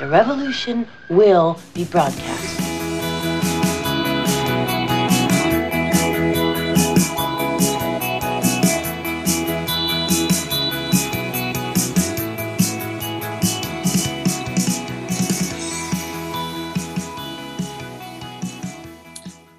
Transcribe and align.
The 0.00 0.08
revolution 0.08 0.86
will 1.10 1.56
be 1.74 1.84
broadcast. 1.84 2.58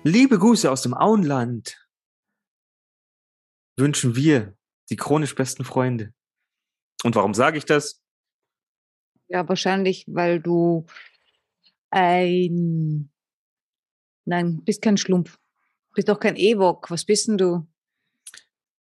Liebe 0.04 0.40
Grüße 0.40 0.72
aus 0.72 0.82
dem 0.82 0.96
Auenland 0.96 1.78
wünschen 3.78 4.16
wir, 4.16 4.58
die 4.90 4.96
chronisch 4.96 5.36
besten 5.36 5.64
Freunde. 5.64 6.16
Und 7.04 7.14
warum 7.14 7.36
sage 7.36 7.60
ich 7.60 7.66
das? 7.66 8.01
Ja, 9.32 9.48
wahrscheinlich, 9.48 10.04
weil 10.08 10.42
du 10.42 10.86
ein. 11.90 13.10
Nein, 14.26 14.62
bist 14.66 14.82
kein 14.82 14.98
Schlumpf. 14.98 15.38
Bist 15.96 16.10
doch 16.10 16.20
kein 16.20 16.36
Ewok. 16.36 16.92
Was 16.92 17.06
bist 17.06 17.28
denn 17.30 17.38
du? 17.38 17.66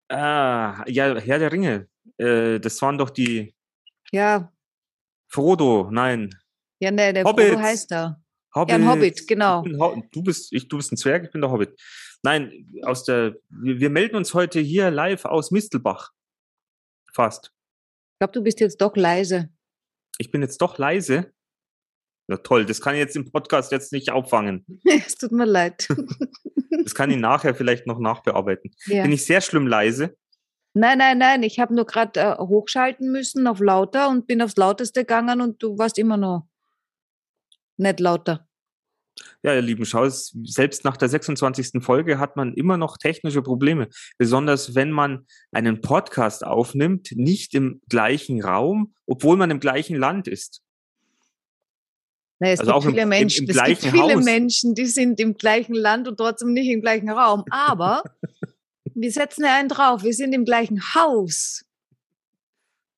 Ah, 0.08 0.84
ja, 0.88 1.18
Herr 1.18 1.38
der 1.38 1.52
Ringe. 1.52 1.88
Äh, 2.16 2.60
das 2.60 2.80
waren 2.80 2.96
doch 2.98 3.10
die 3.10 3.55
Ja, 4.10 4.52
Frodo, 5.28 5.88
nein. 5.91 6.30
ja, 6.80 6.91
ne, 6.91 7.12
der 7.12 7.24
Hobbits. 7.24 7.48
Frodo 7.50 7.62
heißt 7.62 7.92
er. 7.92 8.22
Hobbit. 8.55 8.70
Ja, 8.70 8.77
ein 8.77 8.88
Hobbit, 8.88 9.27
genau. 9.28 9.64
Ho 9.80 10.02
du, 10.12 10.22
bist, 10.22 10.52
ich, 10.52 10.69
du 10.69 10.77
bist 10.77 10.92
ein 10.92 10.96
Zwerg, 10.98 11.24
ich 11.24 11.30
bin 11.30 11.41
der 11.41 11.50
Hobbit. 11.50 11.80
Nein, 12.22 12.70
aus 12.83 13.05
der, 13.05 13.36
wir, 13.48 13.80
wir 13.80 13.91
melden 13.91 14.16
uns 14.16 14.34
heute 14.34 14.60
hier 14.60 14.91
live 14.91 15.24
aus 15.24 15.50
Mistelbach. 15.50 16.10
Fast. 17.14 17.52
Ich 18.14 18.19
glaube, 18.19 18.33
du 18.33 18.42
bist 18.42 18.60
jetzt 18.60 18.80
doch 18.80 18.94
leise. 18.96 19.48
Ich 20.23 20.31
bin 20.31 20.41
jetzt 20.41 20.62
doch 20.62 20.78
leise. 20.78 21.33
Na 22.28 22.37
toll, 22.37 22.65
das 22.65 22.81
kann 22.81 22.95
ich 22.95 23.01
jetzt 23.01 23.17
im 23.17 23.33
Podcast 23.33 23.73
jetzt 23.73 23.92
nicht 23.92 24.12
auffangen. 24.12 24.64
es 24.84 25.17
tut 25.17 25.33
mir 25.33 25.47
leid. 25.47 25.89
Das 26.84 26.95
kann 26.95 27.11
ich 27.11 27.19
nachher 27.19 27.55
vielleicht 27.55 27.87
noch 27.87 28.01
nachbearbeiten. 28.01 28.75
ja. 28.87 29.03
Bin 29.03 29.12
ich 29.12 29.25
sehr 29.25 29.41
schlimm 29.41 29.67
leise? 29.67 30.17
Nein, 30.73 30.98
nein, 30.98 31.19
nein. 31.19 31.42
Ich 31.42 31.61
habe 31.61 31.75
nur 31.75 31.84
gerade 31.84 32.19
äh, 32.19 32.39
hochschalten 32.39 33.12
müssen 33.12 33.47
auf 33.47 33.61
lauter 33.61 34.09
und 34.09 34.27
bin 34.27 34.41
aufs 34.41 34.56
lauteste 34.56 35.01
gegangen 35.01 35.42
und 35.42 35.62
du 35.62 35.77
warst 35.79 35.98
immer 35.98 36.17
noch 36.17 36.48
nicht 37.77 38.01
lauter. 38.01 38.48
Ja, 39.42 39.55
ihr 39.55 39.62
lieben 39.62 39.84
Schau, 39.84 40.09
selbst 40.09 40.84
nach 40.84 40.97
der 40.97 41.09
26. 41.09 41.83
Folge 41.83 42.19
hat 42.19 42.37
man 42.37 42.55
immer 42.55 42.77
noch 42.77 42.97
technische 42.98 43.42
Probleme. 43.42 43.89
Besonders 44.19 44.75
wenn 44.75 44.91
man 44.91 45.27
einen 45.51 45.81
Podcast 45.81 46.45
aufnimmt, 46.47 47.12
nicht 47.14 47.55
im 47.55 47.81
gleichen 47.89 48.42
Raum, 48.42 48.95
obwohl 49.06 49.37
man 49.37 49.51
im 49.51 49.61
gleichen 49.61 49.97
Land 49.97 50.29
ist. 50.29 50.62
Nee, 52.41 52.53
es 52.53 52.61
Also 52.61 52.73
gibt 52.73 52.84
im- 52.84 52.91
viele 52.91 53.03
im- 53.03 53.09
Menschen, 53.09 53.45
im 53.48 53.56
es 53.56 53.64
gibt 53.64 53.83
viele 53.83 54.14
Haus. 54.14 54.25
Menschen, 54.25 54.75
die 54.75 54.87
sind 54.87 55.20
im 55.20 55.34
gleichen 55.34 55.75
Land 55.75 56.09
und 56.09 56.17
trotzdem 56.17 56.53
nicht 56.53 56.69
im 56.69 56.81
gleichen 56.81 57.09
Raum. 57.11 57.45
Aber 57.51 58.03
wir 58.95 59.12
setzen 59.12 59.45
ja 59.45 59.57
einen 59.59 59.69
drauf. 59.69 60.03
Wir 60.03 60.12
sind 60.12 60.33
im 60.33 60.45
gleichen 60.45 60.83
Haus. 60.95 61.64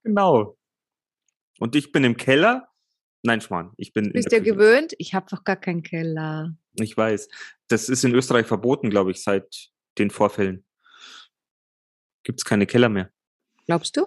Genau. 0.03 0.56
Und 1.59 1.77
ich 1.77 1.92
bin 1.92 2.05
im 2.05 2.16
Keller. 2.16 2.69
Nein, 3.25 3.41
Schmarrn, 3.41 3.72
ich 3.78 3.92
bin. 3.92 4.05
in 4.06 4.12
Bist 4.12 4.28
Küche. 4.28 4.42
gewöhnt. 4.42 4.94
Ich 4.98 5.14
habe 5.14 5.27
doch 5.30 5.44
gar 5.44 5.56
keinen 5.56 5.83
Keller. 5.83 6.55
Ich 6.75 6.94
weiß. 6.97 7.28
Das 7.69 7.89
ist 7.89 8.05
in 8.05 8.14
Österreich 8.14 8.47
verboten, 8.47 8.91
glaube 8.91 9.11
ich, 9.12 9.22
seit 9.22 9.70
den 9.98 10.11
Vorfällen. 10.11 10.64
Gibt 12.22 12.41
es 12.41 12.44
keine 12.44 12.66
Keller 12.66 12.89
mehr. 12.91 13.11
Glaubst 13.66 13.97
du? 13.97 14.06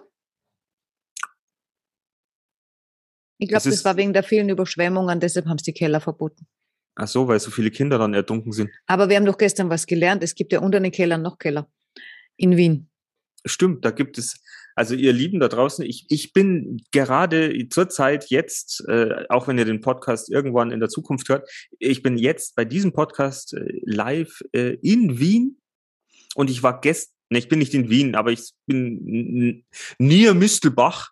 Ich 3.38 3.48
glaube, 3.48 3.64
Das 3.64 3.74
das, 3.74 3.84
war 3.84 3.96
wegen 3.96 4.12
der 4.12 4.22
vielen 4.22 4.48
Überschwemmungen, 4.48 5.20
deshalb 5.20 5.46
haben 5.46 5.58
sie 5.58 5.72
die 5.72 5.78
Keller 5.78 6.00
verboten. 6.00 6.46
Ach 6.96 7.06
so, 7.06 7.28
weil 7.28 7.38
so 7.38 7.50
viele 7.52 7.70
Kinder 7.70 7.96
dann 7.98 8.12
ertrunken 8.14 8.50
sind. 8.52 8.70
Aber 8.86 9.08
wir 9.08 9.16
haben 9.16 9.24
doch 9.26 9.38
gestern 9.38 9.70
was 9.70 9.86
gelernt. 9.86 10.22
Es 10.24 10.34
gibt 10.34 10.52
ja 10.52 10.58
unter 10.60 10.80
den 10.80 10.90
Kellern 10.90 11.22
noch 11.22 11.38
Keller. 11.38 11.70
In 12.36 12.56
Wien. 12.56 12.90
Stimmt, 13.44 13.84
da 13.84 13.92
gibt 13.92 14.18
es, 14.18 14.40
also 14.78 14.94
ihr 14.94 15.12
Lieben 15.12 15.40
da 15.40 15.48
draußen, 15.48 15.84
ich, 15.84 16.06
ich 16.08 16.32
bin 16.32 16.80
gerade 16.92 17.66
zurzeit 17.68 18.30
jetzt, 18.30 18.86
äh, 18.88 19.26
auch 19.28 19.48
wenn 19.48 19.58
ihr 19.58 19.64
den 19.64 19.80
Podcast 19.80 20.30
irgendwann 20.30 20.70
in 20.70 20.78
der 20.78 20.88
Zukunft 20.88 21.28
hört, 21.28 21.50
ich 21.80 22.00
bin 22.00 22.16
jetzt 22.16 22.54
bei 22.54 22.64
diesem 22.64 22.92
Podcast 22.92 23.54
äh, 23.54 23.80
live 23.84 24.40
äh, 24.52 24.76
in 24.80 25.18
Wien. 25.18 25.60
Und 26.36 26.48
ich 26.48 26.62
war 26.62 26.80
gestern, 26.80 27.12
ne, 27.30 27.40
ich 27.40 27.48
bin 27.48 27.58
nicht 27.58 27.74
in 27.74 27.90
Wien, 27.90 28.14
aber 28.14 28.30
ich 28.30 28.52
bin 28.66 29.64
near 29.98 30.34
Mistelbach, 30.34 31.10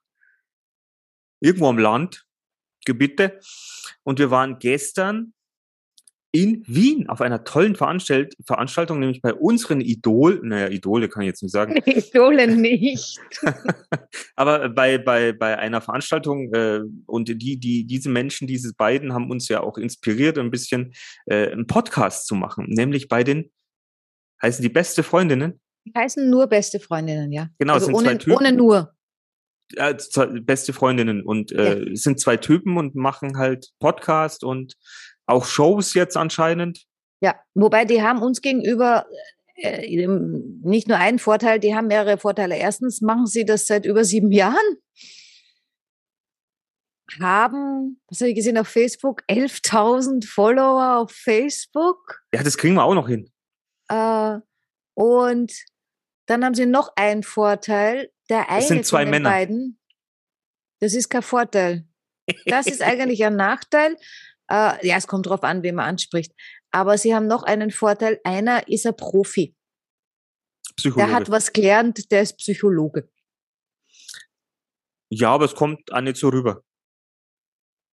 irgendwo 1.40 1.68
am 1.68 1.78
Land, 1.78 2.24
Gebiete, 2.84 3.40
und 4.04 4.20
wir 4.20 4.30
waren 4.30 4.60
gestern 4.60 5.34
in 6.36 6.62
Wien 6.66 7.08
auf 7.08 7.22
einer 7.22 7.44
tollen 7.44 7.76
Veranstalt 7.76 8.36
Veranstaltung, 8.44 9.00
nämlich 9.00 9.22
bei 9.22 9.32
unseren 9.32 9.80
Idol, 9.80 10.40
naja, 10.42 10.68
Idole 10.68 11.08
kann 11.08 11.22
ich 11.22 11.28
jetzt 11.28 11.42
nicht 11.42 11.52
sagen, 11.52 11.76
Idole 11.86 12.54
nicht. 12.54 13.18
aber 14.36 14.68
bei, 14.68 14.98
bei, 14.98 15.32
bei 15.32 15.58
einer 15.58 15.80
Veranstaltung 15.80 16.52
äh, 16.52 16.80
und 17.06 17.28
die, 17.28 17.56
die, 17.56 17.84
diese 17.86 18.10
Menschen, 18.10 18.46
diese 18.46 18.74
beiden 18.74 19.14
haben 19.14 19.30
uns 19.30 19.48
ja 19.48 19.62
auch 19.62 19.78
inspiriert, 19.78 20.36
ein 20.36 20.50
bisschen 20.50 20.92
äh, 21.24 21.50
einen 21.50 21.66
Podcast 21.66 22.26
zu 22.26 22.34
machen, 22.34 22.66
nämlich 22.68 23.08
bei 23.08 23.24
den, 23.24 23.50
heißen 24.42 24.62
die 24.62 24.68
beste 24.68 25.02
Freundinnen? 25.02 25.58
Die 25.86 25.92
heißen 25.96 26.28
nur 26.28 26.48
beste 26.48 26.80
Freundinnen, 26.80 27.32
ja. 27.32 27.48
Genau, 27.58 27.74
also 27.74 27.86
sind 27.86 27.96
zwei 27.96 28.10
ohne, 28.10 28.18
Typen. 28.18 28.36
ohne 28.36 28.52
nur. 28.52 28.92
Zwei, 29.96 30.26
beste 30.26 30.72
Freundinnen 30.72 31.22
und 31.22 31.50
äh, 31.50 31.90
es 31.90 32.02
sind 32.02 32.20
zwei 32.20 32.36
Typen 32.36 32.76
und 32.76 32.94
machen 32.94 33.36
halt 33.36 33.70
Podcast 33.80 34.44
und 34.44 34.76
auch 35.26 35.44
Shows 35.44 35.94
jetzt 35.94 36.16
anscheinend. 36.16 36.86
Ja, 37.20 37.40
wobei 37.54 37.84
die 37.84 38.02
haben 38.02 38.22
uns 38.22 38.40
gegenüber 38.40 39.06
äh, 39.56 39.84
ähm, 39.86 40.60
nicht 40.62 40.88
nur 40.88 40.98
einen 40.98 41.18
Vorteil, 41.18 41.58
die 41.58 41.74
haben 41.74 41.86
mehrere 41.86 42.18
Vorteile. 42.18 42.56
Erstens 42.56 43.00
machen 43.00 43.26
sie 43.26 43.44
das 43.44 43.66
seit 43.66 43.86
über 43.86 44.04
sieben 44.04 44.30
Jahren. 44.30 44.76
Haben, 47.20 48.00
was 48.08 48.20
habe 48.20 48.30
ich 48.30 48.36
gesehen 48.36 48.58
auf 48.58 48.68
Facebook, 48.68 49.22
11.000 49.30 50.26
Follower 50.26 50.98
auf 50.98 51.12
Facebook. 51.12 52.22
Ja, 52.34 52.42
das 52.42 52.58
kriegen 52.58 52.74
wir 52.74 52.84
auch 52.84 52.94
noch 52.94 53.08
hin. 53.08 53.30
Äh, 53.88 54.38
und 54.94 55.52
dann 56.26 56.44
haben 56.44 56.54
sie 56.54 56.66
noch 56.66 56.92
einen 56.96 57.22
Vorteil. 57.22 58.10
Der 58.28 58.50
eine 58.50 58.62
sind 58.62 58.84
zwei 58.84 59.04
von 59.04 59.06
den 59.06 59.22
Männer. 59.22 59.30
beiden, 59.30 59.80
das 60.80 60.94
ist 60.94 61.08
kein 61.08 61.22
Vorteil. 61.22 61.86
Das 62.46 62.66
ist 62.66 62.82
eigentlich 62.82 63.24
ein 63.24 63.36
Nachteil. 63.36 63.96
Äh, 64.48 64.86
ja, 64.86 64.96
es 64.96 65.06
kommt 65.06 65.26
drauf 65.26 65.42
an, 65.42 65.62
wen 65.62 65.74
man 65.74 65.86
anspricht. 65.86 66.32
Aber 66.70 66.98
sie 66.98 67.14
haben 67.14 67.26
noch 67.26 67.42
einen 67.42 67.70
Vorteil. 67.70 68.20
Einer 68.24 68.68
ist 68.68 68.86
ein 68.86 68.96
Profi. 68.96 69.54
Psychologe. 70.76 71.06
Der 71.06 71.16
hat 71.16 71.30
was 71.30 71.52
gelernt, 71.52 72.10
der 72.10 72.22
ist 72.22 72.36
Psychologe. 72.38 73.08
ja, 75.10 75.30
aber 75.30 75.46
es 75.46 75.54
kommt 75.54 75.92
auch 75.92 76.00
nicht 76.00 76.16
so 76.16 76.28
rüber. 76.28 76.62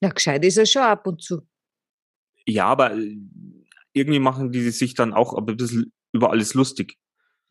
Ja, 0.01 0.09
gescheit 0.09 0.43
ist 0.43 0.57
er 0.57 0.65
schon 0.65 0.81
ab 0.81 1.07
und 1.07 1.21
zu. 1.21 1.47
Ja, 2.45 2.65
aber 2.65 2.93
äh, 2.93 3.17
irgendwie 3.93 4.19
machen 4.19 4.51
die 4.51 4.69
sich 4.71 4.95
dann 4.95 5.13
auch 5.13 5.33
ein 5.33 5.45
bisschen 5.45 5.93
über 6.11 6.31
alles 6.31 6.53
lustig. 6.53 6.97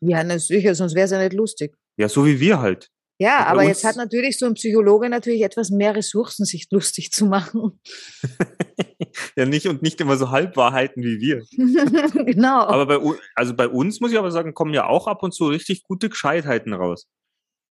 Ja, 0.01 0.23
na 0.23 0.37
sicher, 0.37 0.75
sonst 0.75 0.93
wäre 0.93 1.05
es 1.05 1.11
ja 1.11 1.19
nicht 1.19 1.33
lustig. 1.33 1.75
Ja, 1.97 2.09
so 2.09 2.25
wie 2.25 2.39
wir 2.39 2.59
halt. 2.59 2.91
Ja, 3.19 3.45
aber 3.45 3.63
jetzt 3.63 3.83
hat 3.83 3.95
natürlich 3.95 4.37
so 4.37 4.45
ein 4.45 4.55
Psychologe 4.55 5.07
natürlich 5.07 5.43
etwas 5.43 5.69
mehr 5.69 5.95
Ressourcen, 5.95 6.45
sich 6.45 6.67
lustig 6.71 7.11
zu 7.11 7.25
machen. 7.25 7.79
ja, 9.35 9.45
nicht 9.45 9.67
und 9.67 9.81
nicht 9.81 9.99
immer 10.01 10.17
so 10.17 10.29
Halbwahrheiten 10.31 11.03
wie 11.03 11.19
wir. 11.19 11.43
genau. 12.25 12.61
Aber 12.67 12.85
bei, 12.85 13.17
also 13.35 13.53
bei 13.53 13.67
uns 13.67 13.99
muss 13.99 14.11
ich 14.11 14.17
aber 14.17 14.31
sagen, 14.31 14.53
kommen 14.53 14.73
ja 14.73 14.87
auch 14.87 15.07
ab 15.07 15.23
und 15.23 15.33
zu 15.33 15.47
richtig 15.47 15.83
gute 15.83 16.09
Gescheitheiten 16.09 16.73
raus. 16.73 17.07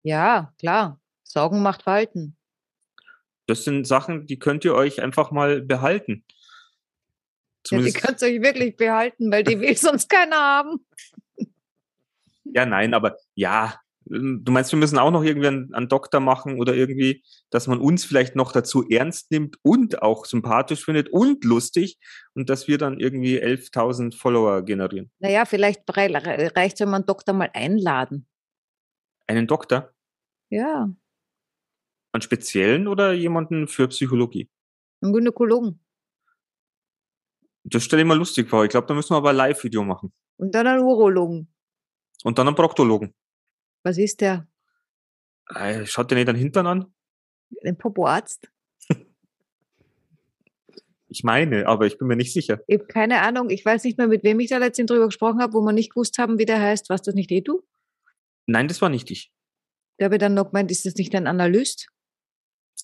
ja, 0.03 0.53
klar. 0.59 0.99
Sorgen 1.23 1.63
macht 1.63 1.83
Verhalten. 1.83 2.37
Das 3.47 3.63
sind 3.63 3.87
Sachen, 3.87 4.27
die 4.27 4.37
könnt 4.37 4.63
ihr 4.65 4.75
euch 4.75 5.01
einfach 5.01 5.31
mal 5.31 5.61
behalten. 5.61 6.23
Ja, 7.67 7.79
die 7.79 7.91
könnt 7.91 8.21
ihr 8.21 8.27
euch 8.27 8.41
wirklich 8.41 8.75
behalten, 8.75 9.31
weil 9.31 9.43
die 9.43 9.59
will 9.59 9.75
sonst 9.75 10.09
keiner 10.09 10.37
haben. 10.37 10.85
ja, 12.43 12.65
nein, 12.65 12.93
aber 12.93 13.17
ja, 13.35 13.79
du 14.05 14.51
meinst, 14.51 14.71
wir 14.71 14.79
müssen 14.79 14.97
auch 14.97 15.11
noch 15.11 15.23
irgendwie 15.23 15.47
einen, 15.47 15.73
einen 15.73 15.87
Doktor 15.89 16.19
machen 16.19 16.59
oder 16.59 16.75
irgendwie, 16.75 17.23
dass 17.49 17.67
man 17.67 17.79
uns 17.79 18.05
vielleicht 18.05 18.35
noch 18.35 18.51
dazu 18.51 18.87
ernst 18.89 19.31
nimmt 19.31 19.57
und 19.61 20.01
auch 20.01 20.25
sympathisch 20.25 20.83
findet 20.85 21.09
und 21.09 21.43
lustig 21.43 21.97
und 22.33 22.49
dass 22.49 22.67
wir 22.67 22.77
dann 22.77 22.99
irgendwie 22.99 23.41
11.000 23.41 24.17
Follower 24.17 24.63
generieren. 24.63 25.11
Naja, 25.19 25.45
vielleicht 25.45 25.83
reicht 25.87 26.73
es, 26.75 26.79
wenn 26.81 26.89
man 26.89 27.01
einen 27.01 27.05
Doktor 27.05 27.33
mal 27.33 27.49
einladen. 27.53 28.27
Einen 29.27 29.47
Doktor? 29.47 29.91
Ja, 30.49 30.89
Einen 32.11 32.21
speziellen 32.21 32.87
oder 32.87 33.13
jemanden 33.13 33.67
für 33.67 33.87
Psychologie? 33.87 34.49
einen 35.01 35.13
Gynäkologen. 35.13 35.79
Das 37.65 37.83
stelle 37.83 38.01
ich 38.01 38.07
mir 38.07 38.15
lustig 38.15 38.49
vor. 38.49 38.63
Ich 38.63 38.69
glaube, 38.69 38.87
da 38.87 38.93
müssen 38.93 39.11
wir 39.13 39.17
aber 39.17 39.29
ein 39.31 39.35
Live-Video 39.35 39.83
machen. 39.83 40.13
Und 40.37 40.53
dann 40.53 40.67
einen 40.67 40.83
Urologen. 40.83 41.53
Und 42.23 42.37
dann 42.37 42.47
einen 42.47 42.55
Proktologen. 42.55 43.13
Was 43.83 43.97
ist 43.97 44.21
der? 44.21 44.47
Äh, 45.49 45.85
Schaut 45.85 46.09
dir 46.09 46.15
nicht 46.15 46.27
den 46.27 46.35
Hintern 46.35 46.67
an? 46.67 46.93
Ein 47.63 47.77
Popoarzt? 47.77 48.49
ich 51.07 51.23
meine, 51.23 51.67
aber 51.67 51.85
ich 51.85 51.97
bin 51.99 52.07
mir 52.07 52.15
nicht 52.15 52.33
sicher. 52.33 52.61
Ich 52.65 52.79
habe 52.79 52.87
keine 52.87 53.21
Ahnung. 53.21 53.49
Ich 53.51 53.63
weiß 53.63 53.83
nicht 53.83 53.97
mehr, 53.97 54.07
mit 54.07 54.23
wem 54.23 54.39
ich 54.39 54.49
da 54.49 54.57
letztens 54.57 54.89
drüber 54.89 55.05
gesprochen 55.05 55.41
habe, 55.41 55.53
wo 55.53 55.61
wir 55.61 55.71
nicht 55.73 55.91
gewusst 55.91 56.17
haben, 56.17 56.39
wie 56.39 56.45
der 56.45 56.59
heißt. 56.59 56.89
Was 56.89 57.03
das 57.03 57.13
nicht 57.13 57.31
eh 57.31 57.41
du? 57.41 57.61
Nein, 58.47 58.67
das 58.67 58.81
war 58.81 58.89
nicht 58.89 59.11
ich. 59.11 59.31
Da 59.97 60.05
habe 60.05 60.15
ich 60.15 60.19
dann 60.19 60.33
noch 60.33 60.45
gemeint, 60.51 60.71
ist 60.71 60.85
das 60.85 60.95
nicht 60.95 61.13
ein 61.13 61.27
Analyst? 61.27 61.89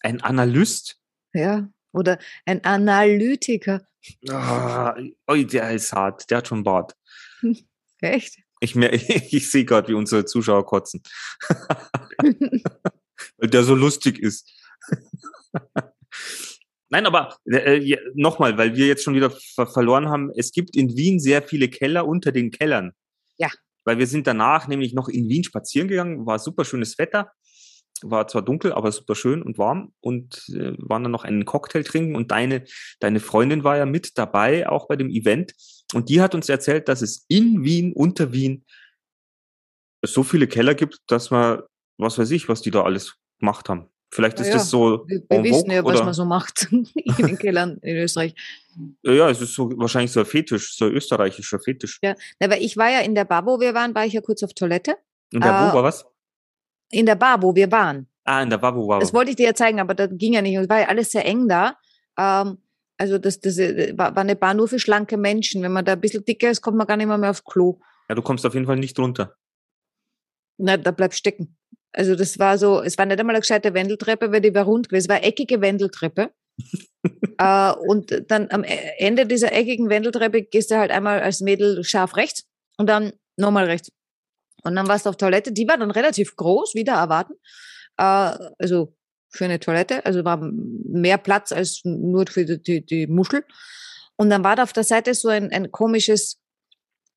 Ein 0.02 0.22
Analyst? 0.22 1.02
Ja. 1.34 1.70
Oder 1.92 2.20
ein 2.46 2.64
Analytiker. 2.64 3.88
Oh, 4.30 5.34
der 5.36 5.72
ist 5.72 5.92
hart. 5.92 6.30
Der 6.30 6.38
hat 6.38 6.48
schon 6.48 6.64
Bart. 6.64 6.96
Echt? 8.02 8.38
Ich, 8.60 8.76
ich 9.32 9.52
sehe 9.52 9.66
gerade, 9.66 9.88
wie 9.88 9.94
unsere 9.94 10.26
Zuschauer 10.26 10.66
kotzen. 10.66 11.02
Weil 13.38 13.50
der 13.50 13.64
so 13.64 13.76
lustig 13.76 14.20
ist. 14.20 14.50
Nein, 16.90 17.06
aber 17.06 17.38
äh, 17.46 17.98
nochmal, 18.16 18.58
weil 18.58 18.76
wir 18.76 18.88
jetzt 18.88 19.04
schon 19.04 19.14
wieder 19.14 19.30
ver 19.30 19.68
verloren 19.68 20.10
haben, 20.10 20.32
es 20.36 20.52
gibt 20.52 20.76
in 20.76 20.98
Wien 20.98 21.20
sehr 21.20 21.44
viele 21.44 21.70
Keller 21.70 22.08
unter 22.08 22.32
den 22.32 22.50
Kellern. 22.50 22.94
Ja. 23.38 23.50
Weil 23.84 24.00
wir 24.00 24.08
sind 24.08 24.26
danach 24.26 24.68
nämlich 24.68 24.94
noch 24.94 25.08
in 25.08 25.30
Wien 25.30 25.44
spazieren 25.44 25.88
gegangen, 25.88 26.26
war 26.26 26.40
super 26.40 26.66
schönes 26.66 26.98
Wetter, 26.98 27.32
war 28.02 28.28
zwar 28.28 28.42
dunkel, 28.42 28.74
aber 28.74 28.92
super 28.92 29.14
schön 29.14 29.44
und 29.44 29.60
warm 29.60 29.94
und 30.00 30.50
äh, 30.50 30.74
waren 30.78 31.04
dann 31.04 31.12
noch 31.12 31.26
einen 31.26 31.46
Cocktail 31.46 31.84
trinken 31.84 32.16
und 32.16 32.32
deine, 32.32 32.64
deine 33.00 33.20
Freundin 33.20 33.64
war 33.64 33.78
ja 33.78 33.86
mit 33.86 34.18
dabei, 34.18 34.68
auch 34.68 34.88
bei 34.88 34.96
dem 34.96 35.12
Event 35.12 35.54
und 35.94 36.10
die 36.10 36.22
hat 36.22 36.36
uns 36.36 36.50
erzählt, 36.50 36.88
dass 36.88 37.02
es 37.02 37.26
in 37.28 37.64
Wien, 37.64 37.94
unter 37.94 38.32
Wien, 38.32 38.66
so 40.06 40.24
viele 40.24 40.48
Keller 40.48 40.76
gibt, 40.76 41.00
dass 41.08 41.30
man, 41.32 41.62
was 41.98 42.18
weiß 42.18 42.32
ich, 42.32 42.48
was 42.48 42.62
die 42.62 42.72
da 42.72 42.84
alles 42.84 43.16
gemacht 43.40 43.68
haben. 43.70 43.90
Vielleicht 44.12 44.40
ist 44.40 44.48
Ja, 44.48 44.54
das 44.54 44.70
so. 44.70 45.06
Wir, 45.08 45.22
wir 45.30 45.38
en 45.38 45.44
wissen 45.44 45.70
ja, 45.72 45.84
was 45.84 45.96
oder- 45.96 46.06
man 46.06 46.14
so 46.14 46.26
macht 46.26 46.68
in 46.72 46.88
den 47.18 47.38
Kellern 47.38 47.78
in 47.82 47.98
Österreich. 47.98 48.34
Ja, 49.04 49.30
es 49.30 49.42
ist 49.42 49.54
so 49.54 49.70
wahrscheinlich 49.78 50.12
so 50.12 50.22
ein 50.22 50.26
Fetisch, 50.26 50.76
so 50.76 50.86
ein 50.86 50.92
österreichischer 50.94 51.60
Fetisch. 51.60 52.00
Ja, 52.02 52.16
aber 52.40 52.60
ich 52.60 52.76
war 52.78 52.90
ja 52.90 53.02
in 53.02 53.14
der 53.14 53.26
Bar, 53.26 53.46
wo 53.46 53.60
wir 53.60 53.74
waren, 53.74 53.94
war 53.94 54.06
ich 54.06 54.14
ja 54.14 54.22
kurz 54.22 54.42
auf 54.42 54.54
Toilette. 54.54 54.96
Und 55.34 55.44
der 55.44 55.52
wo 55.52 55.76
war 55.76 55.84
was? 55.84 56.06
In 56.90 57.06
der 57.06 57.16
Bar, 57.16 57.42
wo 57.44 57.54
wir 57.54 57.72
waren. 57.72 58.08
Ah, 58.24 58.42
in 58.42 58.50
der 58.50 58.62
Wabo 58.62 58.88
war 58.88 59.00
Das 59.00 59.14
wollte 59.14 59.32
ich 59.32 59.38
dir 59.38 59.48
ja 59.48 59.54
zeigen, 59.56 59.80
aber 59.80 59.94
das 59.94 60.10
ging 60.14 60.34
ja 60.34 60.42
nicht. 60.42 60.56
Und 60.58 60.64
Es 60.64 60.70
war 60.70 60.80
ja 60.80 60.88
alles 60.88 61.12
sehr 61.12 61.26
eng 61.26 61.48
da. 61.48 61.78
Ähm, 62.18 62.58
also 63.00 63.18
das, 63.18 63.40
das 63.40 63.58
war 63.58 64.16
eine 64.18 64.36
Bar 64.36 64.54
nur 64.54 64.68
für 64.68 64.78
schlanke 64.78 65.16
Menschen. 65.18 65.64
Wenn 65.64 65.72
man 65.72 65.86
da 65.86 65.94
ein 65.94 66.02
bisschen 66.02 66.26
dicker 66.26 66.52
ist, 66.52 66.62
kommt 66.62 66.78
man 66.78 66.86
gar 66.86 66.98
nicht 66.98 67.08
mehr, 67.08 67.18
mehr 67.18 67.30
aufs 67.30 67.44
Klo. 67.46 67.80
Ja, 68.10 68.16
du 68.16 68.22
kommst 68.22 68.46
auf 68.46 68.54
jeden 68.54 68.66
Fall 68.66 68.76
nicht 68.76 69.00
runter. 69.00 69.36
Na, 70.58 70.76
da 70.76 70.92
bleibt 70.92 71.16
stecken. 71.16 71.58
Also 71.94 72.16
das 72.16 72.38
war 72.40 72.58
so, 72.58 72.82
es 72.82 72.98
war 72.98 73.06
nicht 73.06 73.20
einmal 73.20 73.36
eine 73.36 73.42
gescheite 73.42 73.74
Wendeltreppe, 73.74 74.32
weil 74.34 74.42
die 74.42 74.54
war 74.54 74.66
rund 74.66 74.90
gewesen. 74.90 75.06
Es 75.06 75.10
war 75.10 75.16
eine 75.16 75.26
eckige 75.26 75.62
Wendeltreppe. 75.62 76.32
äh, 77.38 77.72
und 77.88 78.30
dann 78.30 78.52
am 78.52 78.66
E- 78.66 78.96
Ende 78.98 79.26
dieser 79.26 79.54
eckigen 79.54 79.90
Wendeltreppe 79.90 80.44
gehst 80.44 80.70
du 80.70 80.78
halt 80.78 80.92
einmal 80.92 81.22
als 81.22 81.40
Mädel 81.40 81.86
scharf 81.86 82.18
rechts 82.18 82.44
und 82.78 82.88
dann 82.88 83.14
nochmal 83.38 83.66
rechts. 83.66 83.90
Und 84.64 84.76
dann 84.76 84.90
warst 84.90 85.06
du 85.06 85.10
auf 85.10 85.16
Toilette. 85.16 85.54
Die 85.54 85.68
war 85.70 85.78
dann 85.78 85.92
relativ 85.92 86.36
groß, 86.36 86.76
wieder 86.76 86.96
erwarten. 86.96 87.36
Äh, 87.98 88.38
also 88.60 88.94
für 89.30 89.46
eine 89.46 89.60
Toilette. 89.60 90.06
Also 90.06 90.26
war 90.26 90.38
mehr 90.42 91.18
Platz 91.18 91.52
als 91.52 91.82
nur 91.84 92.26
für 92.28 92.46
die, 92.46 92.86
die, 92.86 93.08
Muschel. 93.08 93.46
Und 94.16 94.30
dann 94.30 94.44
war 94.44 94.56
da 94.56 94.64
auf 94.64 94.74
der 94.74 94.84
Seite 94.84 95.14
so 95.14 95.30
ein, 95.30 95.52
ein 95.52 95.72
komisches, 95.72 96.40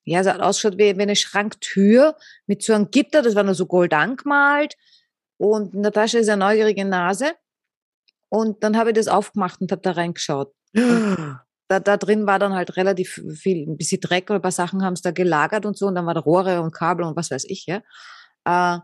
ja, 0.04 0.20
es 0.20 0.26
hat 0.26 0.40
ausgeschaut 0.40 0.78
wie, 0.78 0.96
wie 0.96 1.02
eine 1.02 1.16
Schranktür 1.16 2.16
mit 2.46 2.62
so 2.62 2.72
einem 2.74 2.90
Gitter, 2.90 3.22
das 3.22 3.34
war 3.34 3.42
nur 3.42 3.54
so 3.54 3.66
gold 3.66 3.92
angemalt. 3.92 4.76
Und 5.36 5.72
Tasche 5.92 6.18
ist 6.18 6.28
eine 6.28 6.44
neugierige 6.44 6.84
Nase. 6.84 7.32
Und 8.28 8.62
dann 8.62 8.76
habe 8.76 8.90
ich 8.90 8.96
das 8.96 9.08
aufgemacht 9.08 9.60
und 9.60 9.72
habe 9.72 9.82
da 9.82 9.92
reingeschaut. 9.92 10.52
Da, 11.68 11.80
da 11.80 11.96
drin 11.96 12.26
war 12.26 12.38
dann 12.38 12.52
halt 12.52 12.76
relativ 12.76 13.22
viel, 13.34 13.66
ein 13.66 13.78
bisschen 13.78 13.98
Dreck 13.98 14.28
oder 14.28 14.40
ein 14.40 14.42
paar 14.42 14.50
Sachen 14.50 14.84
haben 14.84 14.92
es 14.92 15.00
da 15.00 15.10
gelagert 15.10 15.64
und 15.64 15.74
so. 15.74 15.86
Und 15.86 15.94
dann 15.94 16.04
war 16.04 16.12
da 16.12 16.20
Rohre 16.20 16.60
und 16.60 16.74
Kabel 16.74 17.02
und 17.06 17.16
was 17.16 17.30
weiß 17.30 17.44
ich, 17.46 17.64
ja. 17.64 17.80
Äh, 18.44 18.78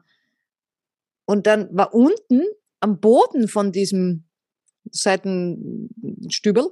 und 1.27 1.47
dann 1.47 1.69
war 1.77 1.93
unten 1.93 2.45
am 2.81 3.01
Boden 3.01 3.49
von 3.49 3.73
diesem 3.73 4.25
Seitenstübel 4.91 6.71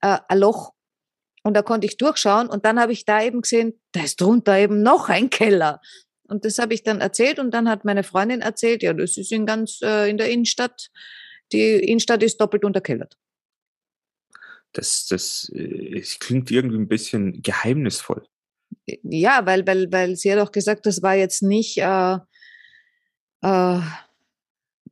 äh, 0.00 0.18
ein 0.28 0.38
Loch. 0.38 0.72
Und 1.44 1.54
da 1.54 1.62
konnte 1.62 1.86
ich 1.86 1.96
durchschauen 1.96 2.48
und 2.48 2.64
dann 2.64 2.78
habe 2.78 2.92
ich 2.92 3.04
da 3.04 3.22
eben 3.22 3.42
gesehen, 3.42 3.80
da 3.92 4.04
ist 4.04 4.20
drunter 4.20 4.58
eben 4.58 4.82
noch 4.82 5.08
ein 5.08 5.28
Keller. 5.28 5.80
Und 6.24 6.44
das 6.44 6.58
habe 6.58 6.72
ich 6.72 6.84
dann 6.84 7.00
erzählt 7.00 7.38
und 7.38 7.52
dann 7.52 7.68
hat 7.68 7.84
meine 7.84 8.04
Freundin 8.04 8.40
erzählt, 8.40 8.82
ja, 8.82 8.92
das 8.92 9.16
ist 9.16 9.32
in 9.32 9.44
ganz 9.44 9.80
äh, 9.82 10.08
in 10.08 10.18
der 10.18 10.30
Innenstadt. 10.30 10.90
Die 11.52 11.74
Innenstadt 11.74 12.22
ist 12.22 12.40
doppelt 12.40 12.64
unterkellert. 12.64 13.18
Das, 14.72 15.06
das, 15.06 15.50
äh, 15.54 15.98
es 15.98 16.18
klingt 16.18 16.50
irgendwie 16.50 16.78
ein 16.78 16.88
bisschen 16.88 17.42
geheimnisvoll. 17.42 18.24
Ja, 18.86 19.44
weil, 19.44 19.66
weil, 19.66 19.92
weil 19.92 20.16
sie 20.16 20.32
hat 20.32 20.38
auch 20.38 20.52
gesagt, 20.52 20.86
das 20.86 21.02
war 21.02 21.14
jetzt 21.14 21.42
nicht, 21.42 21.78
äh, 21.78 22.18
äh, 23.42 23.80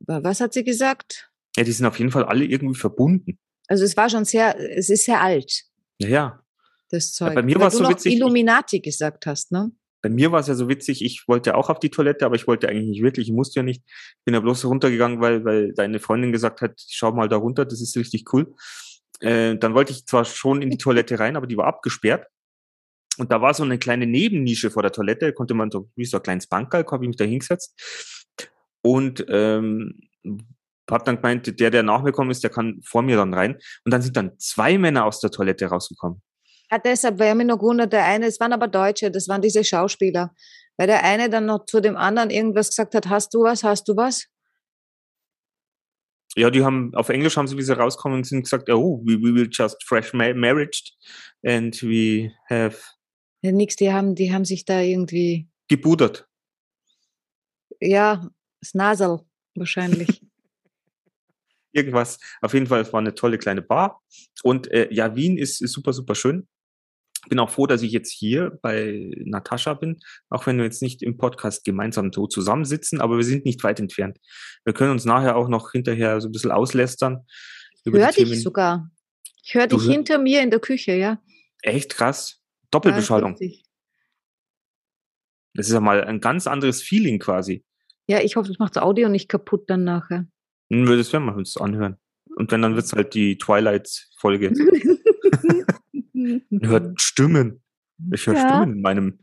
was 0.07 0.41
hat 0.41 0.53
sie 0.53 0.63
gesagt? 0.63 1.29
Ja, 1.57 1.63
die 1.63 1.71
sind 1.71 1.85
auf 1.85 1.99
jeden 1.99 2.11
Fall 2.11 2.25
alle 2.25 2.45
irgendwie 2.45 2.79
verbunden. 2.79 3.37
Also 3.67 3.83
es 3.83 3.95
war 3.97 4.09
schon 4.09 4.25
sehr, 4.25 4.57
es 4.77 4.89
ist 4.89 5.05
sehr 5.05 5.21
alt, 5.21 5.63
Ja, 5.99 6.07
ja. 6.09 6.43
das 6.89 7.17
Ja, 7.19 7.27
Zeug. 7.27 7.35
bei 7.35 7.41
mir 7.43 7.59
war's 7.59 7.77
du 7.77 7.83
so 7.83 7.89
witzig, 7.89 8.13
ich- 8.13 8.19
Illuminati 8.19 8.79
gesagt 8.79 9.25
hast, 9.25 9.51
ne? 9.51 9.71
Bei 10.03 10.09
mir 10.09 10.31
war 10.31 10.39
es 10.39 10.47
ja 10.47 10.55
so 10.55 10.67
witzig, 10.67 11.03
ich 11.05 11.27
wollte 11.27 11.53
auch 11.55 11.69
auf 11.69 11.79
die 11.79 11.91
Toilette, 11.91 12.25
aber 12.25 12.35
ich 12.35 12.47
wollte 12.47 12.67
eigentlich 12.67 12.89
nicht 12.89 13.03
wirklich, 13.03 13.27
ich 13.27 13.33
musste 13.33 13.59
ja 13.59 13.63
nicht. 13.63 13.83
Bin 14.25 14.33
ja 14.33 14.39
bloß 14.39 14.65
runtergegangen, 14.65 15.21
weil, 15.21 15.45
weil 15.45 15.73
deine 15.73 15.99
Freundin 15.99 16.31
gesagt 16.31 16.61
hat, 16.61 16.73
schau 16.89 17.11
mal 17.11 17.29
da 17.29 17.35
runter, 17.35 17.65
das 17.65 17.81
ist 17.81 17.95
richtig 17.95 18.33
cool. 18.33 18.51
Äh, 19.19 19.57
dann 19.57 19.75
wollte 19.75 19.91
ich 19.91 20.07
zwar 20.07 20.25
schon 20.25 20.63
in 20.63 20.71
die 20.71 20.79
Toilette 20.79 21.19
rein, 21.19 21.35
aber 21.35 21.45
die 21.45 21.55
war 21.55 21.67
abgesperrt. 21.67 22.25
Und 23.19 23.31
da 23.31 23.41
war 23.41 23.53
so 23.53 23.61
eine 23.61 23.77
kleine 23.77 24.07
Nebennische 24.07 24.71
vor 24.71 24.81
der 24.81 24.91
Toilette, 24.91 25.33
konnte 25.33 25.53
man 25.53 25.69
so, 25.69 25.91
wie 25.95 26.05
so 26.05 26.17
ein 26.17 26.23
kleines 26.23 26.47
Bankkalk, 26.47 26.91
habe 26.91 27.03
ich 27.05 27.09
mich 27.09 27.17
da 27.17 27.25
hingesetzt. 27.25 28.20
Und 28.81 29.25
ähm, 29.29 29.99
hab 30.89 31.05
dann 31.05 31.17
gemeint, 31.17 31.59
der, 31.59 31.69
der 31.69 31.83
nach 31.83 31.99
mir 32.01 32.11
gekommen 32.11 32.31
ist, 32.31 32.43
der 32.43 32.49
kann 32.49 32.81
vor 32.83 33.01
mir 33.01 33.15
dann 33.15 33.33
rein. 33.33 33.57
Und 33.85 33.91
dann 33.93 34.01
sind 34.01 34.17
dann 34.17 34.37
zwei 34.39 34.77
Männer 34.77 35.05
aus 35.05 35.19
der 35.19 35.31
Toilette 35.31 35.67
rausgekommen. 35.67 36.21
Ja, 36.69 36.77
deshalb, 36.79 37.19
weil 37.19 37.35
mich 37.35 37.47
noch 37.47 37.59
gewundert, 37.59 37.93
der 37.93 38.05
eine, 38.05 38.27
es 38.27 38.39
waren 38.39 38.53
aber 38.53 38.67
Deutsche, 38.67 39.11
das 39.11 39.27
waren 39.27 39.41
diese 39.41 39.63
Schauspieler. 39.63 40.33
Weil 40.77 40.87
der 40.87 41.03
eine 41.03 41.29
dann 41.29 41.45
noch 41.45 41.65
zu 41.65 41.81
dem 41.81 41.95
anderen 41.97 42.29
irgendwas 42.29 42.69
gesagt 42.69 42.95
hat, 42.95 43.09
hast 43.09 43.33
du 43.33 43.43
was, 43.43 43.63
hast 43.63 43.87
du 43.87 43.95
was? 43.95 44.25
Ja, 46.35 46.49
die 46.49 46.63
haben, 46.63 46.93
auf 46.95 47.09
Englisch 47.09 47.35
haben 47.35 47.47
sie, 47.47 47.57
wie 47.57 47.61
sie 47.61 47.75
rauskommen, 47.77 48.19
und 48.19 48.23
sind 48.25 48.43
gesagt, 48.43 48.69
oh, 48.69 49.01
we, 49.05 49.17
we 49.21 49.33
will 49.33 49.49
just 49.51 49.83
fresh 49.83 50.13
ma 50.13 50.33
married 50.33 50.73
and 51.45 51.81
we 51.83 52.31
have 52.49 52.77
Ja, 53.41 53.51
nix, 53.51 53.75
die 53.75 53.91
haben, 53.91 54.15
die 54.15 54.31
haben 54.33 54.45
sich 54.45 54.63
da 54.63 54.79
irgendwie, 54.79 55.49
gebudert. 55.67 56.27
ja, 57.81 58.29
das 58.61 58.73
Nasel 58.73 59.19
wahrscheinlich. 59.55 60.21
Irgendwas. 61.73 62.19
Auf 62.41 62.53
jeden 62.53 62.67
Fall, 62.67 62.81
es 62.81 62.91
war 62.91 62.99
eine 62.99 63.15
tolle 63.15 63.37
kleine 63.37 63.61
Bar. 63.61 64.01
Und 64.43 64.69
äh, 64.71 64.89
ja, 64.91 65.15
Wien 65.15 65.37
ist, 65.37 65.61
ist 65.61 65.71
super, 65.71 65.93
super 65.93 66.15
schön. 66.15 66.47
Bin 67.29 67.39
auch 67.39 67.49
froh, 67.49 67.67
dass 67.67 67.81
ich 67.81 67.91
jetzt 67.91 68.11
hier 68.11 68.57
bei 68.61 69.11
Natascha 69.25 69.75
bin, 69.75 69.99
auch 70.29 70.47
wenn 70.47 70.57
wir 70.57 70.65
jetzt 70.65 70.81
nicht 70.81 71.03
im 71.03 71.17
Podcast 71.17 71.63
gemeinsam 71.63 72.11
so 72.11 72.25
zusammensitzen, 72.25 72.99
aber 72.99 73.17
wir 73.17 73.23
sind 73.23 73.45
nicht 73.45 73.63
weit 73.63 73.79
entfernt. 73.79 74.17
Wir 74.65 74.73
können 74.73 74.91
uns 74.91 75.05
nachher 75.05 75.35
auch 75.35 75.47
noch 75.47 75.71
hinterher 75.71 76.19
so 76.19 76.27
ein 76.27 76.31
bisschen 76.31 76.51
auslästern. 76.51 77.25
über 77.85 77.99
die 77.99 78.03
Hör 78.03 78.11
dich 78.11 78.41
sogar. 78.41 78.89
Ich 79.43 79.53
höre 79.53 79.67
dich 79.67 79.83
hinter 79.83 80.17
mir 80.17 80.41
in 80.41 80.49
der 80.49 80.59
Küche, 80.59 80.93
ja. 80.93 81.21
Echt 81.61 81.93
krass. 81.93 82.41
Doppelbeschallung. 82.71 83.33
richtig. 83.33 83.65
Das 85.53 85.67
ist 85.67 85.73
ja 85.73 85.79
mal 85.79 86.03
ein 86.03 86.21
ganz 86.21 86.47
anderes 86.47 86.81
Feeling 86.81 87.19
quasi. 87.19 87.63
Ja, 88.07 88.19
ich 88.21 88.35
hoffe, 88.35 88.49
das 88.49 88.59
macht 88.59 88.75
das 88.75 88.83
Audio 88.83 89.09
nicht 89.09 89.29
kaputt 89.29 89.69
dann 89.69 89.83
nachher. 89.83 90.27
Hm, 90.71 90.85
Das 90.85 91.11
werden 91.13 91.25
wir 91.25 91.35
uns 91.35 91.57
anhören. 91.57 91.97
Und 92.35 92.51
wenn, 92.51 92.61
dann 92.61 92.75
wird's 92.75 92.93
halt 92.93 93.13
die 93.13 93.37
Twilight-Folge. 93.37 94.51
Man 96.13 96.45
hört 96.61 97.01
Stimmen. 97.01 97.61
Ich 98.13 98.25
höre 98.25 98.35
Ja. 98.35 98.47
Stimmen 98.47 98.77
in 98.77 98.81
meinem, 98.81 99.19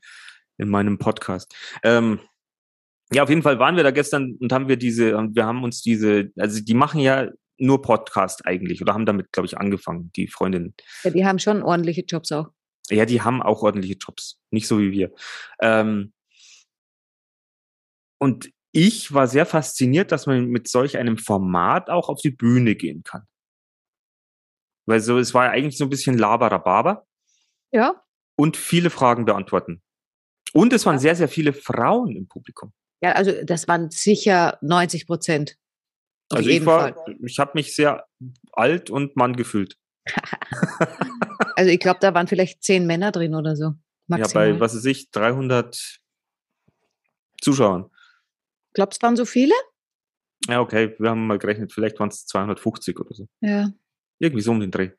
in 0.58 0.68
meinem 0.68 0.98
Podcast. 0.98 1.54
Ähm, 1.82 2.20
ja, 3.12 3.22
auf 3.22 3.28
jeden 3.30 3.42
Fall 3.42 3.58
waren 3.58 3.76
wir 3.76 3.82
da 3.82 3.90
gestern 3.90 4.36
und 4.40 4.52
haben 4.52 4.68
wir 4.68 4.76
diese, 4.76 5.16
und 5.16 5.34
wir 5.34 5.46
haben 5.46 5.64
uns 5.64 5.80
diese, 5.82 6.30
also 6.36 6.62
die 6.62 6.74
machen 6.74 7.00
ja 7.00 7.30
nur 7.56 7.80
Podcast 7.82 8.44
eigentlich 8.46 8.82
oder 8.82 8.92
haben 8.94 9.06
damit, 9.06 9.32
glaube 9.32 9.46
ich, 9.46 9.58
angefangen, 9.58 10.12
die 10.14 10.28
Freundinnen. 10.28 10.74
Ja, 11.02 11.10
die 11.10 11.24
haben 11.26 11.38
schon 11.38 11.62
ordentliche 11.62 12.02
Jobs 12.02 12.30
auch. 12.32 12.50
Ja, 12.90 13.04
die 13.06 13.20
haben 13.22 13.42
auch 13.42 13.62
ordentliche 13.62 13.96
Jobs, 13.98 14.38
nicht 14.50 14.68
so 14.68 14.78
wie 14.78 14.92
wir. 14.92 15.12
Ähm, 15.60 16.12
und 18.20 18.50
ich 18.72 19.12
war 19.14 19.26
sehr 19.26 19.46
fasziniert, 19.46 20.12
dass 20.12 20.26
man 20.26 20.46
mit 20.46 20.68
solch 20.68 20.96
einem 20.98 21.16
Format 21.18 21.88
auch 21.90 22.08
auf 22.08 22.20
die 22.20 22.30
Bühne 22.30 22.74
gehen 22.74 23.02
kann. 23.02 23.26
Weil 24.86 25.00
so, 25.00 25.18
es 25.18 25.34
war 25.34 25.46
ja 25.46 25.50
eigentlich 25.50 25.76
so 25.78 25.84
ein 25.84 25.90
bisschen 25.90 26.16
Laberababa 26.18 27.06
Ja. 27.72 28.02
und 28.36 28.56
viele 28.56 28.90
Fragen 28.90 29.24
beantworten. 29.24 29.82
Und 30.52 30.72
es 30.72 30.86
waren 30.86 30.94
Ja. 30.96 31.00
sehr, 31.00 31.16
sehr 31.16 31.28
viele 31.28 31.52
Frauen 31.52 32.16
im 32.16 32.26
Publikum. 32.26 32.72
Ja, 33.02 33.12
also 33.12 33.32
das 33.44 33.68
waren 33.68 33.90
sicher 33.90 34.58
90 34.62 35.06
Prozent. 35.06 35.56
Auf 36.30 36.38
Also 36.38 36.50
ich 36.50 36.64
war, 36.66 36.94
Fall. 36.94 37.16
ich 37.24 37.38
habe 37.38 37.52
mich 37.54 37.74
sehr 37.74 38.06
alt 38.52 38.90
und 38.90 39.16
Mann 39.16 39.36
gefühlt. 39.36 39.76
also 41.56 41.70
ich 41.70 41.80
glaube, 41.80 42.00
da 42.00 42.14
waren 42.14 42.26
vielleicht 42.26 42.62
zehn 42.62 42.86
Männer 42.86 43.12
drin 43.12 43.34
oder 43.34 43.56
so. 43.56 43.74
Maximal. 44.08 44.48
Ja, 44.48 44.54
bei, 44.54 44.60
was 44.60 44.74
weiß 44.74 44.84
ich, 44.86 45.10
300 45.10 46.00
Zuschauern. 47.40 47.90
Glaubst 48.74 49.02
du, 49.02 49.06
waren 49.06 49.16
so 49.16 49.24
viele? 49.24 49.54
Ja, 50.48 50.60
okay, 50.60 50.94
wir 50.98 51.10
haben 51.10 51.26
mal 51.26 51.38
gerechnet, 51.38 51.72
vielleicht 51.72 51.98
waren 51.98 52.08
es 52.08 52.26
250 52.26 52.98
oder 52.98 53.14
so. 53.14 53.28
Ja. 53.40 53.70
Irgendwie 54.18 54.42
so 54.42 54.52
um 54.52 54.60
den 54.60 54.70
Dreh. 54.70 54.90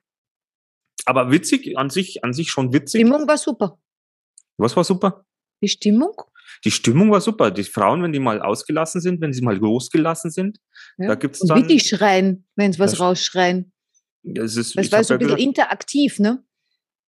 Aber 1.06 1.32
witzig, 1.32 1.78
an 1.78 1.90
sich, 1.90 2.24
an 2.24 2.34
sich 2.34 2.52
schon 2.52 2.74
witzig. 2.74 3.02
Die 3.02 3.08
Stimmung 3.08 3.28
war 3.28 3.38
super. 3.38 3.80
Was 4.58 4.76
war 4.76 4.84
super? 4.84 5.26
Die 5.62 5.70
Stimmung? 5.70 6.14
Die 6.66 6.72
Stimmung 6.72 7.12
war 7.12 7.22
super. 7.22 7.52
Die 7.52 7.64
Frauen, 7.64 8.04
wenn 8.04 8.12
die 8.12 8.20
mal 8.20 8.42
ausgelassen 8.42 9.02
sind, 9.02 9.22
wenn 9.22 9.34
sie 9.34 9.42
mal 9.42 9.58
losgelassen 9.58 10.30
sind, 10.30 10.60
ja. 10.98 11.08
da 11.08 11.16
gibt's 11.16 11.40
dann. 11.40 11.58
Und 11.58 11.64
wie 11.64 11.68
die 11.68 11.80
schreien, 11.80 12.48
wenn 12.56 12.74
sie 12.74 12.80
was 12.80 13.00
rausschreien. 13.00 13.72
Es 14.24 14.58
ist, 14.58 14.78
das 14.78 14.92
war 14.92 15.04
so 15.04 15.14
ein 15.14 15.20
bisschen 15.20 15.36
gesagt, 15.36 15.42
interaktiv, 15.42 16.20
ne? 16.20 16.44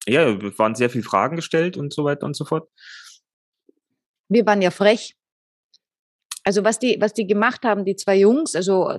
Ja, 0.08 0.30
es 0.30 0.58
waren 0.58 0.76
sehr 0.76 0.90
viele 0.90 1.04
Fragen 1.04 1.36
gestellt 1.36 1.78
und 1.78 1.94
so 1.94 2.04
weiter 2.04 2.26
und 2.26 2.36
so 2.36 2.46
fort. 2.46 2.70
Wir 4.30 4.46
waren 4.46 4.62
ja 4.62 4.72
frech. 4.72 5.18
Also 6.44 6.64
was 6.64 6.80
die, 6.80 6.98
was 7.00 7.14
die 7.14 7.28
gemacht 7.28 7.64
haben, 7.64 7.86
die 7.86 7.96
zwei 7.96 8.18
Jungs, 8.18 8.56
also 8.56 8.98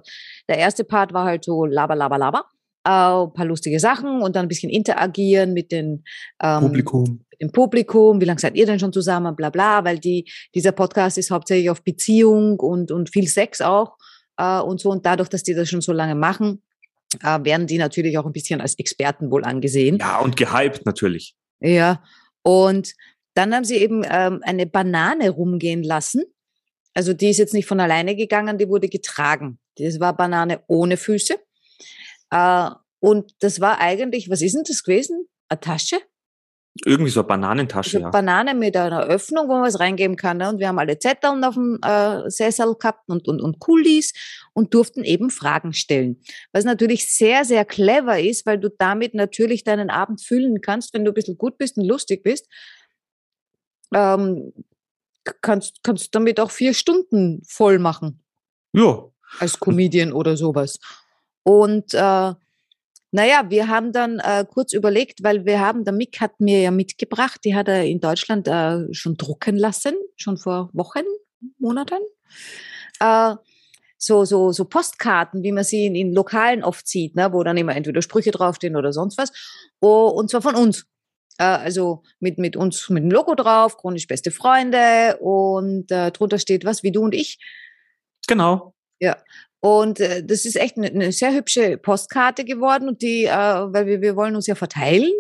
der 0.48 0.58
erste 0.58 0.84
Part 0.84 1.12
war 1.12 1.24
halt 1.24 1.44
so 1.44 1.64
laber, 1.64 1.96
laber, 1.96 2.18
laber. 2.18 2.44
Äh, 2.84 2.90
ein 2.90 3.32
paar 3.32 3.44
lustige 3.44 3.78
Sachen 3.78 4.22
und 4.22 4.34
dann 4.34 4.46
ein 4.46 4.48
bisschen 4.48 4.70
interagieren 4.70 5.52
mit 5.52 5.70
den 5.70 6.04
ähm, 6.42 6.62
Publikum. 6.62 7.24
Mit 7.30 7.40
dem 7.40 7.52
Publikum. 7.52 8.20
Wie 8.20 8.24
lange 8.24 8.40
seid 8.40 8.56
ihr 8.56 8.66
denn 8.66 8.80
schon 8.80 8.92
zusammen? 8.92 9.36
Bla 9.36 9.50
bla, 9.50 9.84
weil 9.84 9.98
die, 9.98 10.28
dieser 10.54 10.72
Podcast 10.72 11.16
ist 11.16 11.30
hauptsächlich 11.30 11.70
auf 11.70 11.84
Beziehung 11.84 12.58
und, 12.58 12.90
und 12.90 13.10
viel 13.10 13.28
Sex 13.28 13.60
auch 13.60 13.96
äh, 14.36 14.60
und 14.60 14.80
so. 14.80 14.90
Und 14.90 15.06
dadurch, 15.06 15.28
dass 15.28 15.44
die 15.44 15.54
das 15.54 15.68
schon 15.68 15.80
so 15.80 15.92
lange 15.92 16.16
machen, 16.16 16.62
äh, 17.22 17.44
werden 17.44 17.66
die 17.66 17.78
natürlich 17.78 18.18
auch 18.18 18.26
ein 18.26 18.32
bisschen 18.32 18.60
als 18.60 18.78
Experten 18.78 19.30
wohl 19.30 19.44
angesehen. 19.44 19.98
Ja, 19.98 20.18
und 20.18 20.36
gehypt 20.36 20.84
natürlich. 20.84 21.36
Ja. 21.60 22.02
Und 22.42 22.94
dann 23.34 23.54
haben 23.54 23.64
sie 23.64 23.76
eben 23.76 24.02
ähm, 24.08 24.40
eine 24.42 24.66
Banane 24.66 25.30
rumgehen 25.30 25.82
lassen. 25.82 26.22
Also 26.94 27.12
die 27.12 27.30
ist 27.30 27.38
jetzt 27.38 27.54
nicht 27.54 27.66
von 27.66 27.80
alleine 27.80 28.14
gegangen, 28.16 28.58
die 28.58 28.68
wurde 28.68 28.88
getragen. 28.88 29.58
Das 29.76 30.00
war 30.00 30.16
Banane 30.16 30.62
ohne 30.66 30.96
Füße. 30.96 31.36
Äh, 32.30 32.70
und 33.00 33.34
das 33.40 33.60
war 33.60 33.80
eigentlich, 33.80 34.30
was 34.30 34.42
ist 34.42 34.54
denn 34.54 34.64
das 34.66 34.82
gewesen? 34.82 35.26
Eine 35.48 35.60
Tasche? 35.60 35.98
Irgendwie 36.86 37.10
so 37.10 37.20
eine 37.20 37.26
Bananentasche, 37.26 37.98
also 37.98 38.06
ja. 38.06 38.10
Banane 38.10 38.54
mit 38.54 38.76
einer 38.76 39.04
Öffnung, 39.04 39.46
wo 39.46 39.52
man 39.52 39.64
was 39.64 39.78
reingeben 39.78 40.16
kann. 40.16 40.38
Ne? 40.38 40.48
Und 40.48 40.58
wir 40.58 40.68
haben 40.68 40.78
alle 40.78 40.98
Zettel 40.98 41.44
auf 41.44 41.54
dem 41.54 41.78
äh, 41.84 42.30
Sessel 42.30 42.74
gehabt 42.78 43.08
und, 43.08 43.28
und, 43.28 43.42
und 43.42 43.58
Kulis 43.58 44.14
und 44.54 44.72
durften 44.72 45.04
eben 45.04 45.28
Fragen 45.28 45.74
stellen. 45.74 46.22
Was 46.52 46.64
natürlich 46.64 47.14
sehr, 47.14 47.44
sehr 47.44 47.66
clever 47.66 48.18
ist, 48.18 48.46
weil 48.46 48.58
du 48.58 48.70
damit 48.70 49.12
natürlich 49.12 49.64
deinen 49.64 49.90
Abend 49.90 50.22
füllen 50.22 50.62
kannst, 50.62 50.94
wenn 50.94 51.04
du 51.04 51.10
ein 51.10 51.14
bisschen 51.14 51.36
gut 51.36 51.58
bist 51.58 51.76
und 51.76 51.84
lustig 51.84 52.22
bist. 52.22 52.48
Ähm, 53.94 54.54
kannst, 55.40 55.82
kannst 55.82 56.14
damit 56.14 56.40
auch 56.40 56.50
vier 56.50 56.74
Stunden 56.74 57.42
voll 57.46 57.78
machen. 57.78 58.22
Ja. 58.72 59.04
Als 59.38 59.58
Comedian 59.58 60.12
oder 60.12 60.36
sowas. 60.36 60.78
Und 61.42 61.94
äh, 61.94 62.32
naja, 63.14 63.50
wir 63.50 63.68
haben 63.68 63.92
dann 63.92 64.20
äh, 64.20 64.44
kurz 64.48 64.72
überlegt, 64.72 65.22
weil 65.22 65.44
wir 65.44 65.60
haben, 65.60 65.84
der 65.84 65.92
Mick 65.92 66.20
hat 66.20 66.40
mir 66.40 66.60
ja 66.60 66.70
mitgebracht, 66.70 67.40
die 67.44 67.54
hat 67.54 67.68
er 67.68 67.84
in 67.84 68.00
Deutschland 68.00 68.48
äh, 68.48 68.92
schon 68.92 69.16
drucken 69.16 69.56
lassen, 69.56 69.94
schon 70.16 70.38
vor 70.38 70.70
Wochen, 70.72 71.04
Monaten. 71.58 72.00
Äh, 73.00 73.34
so, 73.98 74.24
so, 74.24 74.50
so 74.50 74.64
Postkarten, 74.64 75.42
wie 75.42 75.52
man 75.52 75.62
sie 75.62 75.86
in, 75.86 75.94
in 75.94 76.12
Lokalen 76.14 76.64
oft 76.64 76.88
sieht, 76.88 77.14
ne, 77.14 77.32
wo 77.32 77.42
dann 77.42 77.56
immer 77.56 77.76
entweder 77.76 78.02
Sprüche 78.02 78.30
draufstehen 78.30 78.76
oder 78.76 78.92
sonst 78.92 79.18
was. 79.18 79.30
Oh, 79.80 80.08
und 80.08 80.30
zwar 80.30 80.42
von 80.42 80.54
uns. 80.54 80.86
Äh, 81.38 81.44
also 81.44 82.02
mit, 82.20 82.38
mit 82.38 82.56
uns, 82.56 82.88
mit 82.90 83.02
dem 83.02 83.10
Logo 83.10 83.34
drauf, 83.34 83.76
chronisch 83.76 84.06
beste 84.06 84.30
Freunde 84.30 85.16
und 85.20 85.90
äh, 85.90 86.10
drunter 86.10 86.38
steht 86.38 86.64
was 86.64 86.82
wie 86.82 86.92
du 86.92 87.02
und 87.02 87.14
ich. 87.14 87.38
Genau. 88.26 88.74
Ja. 89.00 89.16
Und 89.60 90.00
äh, 90.00 90.24
das 90.24 90.44
ist 90.44 90.56
echt 90.56 90.76
eine, 90.76 90.88
eine, 90.88 91.12
sehr 91.12 91.32
hübsche 91.32 91.78
Postkarte 91.78 92.44
geworden 92.44 92.88
und 92.88 93.00
die, 93.00 93.24
äh, 93.24 93.30
weil 93.30 93.86
wir, 93.86 94.00
wir 94.00 94.16
wollen 94.16 94.34
uns 94.34 94.48
ja 94.48 94.56
verteilen, 94.56 95.12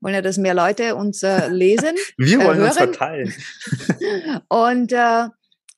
wollen 0.00 0.14
ja, 0.14 0.22
dass 0.22 0.38
mehr 0.38 0.54
Leute 0.54 0.94
uns 0.94 1.22
äh, 1.22 1.48
lesen. 1.48 1.96
wir 2.16 2.44
wollen 2.44 2.62
uns 2.62 2.76
verteilen. 2.76 3.34
und 4.48 4.92
äh, 4.92 5.28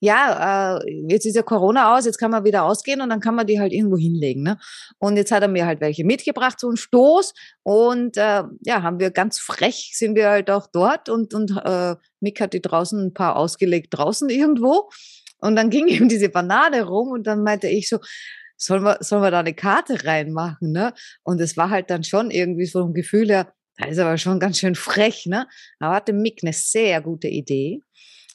ja, 0.03 0.79
äh, 0.79 1.03
jetzt 1.07 1.27
ist 1.27 1.35
ja 1.35 1.43
Corona 1.43 1.95
aus, 1.95 2.05
jetzt 2.05 2.17
kann 2.17 2.31
man 2.31 2.43
wieder 2.43 2.63
ausgehen 2.63 3.01
und 3.01 3.09
dann 3.09 3.19
kann 3.19 3.35
man 3.35 3.45
die 3.45 3.59
halt 3.59 3.71
irgendwo 3.71 3.97
hinlegen. 3.97 4.41
Ne? 4.41 4.57
Und 4.97 5.15
jetzt 5.15 5.31
hat 5.31 5.43
er 5.43 5.47
mir 5.47 5.67
halt 5.67 5.79
welche 5.79 6.03
mitgebracht, 6.03 6.59
so 6.59 6.71
ein 6.71 6.75
Stoß. 6.75 7.35
Und 7.61 8.17
äh, 8.17 8.43
ja, 8.61 8.81
haben 8.81 8.99
wir 8.99 9.11
ganz 9.11 9.37
frech, 9.37 9.91
sind 9.93 10.15
wir 10.15 10.29
halt 10.29 10.49
auch 10.49 10.65
dort 10.65 11.07
und, 11.07 11.35
und 11.35 11.51
äh, 11.63 11.95
Mick 12.19 12.41
hat 12.41 12.53
die 12.53 12.63
draußen 12.63 12.99
ein 12.99 13.13
paar 13.13 13.35
ausgelegt, 13.35 13.89
draußen 13.91 14.29
irgendwo. 14.31 14.89
Und 15.37 15.55
dann 15.55 15.69
ging 15.69 15.87
ihm 15.87 16.09
diese 16.09 16.29
Banane 16.29 16.83
rum 16.83 17.09
und 17.09 17.27
dann 17.27 17.43
meinte 17.43 17.67
ich 17.67 17.87
so, 17.87 17.99
sollen 18.57 18.83
wir, 18.83 18.97
sollen 19.01 19.21
wir 19.21 19.31
da 19.31 19.39
eine 19.39 19.53
Karte 19.53 20.03
reinmachen, 20.03 20.71
ne? 20.71 20.93
Und 21.23 21.39
es 21.41 21.57
war 21.57 21.69
halt 21.69 21.91
dann 21.91 22.03
schon 22.03 22.31
irgendwie 22.31 22.65
so 22.65 22.83
ein 22.85 22.93
Gefühl 22.93 23.29
her, 23.29 23.53
da 23.77 23.87
ist 23.87 23.99
aber 23.99 24.17
schon 24.17 24.39
ganz 24.39 24.59
schön 24.59 24.75
frech, 24.75 25.27
ne? 25.27 25.47
Aber 25.79 25.95
hatte 25.95 26.13
Mick 26.13 26.39
eine 26.43 26.53
sehr 26.53 27.01
gute 27.01 27.27
Idee. 27.27 27.81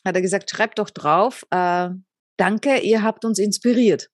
Hat 0.07 0.15
er 0.15 0.23
gesagt, 0.23 0.49
schreibt 0.49 0.79
doch 0.79 0.91
drauf, 0.91 1.45
äh, 1.51 1.89
danke, 2.37 2.79
ihr 2.79 3.03
habt 3.03 3.25
uns 3.25 3.41
inspiriert. 3.41 4.09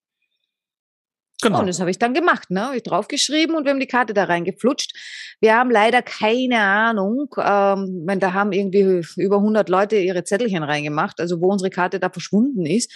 Genau. 1.42 1.61
Und 1.61 1.66
das 1.66 1.80
habe 1.80 1.90
ich 1.90 1.99
dann 1.99 2.14
gemacht, 2.14 2.50
ne? 2.50 2.66
Habe 2.66 2.76
ich 2.76 2.82
draufgeschrieben 2.84 3.56
und 3.56 3.64
wir 3.64 3.72
haben 3.72 3.80
die 3.80 3.87
Karte 3.87 4.14
da 4.14 4.25
reingeflutscht. 4.25 4.96
Wir 5.40 5.56
haben 5.56 5.70
leider 5.70 6.00
keine 6.00 6.61
Ahnung, 6.61 7.34
ähm, 7.37 8.04
wenn 8.06 8.20
da 8.20 8.32
haben 8.32 8.52
irgendwie 8.52 9.02
über 9.16 9.37
100 9.37 9.68
Leute 9.68 9.96
ihre 9.96 10.25
Zettelchen 10.25 10.62
reingemacht, 10.62 11.20
also 11.20 11.42
wo 11.42 11.49
unsere 11.49 11.68
Karte 11.68 11.99
da 11.99 12.11
verschwunden 12.11 12.64
ist, 12.64 12.90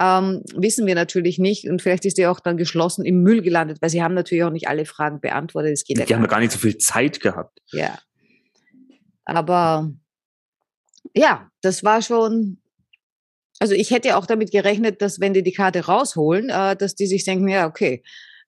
ähm, 0.00 0.42
wissen 0.56 0.86
wir 0.86 0.94
natürlich 0.94 1.38
nicht 1.38 1.68
und 1.68 1.82
vielleicht 1.82 2.06
ist 2.06 2.16
die 2.16 2.26
auch 2.26 2.40
dann 2.40 2.56
geschlossen 2.56 3.04
im 3.04 3.22
Müll 3.22 3.42
gelandet, 3.42 3.78
weil 3.82 3.90
sie 3.90 4.02
haben 4.02 4.14
natürlich 4.14 4.42
auch 4.42 4.50
nicht 4.50 4.66
alle 4.66 4.86
Fragen 4.86 5.20
beantwortet. 5.20 5.72
Das 5.72 5.84
geht 5.84 5.98
die 5.98 6.02
ja 6.02 6.16
haben 6.16 6.22
ja 6.22 6.28
gar 6.28 6.40
nicht 6.40 6.52
so 6.52 6.58
viel 6.58 6.78
Zeit 6.78 7.20
gehabt. 7.20 7.60
Ja. 7.70 7.98
Aber 9.24 9.92
ja, 11.14 11.50
das 11.62 11.84
war 11.84 12.02
schon 12.02 12.60
also 13.60 13.74
ich 13.74 13.90
hätte 13.90 14.16
auch 14.16 14.26
damit 14.26 14.50
gerechnet, 14.50 15.02
dass 15.02 15.20
wenn 15.20 15.34
die 15.34 15.42
die 15.42 15.52
Karte 15.52 15.84
rausholen, 15.84 16.48
äh, 16.48 16.74
dass 16.76 16.94
die 16.94 17.06
sich 17.06 17.24
denken, 17.24 17.46
ja, 17.46 17.66
okay, 17.66 18.02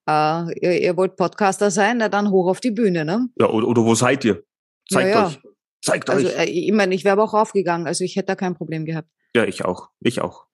äh, 0.08 0.60
ihr, 0.60 0.80
ihr, 0.80 0.96
wollt 0.96 1.16
Podcaster 1.16 1.70
sein, 1.70 1.98
na 1.98 2.08
dann 2.08 2.30
hoch 2.30 2.48
auf 2.48 2.60
die 2.60 2.70
Bühne, 2.70 3.04
ne? 3.04 3.28
Ja, 3.38 3.48
oder, 3.50 3.68
oder 3.68 3.84
wo 3.84 3.94
seid 3.94 4.24
ihr? 4.24 4.42
Zeigt 4.90 5.14
ja, 5.14 5.20
ja. 5.20 5.26
euch. 5.26 5.38
Zeigt 5.82 6.10
also, 6.10 6.26
euch. 6.26 6.38
Äh, 6.38 6.44
ich 6.44 6.72
meine, 6.72 6.94
ich 6.94 7.04
wäre 7.04 7.12
aber 7.12 7.24
auch 7.24 7.34
raufgegangen, 7.34 7.86
also 7.86 8.04
ich 8.04 8.16
hätte 8.16 8.26
da 8.26 8.36
kein 8.36 8.54
Problem 8.54 8.86
gehabt. 8.86 9.08
Ja, 9.36 9.44
ich 9.44 9.64
auch. 9.64 9.90
Ich 10.00 10.20
auch. 10.22 10.46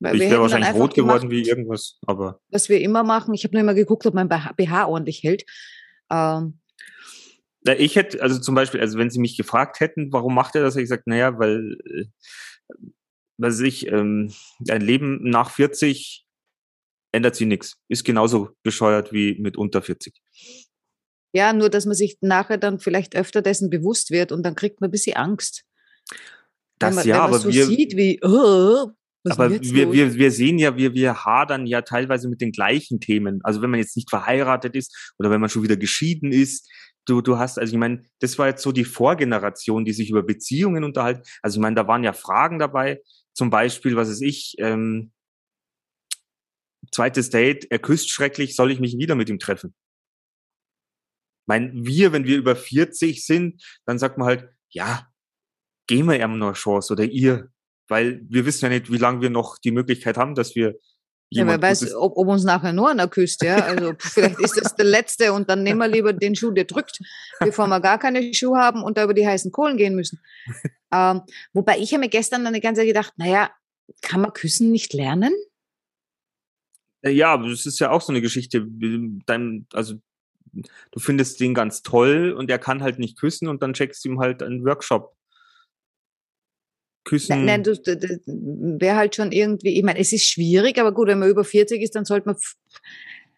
Weil 0.00 0.16
ich 0.16 0.30
wäre 0.30 0.40
wahrscheinlich 0.40 0.74
rot 0.74 0.94
geworden 0.94 1.30
wie 1.30 1.42
irgendwas, 1.42 1.98
aber. 2.06 2.40
Was 2.50 2.68
wir 2.68 2.80
immer 2.80 3.04
machen, 3.04 3.34
ich 3.34 3.44
habe 3.44 3.54
nur 3.54 3.62
immer 3.62 3.74
geguckt, 3.74 4.06
ob 4.06 4.14
mein 4.14 4.28
BH 4.28 4.86
ordentlich 4.86 5.22
hält. 5.22 5.44
Ähm, 6.10 6.60
ich 7.72 7.96
hätte, 7.96 8.22
also 8.22 8.38
zum 8.38 8.54
Beispiel, 8.54 8.80
also 8.80 8.98
wenn 8.98 9.10
Sie 9.10 9.20
mich 9.20 9.36
gefragt 9.36 9.80
hätten, 9.80 10.12
warum 10.12 10.34
macht 10.34 10.54
er 10.54 10.62
das, 10.62 10.74
hätte 10.74 10.82
ich 10.82 10.90
gesagt, 10.90 11.06
naja, 11.06 11.38
weil 11.38 11.78
äh, 11.86 12.04
was 13.36 13.60
ich, 13.60 13.88
ähm, 13.88 14.32
ein 14.68 14.80
Leben 14.80 15.28
nach 15.28 15.50
40 15.50 16.24
ändert 17.12 17.36
sich 17.36 17.46
nichts. 17.46 17.76
Ist 17.88 18.04
genauso 18.04 18.50
bescheuert 18.62 19.12
wie 19.12 19.38
mit 19.40 19.56
unter 19.56 19.82
40. 19.82 20.14
Ja, 21.32 21.52
nur 21.52 21.68
dass 21.68 21.86
man 21.86 21.94
sich 21.94 22.18
nachher 22.20 22.58
dann 22.58 22.78
vielleicht 22.78 23.16
öfter 23.16 23.42
dessen 23.42 23.70
bewusst 23.70 24.10
wird 24.10 24.30
und 24.30 24.44
dann 24.44 24.54
kriegt 24.54 24.80
man 24.80 24.88
ein 24.88 24.92
bisschen 24.92 25.16
Angst. 25.16 25.64
Das 26.78 26.94
man, 26.94 27.06
ja, 27.06 27.22
aber 27.22 27.38
so 27.38 27.52
wir 27.52 27.66
sieht 27.66 27.96
wie, 27.96 28.20
oh, 28.22 28.90
aber 29.24 29.50
wir, 29.50 29.92
wir, 29.92 30.14
wir 30.14 30.30
sehen 30.30 30.58
ja, 30.58 30.76
wir, 30.76 30.92
wir 30.92 31.24
hadern 31.24 31.66
ja 31.66 31.82
teilweise 31.82 32.28
mit 32.28 32.40
den 32.40 32.52
gleichen 32.52 33.00
Themen. 33.00 33.40
Also 33.42 33.62
wenn 33.62 33.70
man 33.70 33.80
jetzt 33.80 33.96
nicht 33.96 34.10
verheiratet 34.10 34.74
ist 34.76 35.14
oder 35.18 35.30
wenn 35.30 35.40
man 35.40 35.48
schon 35.48 35.62
wieder 35.62 35.76
geschieden 35.76 36.30
ist, 36.30 36.70
du, 37.06 37.20
du 37.20 37.38
hast, 37.38 37.58
also 37.58 37.72
ich 37.72 37.78
meine, 37.78 38.02
das 38.20 38.38
war 38.38 38.48
jetzt 38.48 38.62
so 38.62 38.72
die 38.72 38.84
Vorgeneration, 38.84 39.84
die 39.84 39.92
sich 39.92 40.10
über 40.10 40.22
Beziehungen 40.22 40.84
unterhalten. 40.84 41.22
Also 41.42 41.58
ich 41.58 41.62
meine, 41.62 41.76
da 41.76 41.86
waren 41.86 42.04
ja 42.04 42.12
Fragen 42.12 42.58
dabei, 42.58 43.00
zum 43.32 43.50
Beispiel, 43.50 43.96
was 43.96 44.08
ist 44.08 44.22
ich, 44.22 44.56
ähm, 44.58 45.12
zweites 46.92 47.30
Date, 47.30 47.66
er 47.70 47.78
küsst 47.78 48.10
schrecklich, 48.10 48.54
soll 48.54 48.70
ich 48.70 48.80
mich 48.80 48.96
wieder 48.98 49.14
mit 49.14 49.28
ihm 49.28 49.38
treffen? 49.38 49.74
Ich 51.42 51.48
meine, 51.48 51.72
wir, 51.74 52.12
wenn 52.12 52.24
wir 52.24 52.36
über 52.36 52.56
40 52.56 53.24
sind, 53.24 53.62
dann 53.86 53.98
sagt 53.98 54.18
man 54.18 54.28
halt, 54.28 54.48
ja, 54.70 55.08
gehen 55.86 56.06
wir 56.06 56.18
ihm 56.18 56.38
noch 56.38 56.48
eine 56.48 56.54
Chance 56.54 56.92
oder 56.92 57.04
ihr, 57.04 57.50
weil 57.88 58.20
wir 58.28 58.46
wissen 58.46 58.64
ja 58.64 58.68
nicht, 58.70 58.90
wie 58.90 58.98
lange 58.98 59.20
wir 59.20 59.30
noch 59.30 59.58
die 59.58 59.70
Möglichkeit 59.70 60.16
haben, 60.16 60.34
dass 60.34 60.54
wir 60.54 60.74
ja, 61.30 61.46
wer 61.48 61.60
weiß, 61.60 61.94
ob, 61.96 62.16
ob, 62.16 62.28
uns 62.28 62.44
nachher 62.44 62.72
nur 62.72 62.90
einer 62.90 63.08
küsst, 63.08 63.42
ja. 63.42 63.56
Also 63.56 63.94
vielleicht 63.98 64.38
ist 64.38 64.56
das 64.56 64.76
der 64.76 64.84
letzte 64.84 65.32
und 65.32 65.50
dann 65.50 65.64
nehmen 65.64 65.80
wir 65.80 65.88
lieber 65.88 66.12
den 66.12 66.36
Schuh, 66.36 66.52
der 66.52 66.64
drückt, 66.64 67.00
bevor 67.40 67.66
wir 67.66 67.80
gar 67.80 67.98
keine 67.98 68.32
Schuhe 68.34 68.58
haben 68.58 68.84
und 68.84 68.96
da 68.96 69.04
über 69.04 69.14
die 69.14 69.26
heißen 69.26 69.50
Kohlen 69.50 69.76
gehen 69.76 69.96
müssen. 69.96 70.20
Ähm, 70.92 71.22
wobei 71.52 71.78
ich 71.78 71.92
habe 71.92 72.02
mir 72.02 72.08
gestern 72.08 72.44
dann 72.44 72.54
die 72.54 72.60
ganze 72.60 72.82
Zeit 72.82 72.88
gedacht, 72.88 73.14
naja, 73.16 73.50
kann 74.00 74.20
man 74.20 74.32
küssen 74.32 74.70
nicht 74.70 74.92
lernen? 74.92 75.32
Äh, 77.02 77.10
ja, 77.10 77.32
aber 77.32 77.48
das 77.48 77.66
ist 77.66 77.80
ja 77.80 77.90
auch 77.90 78.00
so 78.00 78.12
eine 78.12 78.20
Geschichte. 78.20 78.64
Dann, 79.26 79.66
also 79.72 79.94
du 80.52 81.00
findest 81.00 81.40
den 81.40 81.54
ganz 81.54 81.82
toll 81.82 82.32
und 82.36 82.48
er 82.48 82.58
kann 82.58 82.82
halt 82.82 83.00
nicht 83.00 83.18
küssen 83.18 83.48
und 83.48 83.62
dann 83.62 83.74
checkst 83.74 84.04
du 84.04 84.10
ihm 84.10 84.20
halt 84.20 84.42
einen 84.42 84.64
Workshop. 84.64 85.16
Küssen. 87.04 87.44
Nein, 87.44 87.46
nein 87.46 87.62
das, 87.62 87.82
das 87.82 87.98
wäre 88.26 88.96
halt 88.96 89.14
schon 89.14 89.32
irgendwie, 89.32 89.76
ich 89.76 89.82
meine, 89.82 89.98
es 89.98 90.12
ist 90.12 90.26
schwierig, 90.26 90.78
aber 90.78 90.92
gut, 90.92 91.08
wenn 91.08 91.18
man 91.18 91.28
über 91.28 91.44
40 91.44 91.80
ist, 91.82 91.94
dann 91.94 92.04
sollte 92.04 92.28
man, 92.28 92.36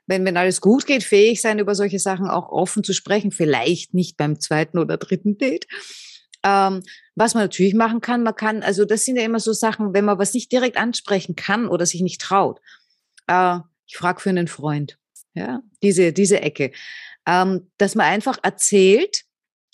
wenn, 0.07 0.25
wenn 0.25 0.37
alles 0.37 0.61
gut 0.61 0.87
geht, 0.87 1.03
fähig 1.03 1.43
sein, 1.43 1.59
über 1.59 1.75
solche 1.75 1.99
Sachen 1.99 2.29
auch 2.29 2.49
offen 2.51 2.85
zu 2.85 2.93
sprechen. 2.93 3.33
Vielleicht 3.33 3.93
nicht 3.93 4.17
beim 4.17 4.41
zweiten 4.41 4.79
oder 4.79 4.97
dritten 4.97 5.37
Date. 5.37 5.67
Ähm, 6.45 6.83
was 7.17 7.35
man 7.35 7.45
natürlich 7.45 7.75
machen 7.75 8.01
kann, 8.01 8.23
man 8.23 8.37
kann, 8.37 8.63
also 8.63 8.85
das 8.85 9.05
sind 9.05 9.17
ja 9.17 9.25
immer 9.25 9.41
so 9.41 9.53
Sachen, 9.53 9.95
wenn 9.95 10.05
man 10.05 10.19
was 10.19 10.33
nicht 10.33 10.53
direkt 10.53 10.77
ansprechen 10.77 11.35
kann 11.35 11.67
oder 11.67 11.87
sich 11.87 12.03
nicht 12.03 12.21
traut. 12.21 12.61
Äh, 13.27 13.59
ich 13.87 13.97
frage 13.97 14.21
für 14.21 14.31
einen 14.31 14.47
Freund, 14.47 14.99
ja, 15.35 15.61
diese, 15.83 16.13
diese 16.13 16.41
Ecke. 16.41 16.73
Ähm, 17.27 17.71
dass 17.79 17.97
man 17.97 18.07
einfach 18.07 18.39
erzählt 18.43 19.23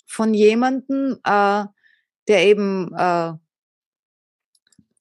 von 0.07 0.33
jemandem, 0.33 1.19
äh, 1.23 1.65
der 2.27 2.45
eben 2.45 2.91
äh, 2.95 3.33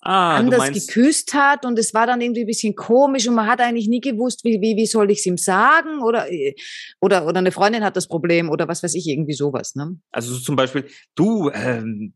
ah, 0.03 0.37
anders 0.37 0.73
geküsst 0.73 1.33
hat 1.35 1.65
und 1.65 1.79
es 1.79 1.95
war 1.95 2.07
dann 2.07 2.21
irgendwie 2.21 2.43
ein 2.43 2.47
bisschen 2.47 2.75
komisch 2.75 3.27
und 3.29 3.35
man 3.35 3.47
hat 3.47 3.61
eigentlich 3.61 3.89
nie 3.89 4.01
gewusst, 4.01 4.45
wie, 4.45 4.61
wie, 4.61 4.77
wie 4.77 4.87
soll 4.87 5.11
ich 5.11 5.21
es 5.21 5.27
ihm 5.27 5.39
sagen 5.39 6.03
oder, 6.03 6.31
äh, 6.31 6.55
oder, 7.01 7.27
oder 7.27 7.39
eine 7.39 7.53
Freundin 7.53 7.85
hat 7.85 7.97
das 7.97 8.09
Problem 8.09 8.51
oder 8.51 8.69
was 8.69 8.83
weiß 8.83 8.95
ich, 8.95 9.07
irgendwie 9.09 9.35
sowas. 9.35 9.75
Ne? 9.75 9.97
Also 10.11 10.39
zum 10.39 10.57
Beispiel, 10.57 10.87
du, 11.15 11.51
ähm, 11.51 12.15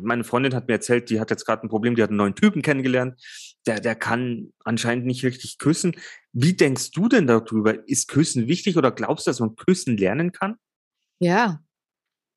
meine 0.00 0.24
Freundin 0.24 0.54
hat 0.54 0.66
mir 0.66 0.74
erzählt, 0.74 1.10
die 1.10 1.20
hat 1.20 1.30
jetzt 1.30 1.44
gerade 1.44 1.62
ein 1.64 1.68
Problem, 1.68 1.94
die 1.94 2.02
hat 2.02 2.10
einen 2.10 2.18
neuen 2.18 2.34
Typen 2.34 2.62
kennengelernt, 2.62 3.20
der, 3.66 3.80
der 3.80 3.94
kann 3.94 4.52
anscheinend 4.64 5.06
nicht 5.06 5.24
richtig 5.24 5.58
küssen. 5.58 5.96
Wie 6.32 6.54
denkst 6.54 6.90
du 6.92 7.08
denn 7.08 7.26
darüber? 7.26 7.88
Ist 7.88 8.08
Küssen 8.08 8.48
wichtig 8.48 8.76
oder 8.76 8.90
glaubst 8.90 9.26
du, 9.26 9.30
dass 9.30 9.40
man 9.40 9.56
Küssen 9.56 9.96
lernen 9.96 10.32
kann? 10.32 10.56
Ja, 11.18 11.60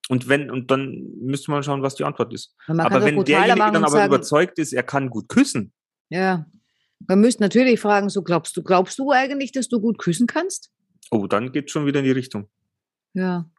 und 0.09 0.27
wenn, 0.27 0.49
und 0.49 0.71
dann 0.71 1.07
müsste 1.21 1.51
man 1.51 1.61
schauen, 1.61 1.83
was 1.83 1.93
die 1.93 2.03
Antwort 2.03 2.33
ist. 2.33 2.55
Aber 2.65 3.05
wenn 3.05 3.23
derjenige 3.23 3.57
dann 3.57 3.75
aber 3.75 3.89
sagen, 3.89 4.13
überzeugt 4.13 4.57
ist, 4.57 4.73
er 4.73 4.81
kann 4.81 5.11
gut 5.11 5.29
küssen. 5.29 5.71
Ja. 6.09 6.47
Man 7.07 7.21
müsste 7.21 7.43
natürlich 7.43 7.79
fragen, 7.79 8.09
so 8.09 8.23
glaubst 8.23 8.57
du, 8.57 8.63
glaubst 8.63 8.97
du 8.97 9.11
eigentlich, 9.11 9.51
dass 9.51 9.69
du 9.69 9.79
gut 9.79 9.99
küssen 9.99 10.25
kannst? 10.25 10.71
Oh, 11.11 11.27
dann 11.27 11.51
geht 11.51 11.69
schon 11.69 11.85
wieder 11.85 11.99
in 11.99 12.05
die 12.05 12.11
Richtung. 12.11 12.49
Ja. 13.13 13.49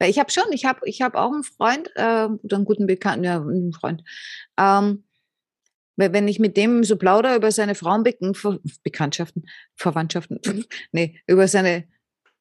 Weil 0.00 0.10
ich 0.10 0.18
habe 0.18 0.30
schon, 0.32 0.50
ich 0.50 0.64
habe 0.64 0.80
ich 0.84 1.02
hab 1.02 1.14
auch 1.14 1.32
einen 1.32 1.44
Freund, 1.44 1.88
äh, 1.94 2.26
oder 2.26 2.56
einen 2.56 2.64
guten 2.64 2.88
Bekannten, 2.88 3.24
ja, 3.24 3.40
einen 3.40 3.72
Freund. 3.72 4.02
Ähm, 4.58 5.04
wenn 5.94 6.28
ich 6.28 6.40
mit 6.40 6.56
dem 6.56 6.82
so 6.82 6.96
plaudere 6.96 7.36
über 7.36 7.52
seine 7.52 7.76
Frauenbekanntschaften, 7.76 9.48
Verwandtschaften, 9.76 10.40
nee, 10.92 11.20
über 11.28 11.46
seine, 11.46 11.86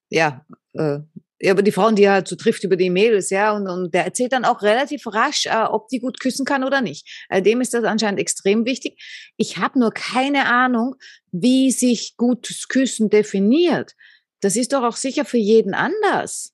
ja, 0.10 0.44
äh, 0.74 1.00
ja, 1.42 1.52
aber 1.52 1.64
die 1.64 1.72
Frauen, 1.72 1.96
die 1.96 2.04
er 2.04 2.14
halt 2.14 2.28
so 2.28 2.36
trifft 2.36 2.64
über 2.64 2.78
die 2.78 2.90
Mails, 2.90 3.30
ja, 3.30 3.54
und, 3.54 3.68
und 3.68 3.94
der 3.94 4.06
erzählt 4.06 4.32
dann 4.32 4.46
auch 4.46 4.62
relativ 4.62 5.06
rasch, 5.08 5.46
äh, 5.48 5.66
ob 5.70 5.90
die 5.90 6.00
gut 6.00 6.20
küssen 6.20 6.46
kann 6.46 6.64
oder 6.64 6.82
nicht. 6.82 7.26
Äh, 7.30 7.42
dem 7.42 7.60
ist 7.60 7.74
das 7.74 7.84
anscheinend 7.84 8.20
extrem 8.20 8.66
wichtig. 8.66 9.02
Ich 9.36 9.58
habe 9.58 9.80
nur 9.80 9.92
keine 9.92 10.46
Ahnung, 10.46 10.96
wie 11.32 11.72
sich 11.72 12.16
gutes 12.16 12.70
Küssen 12.70 13.10
definiert. 13.10 13.96
Das 14.40 14.56
ist 14.56 14.72
doch 14.72 14.84
auch 14.84 14.96
sicher 14.96 15.26
für 15.26 15.38
jeden 15.38 15.74
anders. 15.74 16.54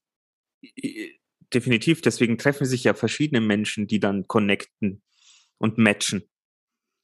Definitiv, 1.53 2.01
deswegen 2.01 2.37
treffen 2.37 2.65
sich 2.65 2.83
ja 2.83 2.93
verschiedene 2.93 3.41
Menschen, 3.41 3.85
die 3.85 3.99
dann 3.99 4.27
connecten 4.27 5.03
und 5.57 5.77
matchen. 5.77 6.23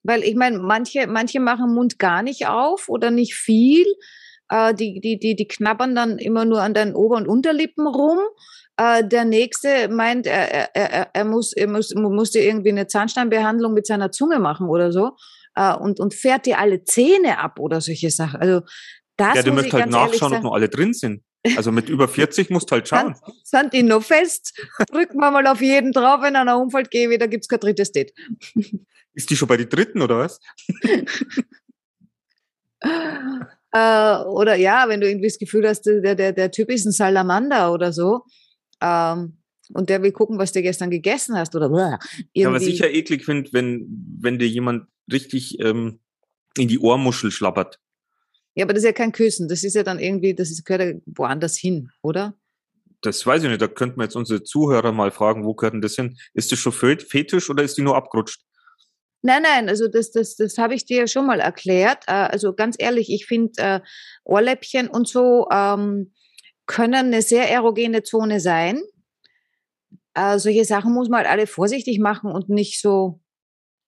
Weil 0.01 0.23
ich 0.23 0.35
meine, 0.35 0.59
manche, 0.59 1.05
manche 1.05 1.39
machen 1.39 1.73
Mund 1.73 1.99
gar 1.99 2.23
nicht 2.23 2.47
auf 2.47 2.89
oder 2.89 3.11
nicht 3.11 3.35
viel 3.35 3.85
äh, 4.49 4.73
die, 4.73 4.99
die, 4.99 5.19
die, 5.19 5.35
die 5.35 5.47
knabbern 5.47 5.95
dann 5.95 6.17
immer 6.17 6.45
nur 6.45 6.61
an 6.61 6.73
deinen 6.73 6.95
Ober- 6.95 7.17
und 7.17 7.27
Unterlippen 7.27 7.87
rum. 7.87 8.19
Äh, 8.77 9.07
der 9.07 9.25
nächste 9.25 9.89
meint, 9.89 10.27
er, 10.27 10.75
er, 10.75 11.09
er, 11.13 11.25
muss, 11.25 11.53
er 11.53 11.67
muss, 11.67 11.93
musste 11.95 12.39
irgendwie 12.39 12.69
eine 12.69 12.87
Zahnsteinbehandlung 12.87 13.73
mit 13.73 13.87
seiner 13.87 14.11
Zunge 14.11 14.39
machen 14.39 14.69
oder 14.69 14.91
so 14.91 15.11
äh, 15.55 15.73
und, 15.73 15.99
und 15.99 16.13
fährt 16.13 16.45
dir 16.45 16.59
alle 16.59 16.83
Zähne 16.83 17.39
ab 17.39 17.59
oder 17.59 17.81
solche 17.81 18.11
Sachen. 18.11 18.39
Also 18.39 18.61
das 19.17 19.35
ja, 19.35 19.41
du 19.43 19.51
musst 19.51 19.73
halt 19.73 19.89
nachschauen, 19.89 20.33
ob 20.33 20.43
noch 20.43 20.53
alle 20.53 20.69
drin 20.69 20.93
sind. 20.93 21.23
Also 21.55 21.71
mit 21.71 21.89
über 21.89 22.07
40 22.07 22.49
musst 22.49 22.69
du 22.69 22.73
halt 22.73 22.87
schauen. 22.87 23.15
Sind 23.43 23.73
die 23.73 23.83
noch 23.83 24.03
fest? 24.03 24.53
Drücken 24.91 25.17
wir 25.17 25.31
mal 25.31 25.47
auf 25.47 25.61
jeden 25.61 25.91
drauf, 25.91 26.21
wenn 26.21 26.35
einer 26.35 26.59
umfällt, 26.59 26.91
gehe 26.91 27.09
wieder, 27.09 27.27
gibt 27.27 27.45
es 27.45 27.47
kein 27.47 27.59
drittes 27.59 27.91
Date. 27.91 28.13
Ist 29.13 29.29
die 29.29 29.35
schon 29.35 29.47
bei 29.47 29.57
den 29.57 29.69
dritten 29.69 30.01
oder 30.01 30.19
was? 30.19 30.39
Äh, 33.71 34.23
oder 34.23 34.55
ja, 34.55 34.85
wenn 34.87 35.01
du 35.01 35.07
irgendwie 35.07 35.27
das 35.27 35.39
Gefühl 35.39 35.67
hast, 35.67 35.83
der, 35.83 36.15
der, 36.15 36.33
der 36.33 36.51
Typ 36.51 36.69
ist 36.69 36.85
ein 36.85 36.91
Salamander 36.91 37.73
oder 37.73 37.91
so. 37.91 38.23
Ähm, 38.81 39.37
und 39.73 39.89
der 39.89 40.01
will 40.01 40.11
gucken, 40.11 40.37
was 40.37 40.51
du 40.51 40.61
gestern 40.61 40.89
gegessen 40.89 41.37
hast 41.37 41.55
oder 41.55 41.69
irgendwie. 41.69 41.99
Ja, 42.33 42.51
was 42.51 42.63
ich 42.63 42.79
ja 42.79 42.87
eklig 42.87 43.25
finde, 43.25 43.51
wenn, 43.51 44.17
wenn 44.19 44.39
dir 44.39 44.47
jemand 44.47 44.87
richtig 45.11 45.59
ähm, 45.59 45.99
in 46.57 46.67
die 46.67 46.79
Ohrmuschel 46.79 47.31
schlappert. 47.31 47.79
Ja, 48.55 48.65
aber 48.65 48.73
das 48.73 48.83
ist 48.83 48.87
ja 48.87 48.93
kein 48.93 49.11
Küssen. 49.11 49.47
Das 49.47 49.63
ist 49.63 49.75
ja 49.75 49.83
dann 49.83 49.99
irgendwie, 49.99 50.33
das 50.33 50.49
ist, 50.49 50.65
gehört 50.65 50.81
ja 50.81 50.99
woanders 51.05 51.57
hin, 51.57 51.89
oder? 52.01 52.35
Das 53.01 53.25
weiß 53.25 53.43
ich 53.43 53.49
nicht. 53.49 53.61
Da 53.61 53.67
könnten 53.67 53.97
wir 53.97 54.05
jetzt 54.05 54.15
unsere 54.15 54.43
Zuhörer 54.43 54.91
mal 54.91 55.11
fragen, 55.11 55.45
wo 55.45 55.53
gehört 55.53 55.73
denn 55.73 55.81
das 55.81 55.95
hin? 55.95 56.17
Ist 56.33 56.51
das 56.51 56.59
schon 56.59 56.71
Fetisch 56.71 57.49
oder 57.49 57.63
ist 57.63 57.77
die 57.77 57.83
nur 57.83 57.95
abgerutscht? 57.95 58.41
Nein, 59.23 59.43
nein, 59.43 59.67
also 59.67 59.87
das, 59.87 60.11
das, 60.11 60.35
das 60.35 60.57
habe 60.57 60.75
ich 60.75 60.85
dir 60.85 60.99
ja 60.99 61.07
schon 61.07 61.25
mal 61.25 61.39
erklärt. 61.39 62.03
Äh, 62.07 62.11
also 62.11 62.53
ganz 62.53 62.75
ehrlich, 62.79 63.09
ich 63.11 63.25
finde 63.25 63.53
äh, 63.57 63.79
Ohrläppchen 64.23 64.87
und 64.87 65.07
so 65.07 65.47
ähm, 65.51 66.13
können 66.65 66.93
eine 66.93 67.21
sehr 67.21 67.49
erogene 67.49 68.03
Zone 68.03 68.39
sein. 68.39 68.81
Äh, 70.13 70.39
solche 70.39 70.65
Sachen 70.65 70.93
muss 70.93 71.09
man 71.09 71.19
halt 71.19 71.29
alle 71.29 71.47
vorsichtig 71.47 71.99
machen 71.99 72.31
und 72.31 72.49
nicht 72.49 72.81
so. 72.81 73.21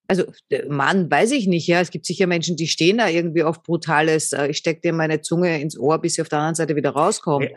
Also 0.08 0.24
Mann, 0.68 1.08
weiß 1.08 1.30
ich 1.30 1.46
nicht, 1.46 1.68
ja. 1.68 1.80
Es 1.80 1.90
gibt 1.90 2.04
sicher 2.04 2.26
Menschen, 2.26 2.56
die 2.56 2.66
stehen 2.66 2.98
da 2.98 3.08
irgendwie 3.08 3.44
auf 3.44 3.62
brutales, 3.62 4.32
äh, 4.32 4.48
ich 4.48 4.56
stecke 4.56 4.80
dir 4.80 4.92
meine 4.92 5.20
Zunge 5.20 5.60
ins 5.60 5.78
Ohr, 5.78 6.00
bis 6.00 6.14
sie 6.14 6.22
auf 6.22 6.28
der 6.28 6.40
anderen 6.40 6.56
Seite 6.56 6.74
wieder 6.74 6.90
rauskommt. 6.90 7.50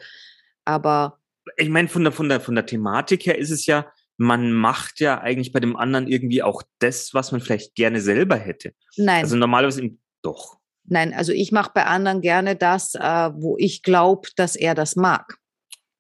Aber 0.64 1.20
ich 1.58 1.70
meine, 1.70 1.88
von 1.88 2.04
der, 2.04 2.12
von, 2.12 2.30
der, 2.30 2.40
von 2.40 2.56
der 2.56 2.66
Thematik 2.66 3.26
her 3.26 3.38
ist 3.38 3.50
es 3.50 3.66
ja, 3.66 3.92
man 4.17 4.52
macht 4.54 4.99
ja 4.99 5.19
eigentlich 5.21 5.52
bei 5.52 5.60
dem 5.60 5.76
anderen 5.76 6.08
irgendwie 6.08 6.43
auch 6.43 6.63
das, 6.80 7.13
was 7.13 7.32
man 7.32 7.41
vielleicht 7.41 7.76
gerne 7.76 8.02
selber 8.02 8.36
hätte. 8.36 8.73
Nein. 8.95 9.23
Also 9.23 9.36
normalerweise 9.36 9.89
doch. 10.21 10.60
Nein, 10.86 11.13
also 11.13 11.32
ich 11.32 11.52
mache 11.52 11.71
bei 11.73 11.86
anderen 11.86 12.21
gerne 12.21 12.56
das, 12.56 12.95
äh, 12.95 12.99
wo 12.99 13.58
ich 13.58 13.84
glaube, 13.84 14.30
dass 14.36 14.56
er 14.56 14.76
das 14.76 14.95
mag. 14.95 15.38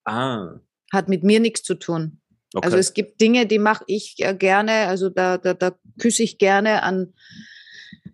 Ah. 0.05 0.59
Hat 0.91 1.07
mit 1.07 1.23
mir 1.23 1.39
nichts 1.39 1.63
zu 1.63 1.75
tun. 1.75 2.21
Okay. 2.53 2.65
Also 2.65 2.77
es 2.77 2.93
gibt 2.93 3.19
Dinge, 3.19 3.47
die 3.47 3.59
mache 3.59 3.83
ich 3.87 4.15
äh, 4.19 4.35
gerne, 4.35 4.87
also 4.87 5.09
da, 5.09 5.37
da, 5.37 5.53
da 5.53 5.75
küsse 5.99 6.23
ich 6.23 6.37
gerne 6.37 6.83
an, 6.83 7.13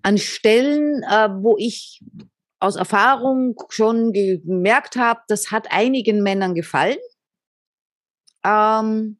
an 0.03 0.17
Stellen, 0.17 1.03
äh, 1.03 1.29
wo 1.29 1.57
ich 1.57 2.01
aus 2.59 2.75
Erfahrung 2.75 3.55
schon 3.69 4.13
gemerkt 4.13 4.95
habe, 4.95 5.21
das 5.27 5.51
hat 5.51 5.71
einigen 5.71 6.21
Männern 6.21 6.55
gefallen. 6.55 6.97
Ähm, 8.45 9.19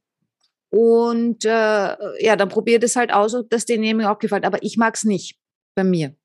und 0.70 1.46
äh, 1.46 1.50
ja, 1.50 2.36
dann 2.36 2.50
probiert 2.50 2.84
es 2.84 2.96
halt 2.96 3.12
aus, 3.12 3.34
ob 3.34 3.50
das 3.50 3.66
denen 3.66 4.04
auch 4.06 4.20
gefällt. 4.20 4.46
Aber 4.46 4.62
ich 4.62 4.78
mag 4.78 4.96
es 4.96 5.04
nicht 5.04 5.38
bei 5.76 5.84
mir. 5.84 6.16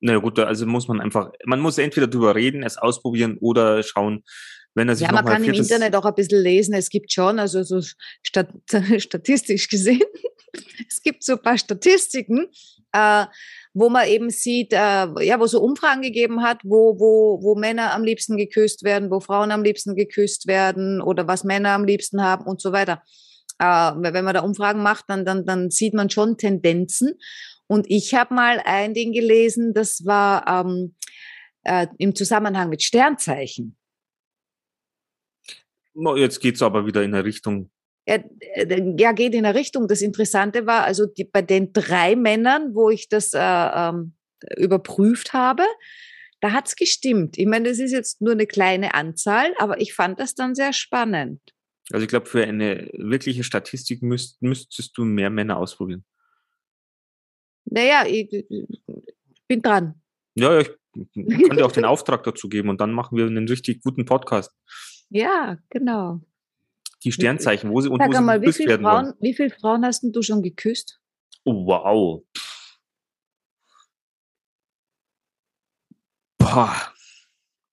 Na 0.00 0.16
gut, 0.16 0.38
also 0.38 0.66
muss 0.66 0.88
man 0.88 1.00
einfach, 1.00 1.30
man 1.44 1.60
muss 1.60 1.78
entweder 1.78 2.08
drüber 2.08 2.34
reden, 2.34 2.64
es 2.64 2.76
ausprobieren 2.76 3.38
oder 3.40 3.82
schauen, 3.84 4.24
wenn 4.74 4.88
er 4.88 4.96
sich 4.96 5.06
Ja, 5.06 5.12
man 5.12 5.24
kann 5.24 5.44
im 5.44 5.54
Internet 5.54 5.94
auch 5.94 6.04
ein 6.04 6.14
bisschen 6.14 6.42
lesen. 6.42 6.74
Es 6.74 6.88
gibt 6.88 7.12
schon, 7.12 7.38
also 7.38 7.62
so 7.62 7.80
stat 8.22 8.48
statistisch 8.98 9.68
gesehen, 9.68 10.02
es 10.88 11.02
gibt 11.02 11.22
so 11.22 11.34
ein 11.34 11.42
paar 11.42 11.56
Statistiken, 11.56 12.48
äh, 12.92 13.26
wo 13.74 13.88
man 13.88 14.06
eben 14.06 14.30
sieht, 14.30 14.72
äh, 14.72 14.76
ja, 15.24 15.40
wo 15.40 15.46
so 15.46 15.60
Umfragen 15.60 16.02
gegeben 16.02 16.42
hat, 16.42 16.60
wo, 16.62 16.98
wo, 16.98 17.42
wo 17.42 17.54
Männer 17.54 17.94
am 17.94 18.04
liebsten 18.04 18.36
geküsst 18.36 18.84
werden, 18.84 19.10
wo 19.10 19.20
Frauen 19.20 19.50
am 19.50 19.62
liebsten 19.62 19.94
geküsst 19.94 20.46
werden 20.46 21.00
oder 21.00 21.26
was 21.26 21.44
Männer 21.44 21.70
am 21.70 21.84
liebsten 21.84 22.22
haben 22.22 22.46
und 22.46 22.60
so 22.60 22.72
weiter. 22.72 23.02
Äh, 23.58 23.64
wenn 23.64 24.24
man 24.24 24.34
da 24.34 24.40
Umfragen 24.40 24.82
macht, 24.82 25.06
dann, 25.08 25.24
dann, 25.24 25.46
dann 25.46 25.70
sieht 25.70 25.94
man 25.94 26.10
schon 26.10 26.36
Tendenzen. 26.36 27.14
Und 27.66 27.86
ich 27.88 28.14
habe 28.14 28.34
mal 28.34 28.60
ein 28.64 28.92
Ding 28.92 29.12
gelesen, 29.12 29.72
das 29.72 30.04
war 30.04 30.46
ähm, 30.46 30.94
äh, 31.62 31.86
im 31.98 32.14
Zusammenhang 32.14 32.68
mit 32.68 32.82
Sternzeichen. 32.82 33.76
Jetzt 36.16 36.40
geht 36.40 36.56
es 36.56 36.62
aber 36.62 36.86
wieder 36.86 37.02
in 37.02 37.14
eine 37.14 37.24
Richtung, 37.24 37.70
äh, 38.04 38.20
ja, 38.98 39.12
geht 39.12 39.34
in 39.34 39.46
eine 39.46 39.58
Richtung. 39.58 39.88
Das 39.88 40.02
Interessante 40.02 40.66
war, 40.66 40.84
also 40.84 41.06
die, 41.06 41.24
bei 41.24 41.42
den 41.42 41.72
drei 41.72 42.16
Männern, 42.16 42.74
wo 42.74 42.90
ich 42.90 43.08
das 43.08 43.32
äh, 43.32 43.38
ähm, 43.38 44.14
überprüft 44.56 45.32
habe, 45.32 45.64
da 46.40 46.52
hat 46.52 46.66
es 46.66 46.76
gestimmt. 46.76 47.38
Ich 47.38 47.46
meine, 47.46 47.68
das 47.68 47.78
ist 47.78 47.92
jetzt 47.92 48.20
nur 48.20 48.32
eine 48.32 48.46
kleine 48.46 48.94
Anzahl, 48.94 49.54
aber 49.58 49.80
ich 49.80 49.94
fand 49.94 50.18
das 50.18 50.34
dann 50.34 50.54
sehr 50.54 50.72
spannend. 50.72 51.40
Also 51.90 52.02
ich 52.04 52.08
glaube, 52.08 52.26
für 52.26 52.42
eine 52.42 52.90
wirkliche 52.94 53.44
Statistik 53.44 54.02
müsst, 54.02 54.42
müsstest 54.42 54.96
du 54.96 55.04
mehr 55.04 55.30
Männer 55.30 55.56
ausprobieren. 55.56 56.04
Naja, 57.64 58.04
ich, 58.06 58.32
ich 58.32 59.46
bin 59.46 59.62
dran. 59.62 60.00
Ja, 60.34 60.58
ich 60.58 60.70
kann 61.14 61.56
dir 61.56 61.64
auch 61.64 61.72
den 61.72 61.84
Auftrag 61.84 62.24
dazu 62.24 62.48
geben 62.48 62.68
und 62.68 62.80
dann 62.80 62.92
machen 62.92 63.16
wir 63.16 63.26
einen 63.26 63.48
richtig 63.48 63.82
guten 63.82 64.04
Podcast. 64.04 64.52
Ja, 65.14 65.58
genau. 65.68 66.22
Die 67.04 67.12
Sternzeichen, 67.12 67.70
wo 67.70 67.80
sie 67.80 67.88
und 67.88 67.98
Sag 67.98 68.08
wo 68.08 68.12
sie 68.12 68.18
einmal, 68.18 68.40
wie 68.40 68.46
geküsst 68.46 68.58
viele, 68.58 68.70
werden 68.70 68.84
wollen. 68.84 69.06
Frauen, 69.06 69.14
wie 69.20 69.34
viele 69.34 69.50
Frauen 69.50 69.84
hast 69.84 70.02
denn 70.02 70.12
du 70.12 70.22
schon 70.22 70.42
geküsst? 70.42 71.00
Oh, 71.44 71.66
wow. 71.66 72.22
Boah. 76.38 76.92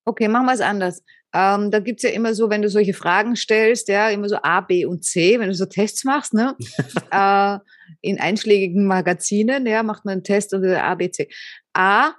Okay, 0.04 0.28
machen 0.28 0.46
wir 0.46 0.54
es 0.54 0.60
anders. 0.60 1.02
Ähm, 1.32 1.70
da 1.70 1.78
gibt's 1.78 2.02
ja 2.02 2.10
immer 2.10 2.34
so, 2.34 2.50
wenn 2.50 2.62
du 2.62 2.68
solche 2.68 2.94
Fragen 2.94 3.36
stellst, 3.36 3.88
ja, 3.88 4.08
immer 4.10 4.28
so 4.28 4.36
A, 4.42 4.60
B 4.60 4.84
und 4.84 5.04
C, 5.04 5.38
wenn 5.38 5.48
du 5.48 5.54
so 5.54 5.66
Tests 5.66 6.04
machst, 6.04 6.34
ne? 6.34 6.56
äh, 7.12 7.58
in 8.00 8.18
einschlägigen 8.18 8.86
Magazinen, 8.86 9.66
ja, 9.66 9.84
macht 9.84 10.04
man 10.04 10.12
einen 10.12 10.24
Test 10.24 10.52
und 10.54 10.64
A, 10.64 10.94
B, 10.96 11.10
C. 11.10 11.28
A, 11.72 12.14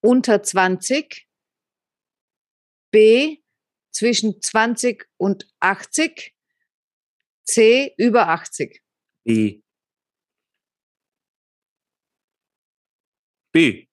unter 0.00 0.42
20, 0.42 1.26
B, 2.92 3.41
zwischen 3.92 4.40
20 4.42 5.06
und 5.18 5.46
80, 5.60 6.34
C, 7.44 7.94
über 7.98 8.28
80. 8.28 8.80
B. 9.24 9.60
B. 13.52 13.86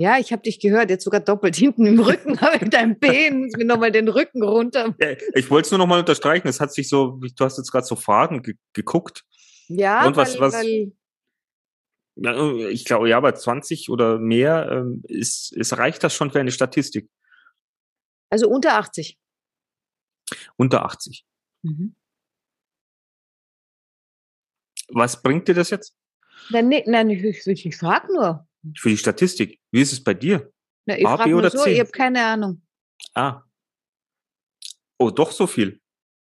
Ja, 0.00 0.16
ich 0.18 0.30
habe 0.32 0.42
dich 0.42 0.60
gehört, 0.60 0.90
jetzt 0.90 1.02
sogar 1.02 1.18
doppelt 1.20 1.56
hinten 1.56 1.84
im 1.86 1.98
Rücken, 1.98 2.40
habe 2.40 2.64
ich 2.64 2.70
dein 2.70 2.98
B, 3.00 3.30
muss 3.32 3.56
mir 3.56 3.64
nochmal 3.64 3.90
den 3.90 4.06
Rücken 4.08 4.44
runter. 4.44 4.94
Ich 5.34 5.50
wollte 5.50 5.66
es 5.66 5.70
nur 5.72 5.78
noch 5.78 5.88
mal 5.88 5.98
unterstreichen. 5.98 6.46
Es 6.46 6.60
hat 6.60 6.72
sich 6.72 6.88
so, 6.88 7.18
du 7.20 7.44
hast 7.44 7.58
jetzt 7.58 7.72
gerade 7.72 7.84
so 7.86 7.96
Fragen 7.96 8.42
ge 8.42 8.54
geguckt. 8.72 9.24
Ja, 9.66 10.06
Und 10.06 10.16
was- 10.16 10.34
weil, 10.34 10.40
was- 10.40 10.54
weil 10.54 10.92
Ich 12.72 12.84
glaube, 12.84 13.08
ja, 13.08 13.18
bei 13.20 13.32
20 13.32 13.90
oder 13.90 14.18
mehr 14.18 14.68
ähm, 14.70 15.02
ist, 15.08 15.52
ist, 15.56 15.76
reicht 15.78 16.02
das 16.04 16.14
schon 16.14 16.30
für 16.30 16.40
eine 16.40 16.50
Statistik. 16.52 17.08
Also 18.30 18.48
unter 18.48 18.74
80. 18.74 19.18
Unter 20.56 20.84
80. 20.84 21.24
Mhm. 21.62 21.94
Was 24.88 25.22
bringt 25.22 25.48
dir 25.48 25.54
das 25.54 25.70
jetzt 25.70 25.94
Nein, 26.50 26.68
nee, 26.68 26.84
nein, 26.86 27.10
ich, 27.10 27.46
ich, 27.46 27.66
ich 27.66 27.76
frage 27.76 28.12
nur. 28.12 28.46
für 28.76 28.88
die 28.88 28.96
Statistik? 28.96 29.60
Wie 29.70 29.80
ist 29.80 29.92
es 29.92 30.02
bei 30.02 30.14
dir? 30.14 30.50
Na, 30.86 30.96
ich 30.96 31.04
frage 31.04 31.30
nur 31.30 31.40
oder 31.40 31.50
so, 31.50 31.62
C? 31.62 31.72
ich 31.72 31.80
habe 31.80 31.90
keine 31.90 32.24
Ahnung. 32.24 32.62
Ah. 33.14 33.42
Oh, 34.98 35.10
doch 35.10 35.30
so 35.30 35.46
viel. 35.46 35.80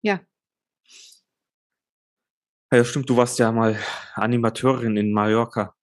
Ja. 0.02 0.20
Ja, 2.72 2.84
stimmt, 2.84 3.08
du 3.08 3.16
warst 3.16 3.38
ja 3.38 3.50
mal 3.50 3.78
Animateurin 4.14 4.96
in 4.96 5.12
Mallorca. 5.12 5.74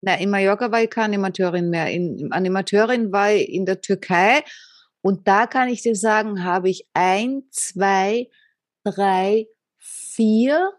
Na, 0.00 0.14
in 0.14 0.30
Mallorca 0.30 0.70
war 0.70 0.82
ich 0.82 0.90
keine 0.90 1.16
Animateurin 1.16 1.68
mehr. 1.68 1.90
In, 1.90 2.32
Animateurin 2.32 3.12
war 3.12 3.32
ich 3.32 3.48
in 3.48 3.66
der 3.66 3.80
Türkei. 3.80 4.42
Und 5.06 5.28
da 5.28 5.46
kann 5.46 5.68
ich 5.68 5.82
dir 5.82 5.94
sagen, 5.94 6.42
habe 6.42 6.68
ich 6.68 6.88
ein, 6.92 7.44
zwei, 7.52 8.28
drei, 8.82 9.46
vier, 9.78 10.72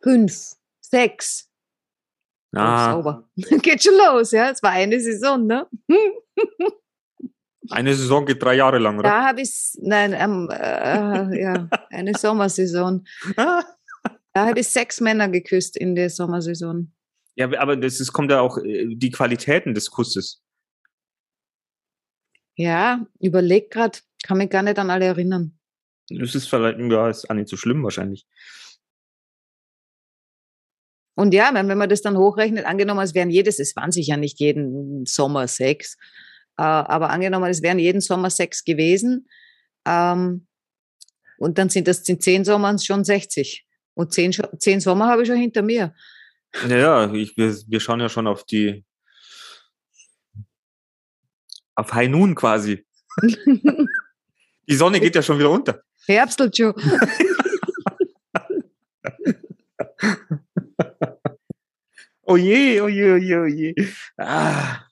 fünf, 0.00 0.54
sechs. 0.80 1.50
Ah, 2.54 2.92
sauber. 2.92 3.28
Geht 3.34 3.82
schon 3.82 3.94
los, 3.94 4.30
ja. 4.30 4.48
Es 4.48 4.62
war 4.62 4.70
eine 4.70 5.00
Saison, 5.00 5.44
ne? 5.44 5.66
eine 7.70 7.94
Saison 7.94 8.24
geht 8.24 8.40
drei 8.40 8.54
Jahre 8.54 8.78
lang, 8.78 9.00
oder? 9.00 9.08
Da 9.08 9.26
habe 9.26 9.40
ich, 9.40 9.72
nein, 9.80 10.12
ähm, 10.12 10.48
äh, 10.52 11.42
ja, 11.42 11.68
eine 11.90 12.14
Sommersaison. 12.16 13.04
Da 14.32 14.46
habe 14.46 14.60
ich 14.60 14.68
sechs 14.68 15.00
Männer 15.00 15.28
geküsst 15.28 15.76
in 15.76 15.96
der 15.96 16.08
Sommersaison. 16.08 16.92
Ja, 17.34 17.50
aber 17.58 17.76
das 17.76 17.98
ist, 17.98 18.12
kommt 18.12 18.30
ja 18.30 18.40
auch 18.40 18.58
äh, 18.58 18.86
die 18.94 19.10
Qualitäten 19.10 19.74
des 19.74 19.90
Kusses. 19.90 20.40
Ja, 22.60 23.06
überleg 23.20 23.70
grad, 23.70 24.02
kann 24.22 24.36
mich 24.36 24.50
gar 24.50 24.62
nicht 24.62 24.78
an 24.78 24.90
alle 24.90 25.06
erinnern. 25.06 25.58
Das 26.10 26.34
ist 26.34 26.46
vielleicht, 26.46 26.78
ja, 26.78 27.08
ist 27.08 27.30
auch 27.30 27.34
nicht 27.34 27.48
so 27.48 27.56
schlimm 27.56 27.82
wahrscheinlich. 27.82 28.26
Und 31.14 31.32
ja, 31.32 31.54
wenn 31.54 31.66
man 31.66 31.88
das 31.88 32.02
dann 32.02 32.18
hochrechnet, 32.18 32.66
angenommen, 32.66 33.00
es 33.00 33.14
wären 33.14 33.30
jedes, 33.30 33.60
es 33.60 33.74
waren 33.76 33.92
sicher 33.92 34.18
nicht 34.18 34.40
jeden 34.40 35.06
Sommer 35.06 35.48
sechs, 35.48 35.96
äh, 36.58 36.62
aber 36.62 37.08
angenommen, 37.08 37.48
es 37.48 37.62
wären 37.62 37.78
jeden 37.78 38.02
Sommer 38.02 38.28
sechs 38.28 38.62
gewesen, 38.62 39.26
ähm, 39.86 40.46
und 41.38 41.56
dann 41.56 41.70
sind 41.70 41.88
das 41.88 42.06
in 42.10 42.20
zehn 42.20 42.44
Sommern 42.44 42.78
schon 42.78 43.04
60. 43.04 43.66
Und 43.94 44.12
zehn, 44.12 44.32
zehn 44.58 44.80
Sommer 44.80 45.08
habe 45.08 45.22
ich 45.22 45.28
schon 45.28 45.38
hinter 45.38 45.62
mir. 45.62 45.94
Ja, 46.68 47.10
ich, 47.10 47.34
wir, 47.38 47.56
wir 47.66 47.80
schauen 47.80 48.00
ja 48.00 48.10
schon 48.10 48.26
auf 48.26 48.44
die 48.44 48.84
auf 51.80 51.92
High 51.94 52.08
Noon 52.10 52.34
quasi. 52.34 52.84
Die 54.68 54.76
Sonne 54.76 55.00
geht 55.00 55.14
ja 55.14 55.22
schon 55.22 55.38
wieder 55.38 55.50
unter. 55.50 55.82
Herbstelt 56.06 56.56
schon. 56.56 56.74
Oh 62.22 62.36
je, 62.36 62.80
oh 62.80 62.88
je, 62.88 63.12
oh 63.12 63.16
je, 63.16 63.36
oh 63.38 63.46
je. 63.46 63.74
Ah. 64.16 64.84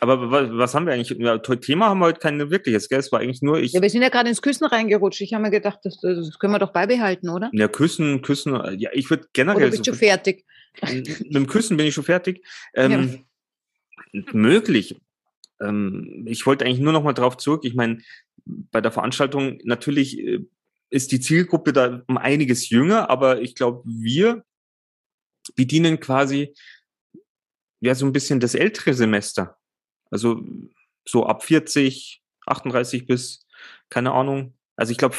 Aber 0.00 0.30
was, 0.30 0.50
was 0.50 0.74
haben 0.74 0.86
wir 0.86 0.92
eigentlich? 0.92 1.18
Ja, 1.18 1.38
Thema 1.38 1.86
haben 1.88 2.00
wir 2.00 2.06
heute 2.06 2.20
kein 2.20 2.50
wirkliches, 2.50 2.88
gell? 2.90 2.98
Es 2.98 3.10
war 3.10 3.20
eigentlich 3.20 3.40
nur 3.40 3.58
ich. 3.58 3.72
Ja, 3.72 3.80
wir 3.80 3.88
sind 3.88 4.02
ja 4.02 4.10
gerade 4.10 4.28
ins 4.28 4.42
Küssen 4.42 4.66
reingerutscht. 4.66 5.22
Ich 5.22 5.32
habe 5.32 5.42
mir 5.42 5.50
gedacht, 5.50 5.78
das, 5.84 5.98
das 6.00 6.38
können 6.38 6.52
wir 6.52 6.58
doch 6.58 6.72
beibehalten, 6.72 7.30
oder? 7.30 7.48
Ja, 7.54 7.68
küssen, 7.68 8.20
küssen. 8.20 8.52
Ja, 8.78 8.90
ich 8.92 9.08
würde 9.08 9.22
Oder 9.22 9.30
generell. 9.32 9.70
bist 9.70 9.84
so- 9.84 9.92
du 9.92 9.96
fertig? 9.96 10.44
mit 10.82 11.34
dem 11.34 11.46
Küssen 11.46 11.76
bin 11.78 11.86
ich 11.86 11.94
schon 11.94 12.04
fertig. 12.04 12.44
Ähm, 12.74 13.24
Möglich. 14.32 14.96
Ähm, 15.60 16.24
ich 16.26 16.46
wollte 16.46 16.64
eigentlich 16.64 16.80
nur 16.80 16.92
noch 16.92 17.04
mal 17.04 17.12
drauf 17.12 17.36
zurück. 17.36 17.64
Ich 17.64 17.74
meine, 17.74 18.00
bei 18.44 18.80
der 18.80 18.92
Veranstaltung 18.92 19.58
natürlich 19.64 20.18
äh, 20.18 20.44
ist 20.90 21.12
die 21.12 21.20
Zielgruppe 21.20 21.72
da 21.72 22.02
um 22.06 22.18
einiges 22.18 22.68
jünger, 22.68 23.10
aber 23.10 23.40
ich 23.40 23.54
glaube, 23.54 23.82
wir 23.84 24.44
bedienen 25.56 26.00
quasi 26.00 26.54
ja 27.80 27.94
so 27.94 28.06
ein 28.06 28.12
bisschen 28.12 28.40
das 28.40 28.54
ältere 28.54 28.94
Semester. 28.94 29.58
Also 30.10 30.42
so 31.06 31.26
ab 31.26 31.44
40, 31.44 32.22
38 32.46 33.06
bis 33.06 33.46
keine 33.90 34.12
Ahnung. 34.12 34.54
Also 34.76 34.92
ich 34.92 34.98
glaube, 34.98 35.16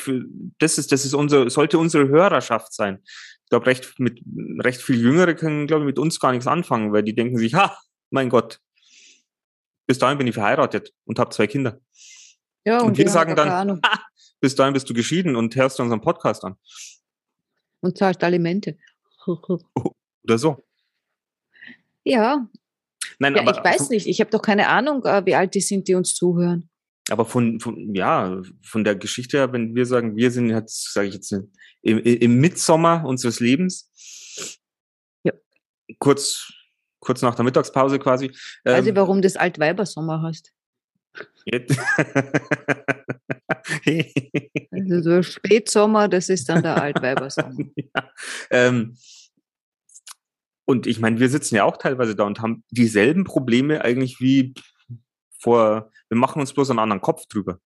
das 0.59 0.77
ist 0.77 0.91
das 0.91 1.05
ist 1.05 1.13
unser 1.13 1.49
sollte 1.49 1.77
unsere 1.77 2.07
Hörerschaft 2.07 2.73
sein. 2.73 2.99
Ich 3.43 3.49
glaube, 3.49 3.67
recht 3.67 3.99
mit 3.99 4.21
recht 4.59 4.81
viel 4.81 4.99
Jüngere 4.99 5.35
können 5.35 5.67
glaube 5.67 5.83
ich 5.83 5.87
mit 5.87 5.99
uns 5.99 6.19
gar 6.19 6.31
nichts 6.31 6.47
anfangen, 6.47 6.91
weil 6.91 7.03
die 7.03 7.15
denken 7.15 7.37
sich, 7.37 7.53
ha, 7.53 7.77
mein 8.09 8.29
Gott, 8.29 8.59
bis 9.87 9.99
dahin 9.99 10.17
bin 10.17 10.27
ich 10.27 10.33
verheiratet 10.33 10.93
und 11.05 11.19
habe 11.19 11.29
zwei 11.31 11.47
Kinder. 11.47 11.79
Ja, 12.65 12.81
Und 12.81 12.97
wir 12.97 13.05
die 13.05 13.09
haben 13.09 13.13
sagen 13.13 13.35
dann- 13.35 13.49
Ahnung. 13.49 13.81
Bis 14.41 14.53
dahin 14.53 14.73
bist 14.73 14.87
du 14.89 14.93
geschieden 14.93 15.35
und 15.35 15.55
hörst 15.55 15.79
dir 15.79 15.83
unseren 15.83 16.01
Podcast 16.01 16.43
an 16.43 16.55
Und 17.79 17.97
zahlst 17.97 18.23
Alimente. 18.23 18.77
oder 19.25 20.37
so. 20.37 20.63
Ja, 22.03 22.47
Nein, 23.17 23.35
ja 23.35 23.41
aber 23.41 23.57
ich 23.57 23.63
weiß 23.63 23.89
nicht. 23.89 24.07
Ich 24.07 24.19
habe 24.19 24.29
doch 24.29 24.41
keine 24.41 24.67
Ahnung, 24.67 25.03
äh, 25.05 25.25
wie 25.25 25.35
alt 25.35 25.55
die 25.55 25.61
sind, 25.61 25.87
die 25.87 25.95
uns 25.95 26.13
zuhören. 26.13 26.69
Aber 27.09 27.25
von, 27.25 27.59
von, 27.59 27.95
ja, 27.95 28.41
von 28.63 28.83
der 28.83 28.95
Geschichte 28.95 29.37
her, 29.37 29.53
wenn 29.53 29.73
wir 29.75 29.85
sagen, 29.85 30.15
wir 30.15 30.31
sind 30.31 30.49
jetzt, 30.49 30.91
sage 30.93 31.07
ich 31.07 31.13
jetzt, 31.15 31.31
im, 31.31 31.99
im 31.99 32.39
Mitsommer 32.39 33.05
unseres 33.05 33.39
Lebens, 33.39 33.89
Ja. 35.23 35.31
kurz, 35.99 36.51
kurz 37.05 37.21
nach 37.21 37.35
der 37.35 37.45
Mittagspause 37.45 37.99
quasi. 37.99 38.31
Ähm, 38.65 38.95
warum 38.95 39.21
das 39.21 39.37
Altweibersommer 39.37 40.21
heißt. 40.23 40.51
jetzt- 41.45 41.77
Also 44.71 45.01
so 45.01 45.23
Spätsommer, 45.23 46.07
das 46.07 46.29
ist 46.29 46.49
dann 46.49 46.61
der 46.63 46.81
Altweibersommer. 46.81 47.55
ja. 47.75 48.11
ähm, 48.51 48.97
und 50.65 50.87
ich 50.87 50.99
meine, 50.99 51.19
wir 51.19 51.29
sitzen 51.29 51.55
ja 51.55 51.63
auch 51.63 51.77
teilweise 51.77 52.15
da 52.15 52.23
und 52.23 52.41
haben 52.41 52.63
dieselben 52.69 53.23
Probleme 53.23 53.83
eigentlich 53.83 54.19
wie 54.19 54.53
vor, 55.39 55.91
wir 56.09 56.17
machen 56.17 56.39
uns 56.39 56.53
bloß 56.53 56.71
einen 56.71 56.79
anderen 56.79 57.01
Kopf 57.01 57.25
drüber. 57.27 57.59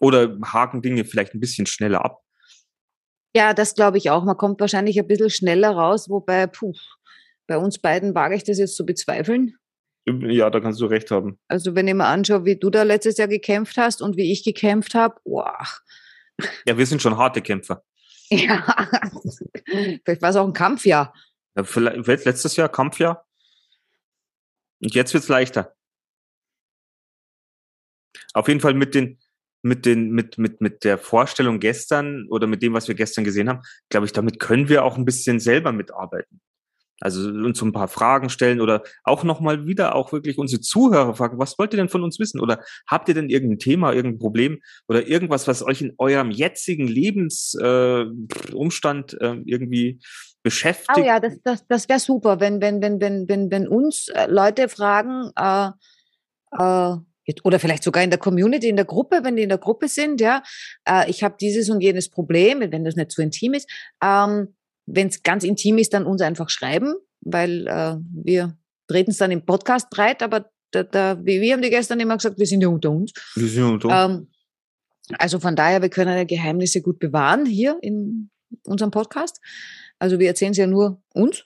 Oder 0.00 0.38
haken 0.42 0.80
Dinge 0.80 1.04
vielleicht 1.04 1.34
ein 1.34 1.40
bisschen 1.40 1.66
schneller 1.66 2.04
ab. 2.04 2.22
Ja, 3.36 3.52
das 3.54 3.74
glaube 3.74 3.98
ich 3.98 4.10
auch. 4.10 4.24
Man 4.24 4.36
kommt 4.38 4.60
wahrscheinlich 4.60 4.98
ein 4.98 5.06
bisschen 5.06 5.30
schneller 5.30 5.70
raus, 5.70 6.08
wobei, 6.08 6.46
puh, 6.46 6.72
bei 7.50 7.58
uns 7.58 7.80
beiden 7.80 8.14
wage 8.14 8.36
ich 8.36 8.44
das 8.44 8.58
jetzt 8.58 8.76
zu 8.76 8.86
bezweifeln. 8.86 9.56
Ja, 10.06 10.50
da 10.50 10.60
kannst 10.60 10.80
du 10.80 10.86
recht 10.86 11.10
haben. 11.10 11.38
Also 11.48 11.74
wenn 11.74 11.88
ich 11.88 11.94
mir 11.94 12.06
anschaue, 12.06 12.44
wie 12.44 12.56
du 12.56 12.70
da 12.70 12.84
letztes 12.84 13.18
Jahr 13.18 13.26
gekämpft 13.26 13.76
hast 13.76 14.00
und 14.00 14.16
wie 14.16 14.30
ich 14.30 14.44
gekämpft 14.44 14.94
habe, 14.94 15.16
boah, 15.24 15.58
Ja, 16.64 16.78
wir 16.78 16.86
sind 16.86 17.02
schon 17.02 17.16
harte 17.16 17.42
Kämpfer. 17.42 17.82
ja, 18.30 18.88
vielleicht 19.66 20.22
war 20.22 20.30
es 20.30 20.36
auch 20.36 20.46
ein 20.46 20.52
Kampfjahr. 20.52 21.12
Ja, 21.56 21.64
vielleicht 21.64 22.24
letztes 22.24 22.54
Jahr 22.54 22.68
Kampfjahr. 22.68 23.26
Und 24.80 24.94
jetzt 24.94 25.12
wird's 25.12 25.28
leichter. 25.28 25.74
Auf 28.32 28.46
jeden 28.46 28.60
Fall 28.60 28.74
mit 28.74 28.94
den, 28.94 29.18
mit 29.62 29.84
den, 29.86 30.12
mit, 30.12 30.38
mit, 30.38 30.60
mit 30.60 30.84
der 30.84 30.98
Vorstellung 30.98 31.58
gestern 31.58 32.28
oder 32.28 32.46
mit 32.46 32.62
dem, 32.62 32.74
was 32.74 32.86
wir 32.86 32.94
gestern 32.94 33.24
gesehen 33.24 33.48
haben, 33.48 33.62
glaube 33.88 34.06
ich, 34.06 34.12
damit 34.12 34.38
können 34.38 34.68
wir 34.68 34.84
auch 34.84 34.96
ein 34.96 35.04
bisschen 35.04 35.40
selber 35.40 35.72
mitarbeiten. 35.72 36.40
Also 37.00 37.28
uns 37.28 37.58
so 37.58 37.64
ein 37.64 37.72
paar 37.72 37.88
Fragen 37.88 38.28
stellen 38.28 38.60
oder 38.60 38.82
auch 39.04 39.24
nochmal 39.24 39.66
wieder 39.66 39.94
auch 39.94 40.12
wirklich 40.12 40.36
unsere 40.38 40.60
Zuhörer 40.60 41.14
fragen, 41.14 41.38
was 41.38 41.58
wollt 41.58 41.72
ihr 41.72 41.78
denn 41.78 41.88
von 41.88 42.04
uns 42.04 42.18
wissen? 42.18 42.40
Oder 42.40 42.62
habt 42.86 43.08
ihr 43.08 43.14
denn 43.14 43.30
irgendein 43.30 43.58
Thema, 43.58 43.92
irgendein 43.92 44.20
Problem 44.20 44.60
oder 44.86 45.06
irgendwas, 45.06 45.48
was 45.48 45.62
euch 45.62 45.80
in 45.80 45.94
eurem 45.98 46.30
jetzigen 46.30 46.86
Lebensumstand 46.86 49.14
äh, 49.14 49.26
äh, 49.26 49.42
irgendwie 49.46 50.00
beschäftigt? 50.42 50.90
Oh 50.96 51.00
ja, 51.00 51.20
das, 51.20 51.40
das, 51.42 51.66
das 51.66 51.88
wäre 51.88 52.00
super, 52.00 52.40
wenn, 52.40 52.60
wenn, 52.60 52.82
wenn, 52.82 53.00
wenn, 53.00 53.26
wenn, 53.28 53.50
wenn 53.50 53.66
uns 53.66 54.08
äh, 54.08 54.26
Leute 54.28 54.68
fragen, 54.68 55.30
äh, 55.36 55.70
äh, 56.58 56.96
oder 57.44 57.60
vielleicht 57.60 57.84
sogar 57.84 58.02
in 58.02 58.10
der 58.10 58.18
Community, 58.18 58.68
in 58.68 58.76
der 58.76 58.84
Gruppe, 58.84 59.20
wenn 59.22 59.36
die 59.36 59.42
in 59.42 59.50
der 59.50 59.58
Gruppe 59.58 59.88
sind, 59.88 60.20
ja, 60.20 60.42
äh, 60.88 61.08
ich 61.08 61.22
habe 61.22 61.36
dieses 61.40 61.70
und 61.70 61.80
jenes 61.80 62.08
Problem, 62.08 62.60
wenn 62.60 62.84
das 62.84 62.96
nicht 62.96 63.12
zu 63.12 63.22
intim 63.22 63.54
ist. 63.54 63.70
Ähm, 64.02 64.56
wenn 64.92 65.08
es 65.08 65.22
ganz 65.22 65.44
intim 65.44 65.78
ist, 65.78 65.94
dann 65.94 66.06
uns 66.06 66.22
einfach 66.22 66.50
schreiben, 66.50 66.94
weil 67.20 67.66
äh, 67.66 67.96
wir 68.24 68.56
treten 68.88 69.10
es 69.10 69.18
dann 69.18 69.30
im 69.30 69.44
Podcast 69.44 69.90
breit, 69.90 70.22
aber 70.22 70.50
da, 70.72 70.82
da, 70.82 71.24
wir 71.24 71.52
haben 71.52 71.62
die 71.62 71.70
gestern 71.70 72.00
immer 72.00 72.16
gesagt, 72.16 72.38
wir 72.38 72.46
sind 72.46 72.60
ja 72.60 72.68
unter 72.68 72.90
uns. 72.90 73.12
Wir 73.34 73.48
sind 73.48 73.64
unter 73.64 73.88
uns. 73.88 74.20
Ähm, 74.20 74.28
also 75.18 75.40
von 75.40 75.56
daher, 75.56 75.82
wir 75.82 75.90
können 75.90 76.16
ja 76.16 76.24
Geheimnisse 76.24 76.82
gut 76.82 76.98
bewahren 76.98 77.46
hier 77.46 77.78
in 77.82 78.30
unserem 78.64 78.90
Podcast. 78.90 79.40
Also 79.98 80.18
wir 80.18 80.28
erzählen 80.28 80.52
es 80.52 80.58
ja 80.58 80.66
nur 80.66 81.02
uns. 81.12 81.44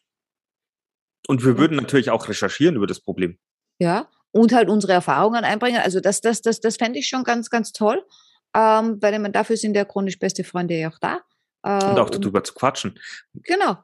Und 1.27 1.45
wir 1.45 1.57
würden 1.57 1.77
natürlich 1.77 2.11
auch 2.11 2.29
recherchieren 2.29 2.77
über 2.77 2.87
das 2.87 3.01
Problem. 3.01 3.39
Ja, 3.79 4.09
und 4.31 4.53
halt 4.53 4.69
unsere 4.69 4.93
Erfahrungen 4.93 5.45
einbringen. 5.45 5.81
Also 5.83 6.01
das, 6.01 6.21
das, 6.21 6.43
das, 6.43 6.61
das 6.61 6.77
fände 6.77 6.99
ich 6.99 7.09
schon 7.09 7.25
ganz, 7.25 7.49
ganz 7.49 7.73
toll. 7.73 8.05
Ähm, 8.55 8.99
weil 9.01 9.19
man 9.19 9.33
dafür 9.33 9.57
sind 9.57 9.75
ja 9.75 9.85
chronisch 9.85 10.19
beste 10.19 10.45
Freunde 10.45 10.75
ja 10.75 10.91
auch 10.91 10.99
da. 11.01 11.21
Äh, 11.65 11.85
und 11.85 11.99
auch 11.99 12.11
darüber 12.11 12.45
zu 12.45 12.55
quatschen. 12.55 13.01
Genau. 13.35 13.79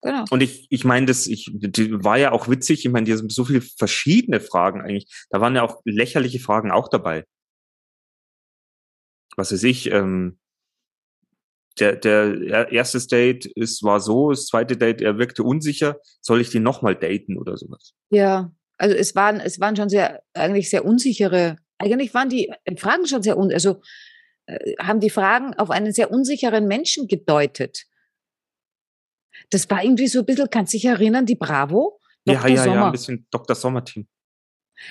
Genau. 0.00 0.24
Und 0.30 0.42
ich, 0.42 0.66
ich 0.70 0.84
meine, 0.84 1.06
das 1.06 1.26
ich, 1.26 1.50
die 1.52 2.04
war 2.04 2.18
ja 2.18 2.32
auch 2.32 2.48
witzig. 2.48 2.84
Ich 2.84 2.92
meine, 2.92 3.04
die 3.04 3.16
sind 3.16 3.32
so 3.32 3.44
viele 3.44 3.60
verschiedene 3.60 4.40
Fragen 4.40 4.80
eigentlich. 4.80 5.08
Da 5.30 5.40
waren 5.40 5.54
ja 5.56 5.62
auch 5.62 5.82
lächerliche 5.84 6.38
Fragen 6.38 6.70
auch 6.70 6.88
dabei. 6.88 7.24
Was 9.36 9.52
weiß 9.52 9.64
ich, 9.64 9.90
ähm, 9.90 10.38
der, 11.80 11.96
der 11.96 12.72
erste 12.72 12.98
Date 13.06 13.46
ist, 13.46 13.82
war 13.82 14.00
so, 14.00 14.30
das 14.30 14.46
zweite 14.46 14.76
Date, 14.76 15.00
er 15.00 15.18
wirkte 15.18 15.42
unsicher. 15.42 16.00
Soll 16.20 16.40
ich 16.40 16.50
den 16.50 16.62
nochmal 16.62 16.96
daten 16.96 17.36
oder 17.36 17.56
sowas? 17.56 17.94
Ja, 18.10 18.52
also 18.78 18.94
es 18.94 19.14
waren, 19.14 19.40
es 19.40 19.60
waren 19.60 19.76
schon 19.76 19.88
sehr, 19.88 20.22
eigentlich 20.34 20.70
sehr 20.70 20.84
unsichere, 20.84 21.56
eigentlich 21.78 22.14
waren 22.14 22.28
die 22.28 22.52
Fragen 22.76 23.06
schon 23.06 23.22
sehr, 23.22 23.36
un, 23.36 23.52
also 23.52 23.70
äh, 23.70 23.82
haben 24.80 25.00
die 25.00 25.10
Fragen 25.10 25.54
auf 25.54 25.70
einen 25.70 25.92
sehr 25.92 26.10
unsicheren 26.10 26.66
Menschen 26.66 27.06
gedeutet. 27.06 27.84
Das 29.50 29.68
war 29.70 29.82
irgendwie 29.82 30.08
so 30.08 30.20
ein 30.20 30.26
bisschen, 30.26 30.50
kannst 30.50 30.72
du 30.72 30.78
dich 30.78 30.86
erinnern, 30.86 31.26
die 31.26 31.36
Bravo? 31.36 32.00
Dr. 32.24 32.48
Ja, 32.48 32.56
ja, 32.56 32.64
Sommer. 32.64 32.76
ja, 32.76 32.86
ein 32.86 32.92
bisschen 32.92 33.26
Dr. 33.30 33.54
Sommer-Team. 33.54 34.06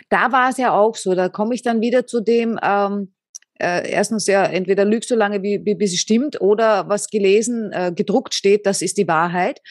Da 0.10 0.32
war 0.32 0.50
es 0.50 0.58
ja 0.58 0.74
auch 0.74 0.96
so. 0.96 1.16
Da 1.16 1.30
komme 1.30 1.56
ich 1.56 1.62
dann 1.62 1.82
wieder 1.82 2.06
zu 2.06 2.22
dem, 2.22 2.60
ähm, 2.62 3.14
äh, 3.60 3.90
erstens 3.90 4.28
ja, 4.28 4.46
entweder 4.46 4.86
lügst 4.86 5.10
du 5.10 5.16
lange, 5.16 5.42
wie, 5.44 5.62
wie, 5.64 5.76
bis 5.76 5.94
es 5.94 6.00
stimmt, 6.00 6.42
oder 6.42 6.88
was 6.90 7.10
gelesen, 7.10 7.72
äh, 7.72 7.92
gedruckt 7.96 8.34
steht, 8.34 8.66
das 8.66 8.82
ist 8.82 8.98
die 8.98 9.08
Wahrheit. 9.08 9.62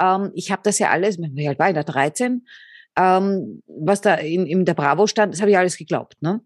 Ähm, 0.00 0.30
ich 0.34 0.50
habe 0.50 0.62
das 0.64 0.78
ja 0.78 0.90
alles, 0.90 1.18
wie 1.18 1.48
alt 1.48 1.58
war 1.58 1.68
ich 1.68 1.74
da, 1.74 1.82
13? 1.82 2.46
Ähm, 2.96 3.62
was 3.66 4.00
da 4.00 4.14
in, 4.14 4.46
in 4.46 4.64
der 4.64 4.74
Bravo 4.74 5.06
stand, 5.06 5.32
das 5.32 5.40
habe 5.40 5.50
ich 5.50 5.58
alles 5.58 5.76
geglaubt. 5.76 6.20
Ne? 6.20 6.40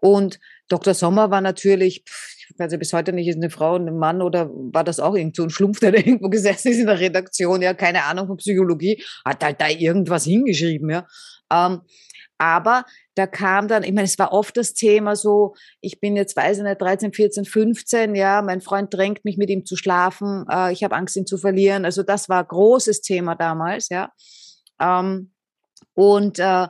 Und 0.00 0.38
Dr. 0.68 0.94
Sommer 0.94 1.30
war 1.30 1.40
natürlich, 1.40 2.04
ich 2.48 2.58
weiß 2.58 2.72
ja 2.72 2.78
bis 2.78 2.92
heute 2.92 3.12
nicht, 3.12 3.28
ist 3.28 3.36
eine 3.36 3.50
Frau, 3.50 3.76
ein 3.76 3.96
Mann 3.96 4.22
oder 4.22 4.50
war 4.50 4.84
das 4.84 5.00
auch 5.00 5.14
irgend 5.14 5.36
so 5.36 5.44
ein 5.44 5.50
Schlumpf, 5.50 5.80
der 5.80 5.92
da 5.92 5.98
irgendwo 6.04 6.28
gesessen 6.28 6.72
ist 6.72 6.78
in 6.78 6.86
der 6.86 7.00
Redaktion, 7.00 7.62
ja, 7.62 7.74
keine 7.74 8.04
Ahnung 8.04 8.26
von 8.26 8.36
Psychologie, 8.36 9.02
hat 9.24 9.42
halt 9.44 9.60
da 9.60 9.68
irgendwas 9.68 10.24
hingeschrieben, 10.24 10.90
ja. 10.90 11.06
Ähm, 11.52 11.80
aber 12.38 12.84
da 13.14 13.26
kam 13.26 13.66
dann, 13.66 13.82
ich 13.82 13.92
meine, 13.92 14.04
es 14.04 14.18
war 14.18 14.32
oft 14.32 14.56
das 14.58 14.74
Thema 14.74 15.16
so, 15.16 15.54
ich 15.80 16.00
bin 16.00 16.16
jetzt, 16.16 16.36
weiß 16.36 16.58
ich 16.58 16.64
nicht, 16.64 16.80
13, 16.80 17.12
14, 17.12 17.44
15, 17.46 18.14
ja, 18.14 18.42
mein 18.42 18.60
Freund 18.60 18.92
drängt 18.92 19.24
mich 19.24 19.38
mit 19.38 19.48
ihm 19.48 19.64
zu 19.64 19.76
schlafen, 19.76 20.44
äh, 20.50 20.72
ich 20.72 20.84
habe 20.84 20.94
Angst, 20.94 21.16
ihn 21.16 21.26
zu 21.26 21.38
verlieren. 21.38 21.84
Also 21.86 22.02
das 22.02 22.28
war 22.28 22.44
großes 22.44 23.00
Thema 23.00 23.34
damals, 23.36 23.88
ja. 23.88 24.12
Ähm, 24.78 25.32
und 25.94 26.38
äh, 26.38 26.64
äh, 26.64 26.68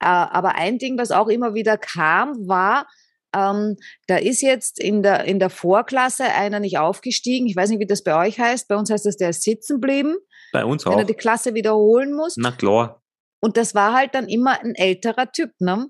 aber 0.00 0.56
ein 0.56 0.78
Ding, 0.78 0.98
was 0.98 1.10
auch 1.10 1.28
immer 1.28 1.54
wieder 1.54 1.78
kam, 1.78 2.46
war, 2.46 2.86
ähm, 3.34 3.76
da 4.06 4.16
ist 4.16 4.40
jetzt 4.40 4.80
in 4.80 5.02
der, 5.02 5.24
in 5.24 5.38
der 5.38 5.50
Vorklasse 5.50 6.24
einer 6.24 6.60
nicht 6.60 6.78
aufgestiegen. 6.78 7.46
Ich 7.46 7.56
weiß 7.56 7.70
nicht, 7.70 7.80
wie 7.80 7.86
das 7.86 8.02
bei 8.02 8.16
euch 8.16 8.40
heißt. 8.40 8.68
Bei 8.68 8.76
uns 8.76 8.90
heißt 8.90 9.06
das, 9.06 9.16
der 9.16 9.30
ist 9.30 9.42
sitzen 9.42 9.74
geblieben. 9.74 10.16
Bei 10.52 10.64
uns 10.64 10.86
auch. 10.86 10.92
Wenn 10.92 11.00
er 11.00 11.04
die 11.04 11.14
Klasse 11.14 11.54
wiederholen 11.54 12.14
muss. 12.14 12.36
Na 12.36 12.52
klar. 12.52 13.02
Und 13.40 13.56
das 13.56 13.74
war 13.74 13.92
halt 13.92 14.14
dann 14.14 14.28
immer 14.28 14.60
ein 14.60 14.74
älterer 14.74 15.30
Typ, 15.30 15.52
ne? 15.60 15.88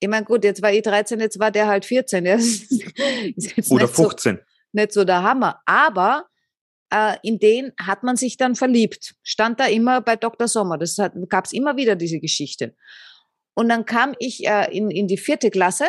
Ich 0.00 0.08
meine, 0.08 0.24
gut, 0.24 0.44
jetzt 0.44 0.62
war 0.62 0.72
ich 0.72 0.82
13, 0.82 1.20
jetzt 1.20 1.38
war 1.38 1.52
der 1.52 1.68
halt 1.68 1.84
14. 1.84 2.24
Ja. 2.26 2.36
Oder 3.70 3.86
15. 3.86 4.36
So, 4.36 4.42
nicht 4.72 4.92
so 4.92 5.04
der 5.04 5.22
Hammer. 5.22 5.60
Aber 5.64 6.26
äh, 6.92 7.16
in 7.22 7.38
den 7.38 7.72
hat 7.80 8.02
man 8.02 8.16
sich 8.16 8.36
dann 8.36 8.56
verliebt. 8.56 9.14
Stand 9.22 9.60
da 9.60 9.66
immer 9.66 10.00
bei 10.00 10.16
Dr. 10.16 10.48
Sommer. 10.48 10.76
Das 10.76 10.96
gab 11.28 11.44
es 11.44 11.52
immer 11.52 11.76
wieder, 11.76 11.94
diese 11.94 12.18
Geschichte. 12.18 12.74
Und 13.54 13.68
dann 13.68 13.84
kam 13.84 14.14
ich 14.18 14.44
äh, 14.46 14.76
in, 14.76 14.90
in 14.90 15.06
die 15.06 15.18
vierte 15.18 15.50
Klasse 15.50 15.84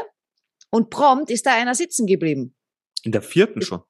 und 0.74 0.90
prompt 0.90 1.30
ist 1.30 1.46
da 1.46 1.54
einer 1.54 1.76
sitzen 1.76 2.08
geblieben. 2.08 2.56
In 3.04 3.12
der 3.12 3.22
vierten 3.22 3.62
schon? 3.62 3.84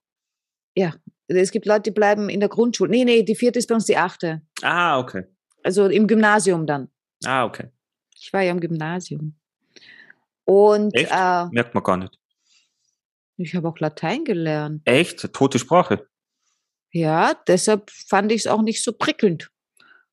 Ja, 0.76 0.93
es 1.28 1.52
gibt 1.52 1.65
Leute, 1.65 1.84
die 1.84 1.91
bleiben 1.91 2.28
in 2.28 2.41
der 2.41 2.50
Grundschule. 2.50 2.91
Nee, 2.91 3.06
nee, 3.06 3.24
die 3.24 3.36
vierte 3.36 3.58
ist 3.58 3.67
bei 3.67 3.76
uns 3.76 3.86
die 3.86 3.96
achte. 3.96 4.41
Ah, 4.62 5.00
okay. 5.00 5.24
Also 5.63 5.88
im 5.88 6.08
Gymnasium 6.08 6.67
dann. 6.67 6.89
Ah, 7.24 7.46
okay. 7.46 7.69
Ich 8.19 8.34
war 8.34 8.41
ja 8.41 8.52
im 8.52 8.60
Gymnasium. 8.60 9.39
Und 10.43 10.93
Echt? 10.93 11.10
Äh, 11.10 11.46
merkt 11.52 11.74
man 11.74 11.84
gar 11.84 11.96
nicht. 11.96 12.19
Ich 13.38 13.56
habe 13.56 13.69
auch 13.69 13.80
Latein 13.80 14.26
gelernt. 14.26 14.82
Echt? 14.84 15.32
Tote 15.32 15.60
Sprache. 15.60 16.06
Ja, 16.91 17.34
deshalb 17.48 17.89
fand 17.91 18.30
ich 18.34 18.41
es 18.41 18.48
auch 18.48 18.62
nicht 18.62 18.84
so 18.84 18.91
prickelnd. 18.91 19.50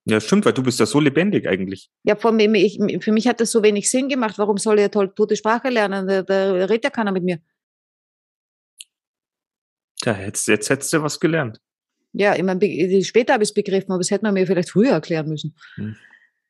Ja, 0.07 0.21
stimmt, 0.21 0.47
weil 0.47 0.53
du 0.53 0.63
bist 0.63 0.81
ja 0.81 0.87
so 0.87 0.99
lebendig 0.99 1.47
eigentlich. 1.47 1.91
Ja, 2.05 2.17
für 2.17 2.33
mich, 2.33 2.79
für 3.01 3.13
mich 3.13 3.29
hat 3.29 3.41
das 3.41 3.51
so 3.51 3.63
wenig 3.63 3.91
Sinn 3.91 4.09
gemacht. 4.09 4.39
Warum 4.39 4.57
soll 4.57 4.79
ich 4.79 4.89
toll 4.89 5.13
tote 5.15 5.37
Sprache 5.37 5.69
lernen? 5.69 6.07
Da, 6.07 6.23
da 6.23 6.53
redet 6.53 6.85
ja 6.85 6.91
keiner 6.91 7.13
mit 7.13 7.23
mir. 7.23 7.41
Tja, 10.03 10.19
jetzt, 10.19 10.49
jetzt 10.49 10.71
hättest 10.71 10.93
du 10.93 11.03
was 11.03 11.21
gelernt. 11.21 11.61
Ja, 12.13 12.35
ich 12.35 12.43
meine, 12.43 12.61
später 13.05 13.35
habe 13.35 13.45
ich 13.45 13.51
es 13.51 13.55
begriffen, 13.55 13.93
aber 13.93 14.01
das 14.01 14.11
hätte 14.11 14.25
man 14.25 14.35
mir 14.35 14.47
vielleicht 14.47 14.71
früher 14.71 14.93
erklären 14.93 15.29
müssen. 15.29 15.55
Hm. 15.77 15.97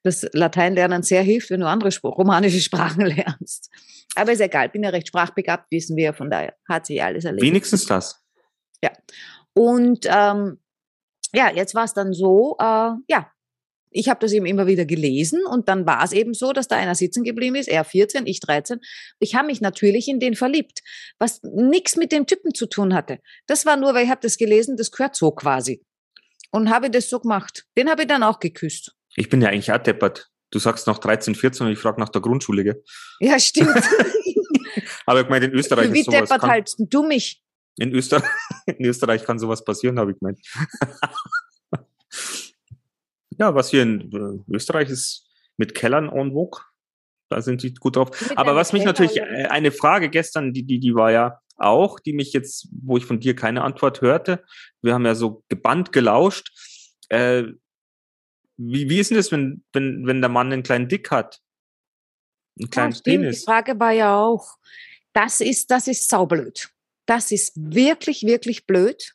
Dass 0.03 0.27
Lateinlernen 0.33 1.03
sehr 1.03 1.23
hilft, 1.23 1.51
wenn 1.51 1.61
du 1.61 1.67
andere 1.67 1.89
Sp 1.93 2.07
romanische 2.09 2.61
Sprachen 2.61 3.05
lernst. 3.05 3.71
Aber 4.15 4.33
ist 4.33 4.41
egal, 4.41 4.69
bin 4.71 4.83
ja 4.83 4.91
recht 4.91 5.09
sprachbegabt, 5.09 5.71
wissen 5.71 5.97
wir, 5.97 6.15
von 6.15 6.31
daher 6.31 6.55
hat 6.69 6.87
sich 6.87 7.03
alles 7.03 7.25
erledigt. 7.25 7.47
Wenigstens 7.47 7.87
das. 7.87 8.23
Ja. 8.83 8.91
Und 9.53 10.07
ähm, 10.07 10.59
ja, 11.35 11.51
jetzt 11.55 11.75
war 11.75 11.85
es 11.85 11.93
dann 11.93 12.13
so, 12.13 12.57
äh, 12.59 12.93
ja, 13.09 13.31
ich 13.91 14.09
habe 14.09 14.21
das 14.21 14.33
eben 14.33 14.47
immer 14.47 14.67
wieder 14.67 14.85
gelesen 14.85 15.41
und 15.51 15.69
dann 15.69 15.87
war 15.87 16.03
es 16.05 16.13
eben 16.13 16.35
so, 16.35 16.53
dass 16.53 16.69
da 16.69 16.77
einer 16.77 16.95
sitzen 16.95 17.25
geblieben 17.25 17.57
ist, 17.57 17.69
er 17.69 17.85
14, 17.85 18.27
ich 18.27 18.41
13. 18.41 18.81
Ich 19.19 19.35
habe 19.35 19.47
mich 19.47 19.61
natürlich 19.61 20.09
in 20.09 20.21
den 20.21 20.35
verliebt, 20.35 20.81
was 21.19 21.41
nichts 21.43 21.97
mit 21.97 22.13
dem 22.13 22.27
Typen 22.27 22.55
zu 22.55 22.67
tun 22.67 22.95
hatte. 22.95 23.19
Das 23.47 23.67
war 23.67 23.77
nur, 23.77 23.95
weil 23.95 24.05
ich 24.05 24.11
habe 24.11 24.21
das 24.23 24.37
gelesen, 24.37 24.77
das 24.77 24.91
gehört 24.91 25.17
so 25.17 25.33
quasi. 25.33 25.83
Und 26.53 26.71
habe 26.71 26.91
das 26.91 27.09
so 27.09 27.21
gemacht. 27.21 27.67
Den 27.77 27.89
habe 27.91 28.03
ich 28.03 28.09
dann 28.09 28.23
auch 28.23 28.41
geküsst. 28.41 28.93
Ich 29.17 29.29
bin 29.29 29.41
ja 29.41 29.49
eigentlich 29.49 29.73
auch 29.73 29.79
deppert. 29.79 30.31
Du 30.51 30.59
sagst 30.59 30.87
noch 30.87 30.99
13, 30.99 31.35
14 31.35 31.67
und 31.67 31.73
ich 31.73 31.79
frage 31.79 32.01
nach 32.01 32.09
der 32.09 32.21
Grundschule, 32.21 32.65
gell? 32.65 32.83
Ja, 33.21 33.39
stimmt. 33.39 33.71
Aber 35.07 35.21
ich 35.21 35.29
meine, 35.29 35.47
in 35.47 35.53
Österreich 35.53 35.93
Wie 35.93 36.01
ist 36.01 36.07
sowas... 36.07 36.23
Wie 36.23 36.25
deppert 36.25 36.43
haltst 36.43 36.77
du 36.79 37.03
mich? 37.05 37.43
In 37.79 37.95
Österreich, 37.95 38.29
in 38.67 38.85
Österreich 38.85 39.25
kann 39.25 39.39
sowas 39.39 39.65
passieren, 39.65 39.99
habe 39.99 40.13
ich 40.13 40.19
gemeint. 40.19 40.41
ja, 43.41 43.55
was 43.55 43.71
hier 43.71 43.83
in 43.83 44.13
äh, 44.13 44.53
Österreich 44.55 44.91
ist 44.91 45.27
mit 45.57 45.75
Kellern 45.75 46.09
en 46.09 46.33
vogue. 46.33 46.61
Da 47.31 47.41
sind 47.41 47.63
die 47.63 47.75
gut 47.75 47.97
drauf. 47.97 48.11
Mit 48.29 48.37
Aber 48.39 48.55
was 48.55 48.73
mich 48.73 48.83
Keller, 48.83 48.93
natürlich, 48.93 49.17
äh, 49.17 49.47
eine 49.47 49.73
Frage 49.73 50.11
gestern, 50.11 50.53
die, 50.53 50.65
die, 50.65 50.79
die 50.79 50.95
war 50.95 51.11
ja 51.11 51.41
auch, 51.57 52.01
die 52.01 52.13
mich 52.13 52.33
jetzt, 52.33 52.69
wo 52.83 52.97
ich 52.97 53.05
von 53.05 53.21
dir 53.21 53.35
keine 53.35 53.63
Antwort 53.63 54.01
hörte. 54.01 54.45
Wir 54.83 54.95
haben 54.95 55.07
ja 55.07 55.15
so 55.15 55.45
gebannt 55.49 55.93
gelauscht. 55.93 56.51
Äh, 57.09 57.45
wie, 58.57 58.91
wie 58.91 58.99
ist 58.99 59.11
denn 59.11 59.17
das, 59.17 59.33
wenn, 59.33 59.65
wenn, 59.73 60.07
wenn 60.07 60.21
der 60.21 60.31
Mann 60.31 60.53
einen 60.53 60.63
kleinen 60.63 60.89
Dick 60.89 61.11
hat? 61.11 61.41
Einen 62.59 62.71
kleinen 62.71 62.93
ja, 62.93 63.01
Penis? 63.03 63.41
Die 63.41 63.45
Frage 63.45 63.79
war 63.81 63.93
ja 63.93 64.19
auch, 64.19 64.59
das 65.13 65.41
ist, 65.41 65.71
das 65.71 65.89
ist 65.89 66.09
saublöd. 66.09 66.69
Das 67.07 67.31
ist 67.31 67.53
wirklich, 67.57 68.23
wirklich 68.23 68.67
blöd. 68.67 69.15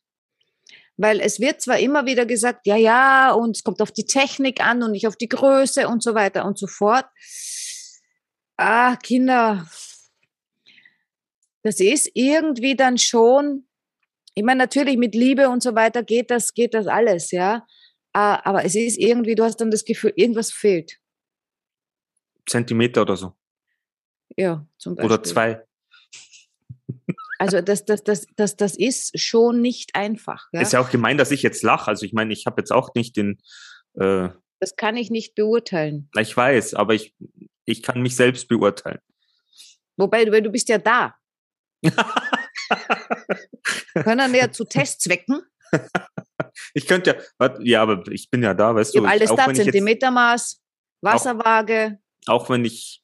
Weil 0.97 1.19
es 1.19 1.39
wird 1.39 1.61
zwar 1.61 1.79
immer 1.79 2.05
wieder 2.05 2.25
gesagt, 2.25 2.65
ja, 2.67 2.77
ja, 2.77 3.31
und 3.33 3.57
es 3.57 3.63
kommt 3.63 3.81
auf 3.81 3.91
die 3.91 4.05
Technik 4.05 4.65
an 4.65 4.81
und 4.81 4.91
nicht 4.91 5.07
auf 5.07 5.17
die 5.17 5.27
Größe 5.27 5.87
und 5.87 6.01
so 6.01 6.15
weiter 6.15 6.45
und 6.45 6.57
so 6.57 6.67
fort. 6.67 7.05
Ah, 8.57 8.95
Kinder, 8.95 9.67
das 11.65 11.79
ist 11.79 12.11
irgendwie 12.13 12.75
dann 12.75 12.99
schon, 12.99 13.67
ich 14.35 14.43
meine, 14.43 14.59
natürlich 14.59 14.97
mit 14.97 15.15
Liebe 15.15 15.49
und 15.49 15.63
so 15.63 15.73
weiter 15.73 16.03
geht 16.03 16.29
das, 16.29 16.53
geht 16.53 16.75
das 16.75 16.85
alles, 16.85 17.31
ja. 17.31 17.65
Äh, 18.13 18.19
aber 18.19 18.63
es 18.63 18.75
ist 18.75 18.99
irgendwie, 18.99 19.33
du 19.33 19.43
hast 19.43 19.57
dann 19.57 19.71
das 19.71 19.83
Gefühl, 19.83 20.13
irgendwas 20.15 20.51
fehlt. 20.51 20.99
Zentimeter 22.45 23.01
oder 23.01 23.17
so. 23.17 23.33
Ja, 24.37 24.65
zum 24.77 24.95
Beispiel. 24.95 25.11
Oder 25.11 25.23
zwei. 25.23 25.64
Also 27.37 27.61
das, 27.61 27.85
das, 27.85 28.03
das, 28.03 28.25
das, 28.35 28.55
das 28.55 28.75
ist 28.75 29.19
schon 29.19 29.61
nicht 29.61 29.95
einfach. 29.95 30.47
Ja? 30.53 30.61
Ist 30.61 30.73
ja 30.73 30.79
auch 30.79 30.89
gemein, 30.89 31.17
dass 31.17 31.31
ich 31.31 31.43
jetzt 31.43 31.63
lache. 31.63 31.87
Also 31.87 32.05
ich 32.05 32.13
meine, 32.13 32.33
ich 32.33 32.45
habe 32.45 32.61
jetzt 32.61 32.71
auch 32.71 32.93
nicht 32.95 33.17
den. 33.17 33.39
Äh, 33.99 34.29
das 34.59 34.75
kann 34.75 34.95
ich 34.95 35.09
nicht 35.09 35.35
beurteilen. 35.35 36.09
ich 36.17 36.35
weiß, 36.35 36.75
aber 36.75 36.93
ich, 36.93 37.13
ich 37.65 37.83
kann 37.83 38.01
mich 38.01 38.15
selbst 38.15 38.47
beurteilen. 38.47 38.99
Wobei, 39.97 40.31
weil 40.31 40.41
du 40.41 40.49
bist 40.49 40.69
ja 40.69 40.77
da. 40.77 41.15
Können 43.93 44.31
wir 44.33 44.39
ja 44.39 44.51
zu 44.51 44.65
Testzwecken. 44.65 45.41
ich 46.73 46.87
könnte 46.87 47.11
ja, 47.11 47.17
warte, 47.37 47.63
ja, 47.63 47.81
aber 47.81 48.07
ich 48.11 48.29
bin 48.29 48.43
ja 48.43 48.53
da, 48.53 48.75
weißt 48.75 48.95
Ich 48.95 48.99
du. 49.01 49.05
habe 49.05 49.17
alles 49.17 49.29
auch 49.29 49.35
da, 49.35 49.49
ich 49.51 49.57
Zentimetermaß, 49.57 50.61
Wasserwaage, 51.01 51.99
auch 52.27 52.49
wenn 52.49 52.65
ich, 52.65 53.03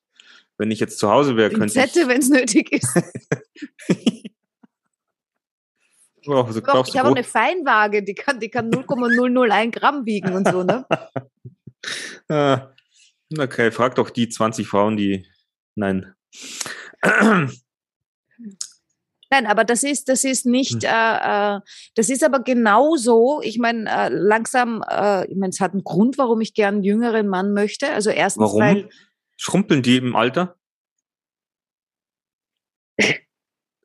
wenn 0.62 0.70
ich 0.70 0.80
jetzt 0.80 1.00
zu 1.00 1.10
Hause 1.10 1.36
wäre, 1.36 1.50
könnte 1.50 1.66
ich. 1.66 1.74
Pinzette, 1.74 2.08
wenn 2.08 2.20
es 2.20 2.30
nötig 2.30 2.72
ist. 2.72 2.88
Oh, 6.28 6.46
so 6.52 6.62
brauchst 6.62 6.90
ich 6.90 6.94
du 6.94 7.00
habe 7.00 7.10
eine 7.10 7.24
Feinwaage, 7.24 8.04
die 8.04 8.14
kann, 8.14 8.40
die 8.40 8.50
kann 8.50 8.70
0,001 8.70 9.72
Gramm 9.76 10.06
wiegen 10.06 10.34
und 10.36 10.48
so, 10.48 10.62
ne? 10.62 10.86
Ah, 12.30 12.68
Okay, 13.36 13.72
frag 13.72 13.96
doch 13.96 14.12
die 14.12 14.30
20 14.30 14.68
Frauen, 14.68 14.98
die. 14.98 15.26
Nein. 15.74 16.14
Nein, 19.32 19.48
aber 19.48 19.64
das 19.64 19.84
ist, 19.84 20.10
das 20.10 20.24
ist 20.24 20.46
nicht, 20.46 20.84
Hm. 20.84 20.90
äh, 20.92 21.56
äh, 21.56 21.60
das 21.96 22.10
ist 22.10 22.24
aber 22.24 22.44
genauso. 22.44 23.42
Ich 23.44 23.58
meine, 23.58 23.90
äh, 23.90 24.10
langsam, 24.10 24.84
äh, 24.88 25.26
ich 25.32 25.38
meine, 25.38 25.50
es 25.50 25.60
hat 25.60 25.72
einen 25.72 25.84
Grund, 25.84 26.20
warum 26.20 26.42
ich 26.42 26.54
gern 26.54 26.76
einen 26.76 26.84
jüngeren 26.84 27.28
Mann 27.28 27.54
möchte. 27.54 27.90
Also 27.92 28.12
erstens, 28.12 28.44
Warum? 28.44 28.62
weil 28.62 28.90
Schrumpeln 29.42 29.82
die 29.82 29.98
im 29.98 30.16
Alter? 30.16 30.56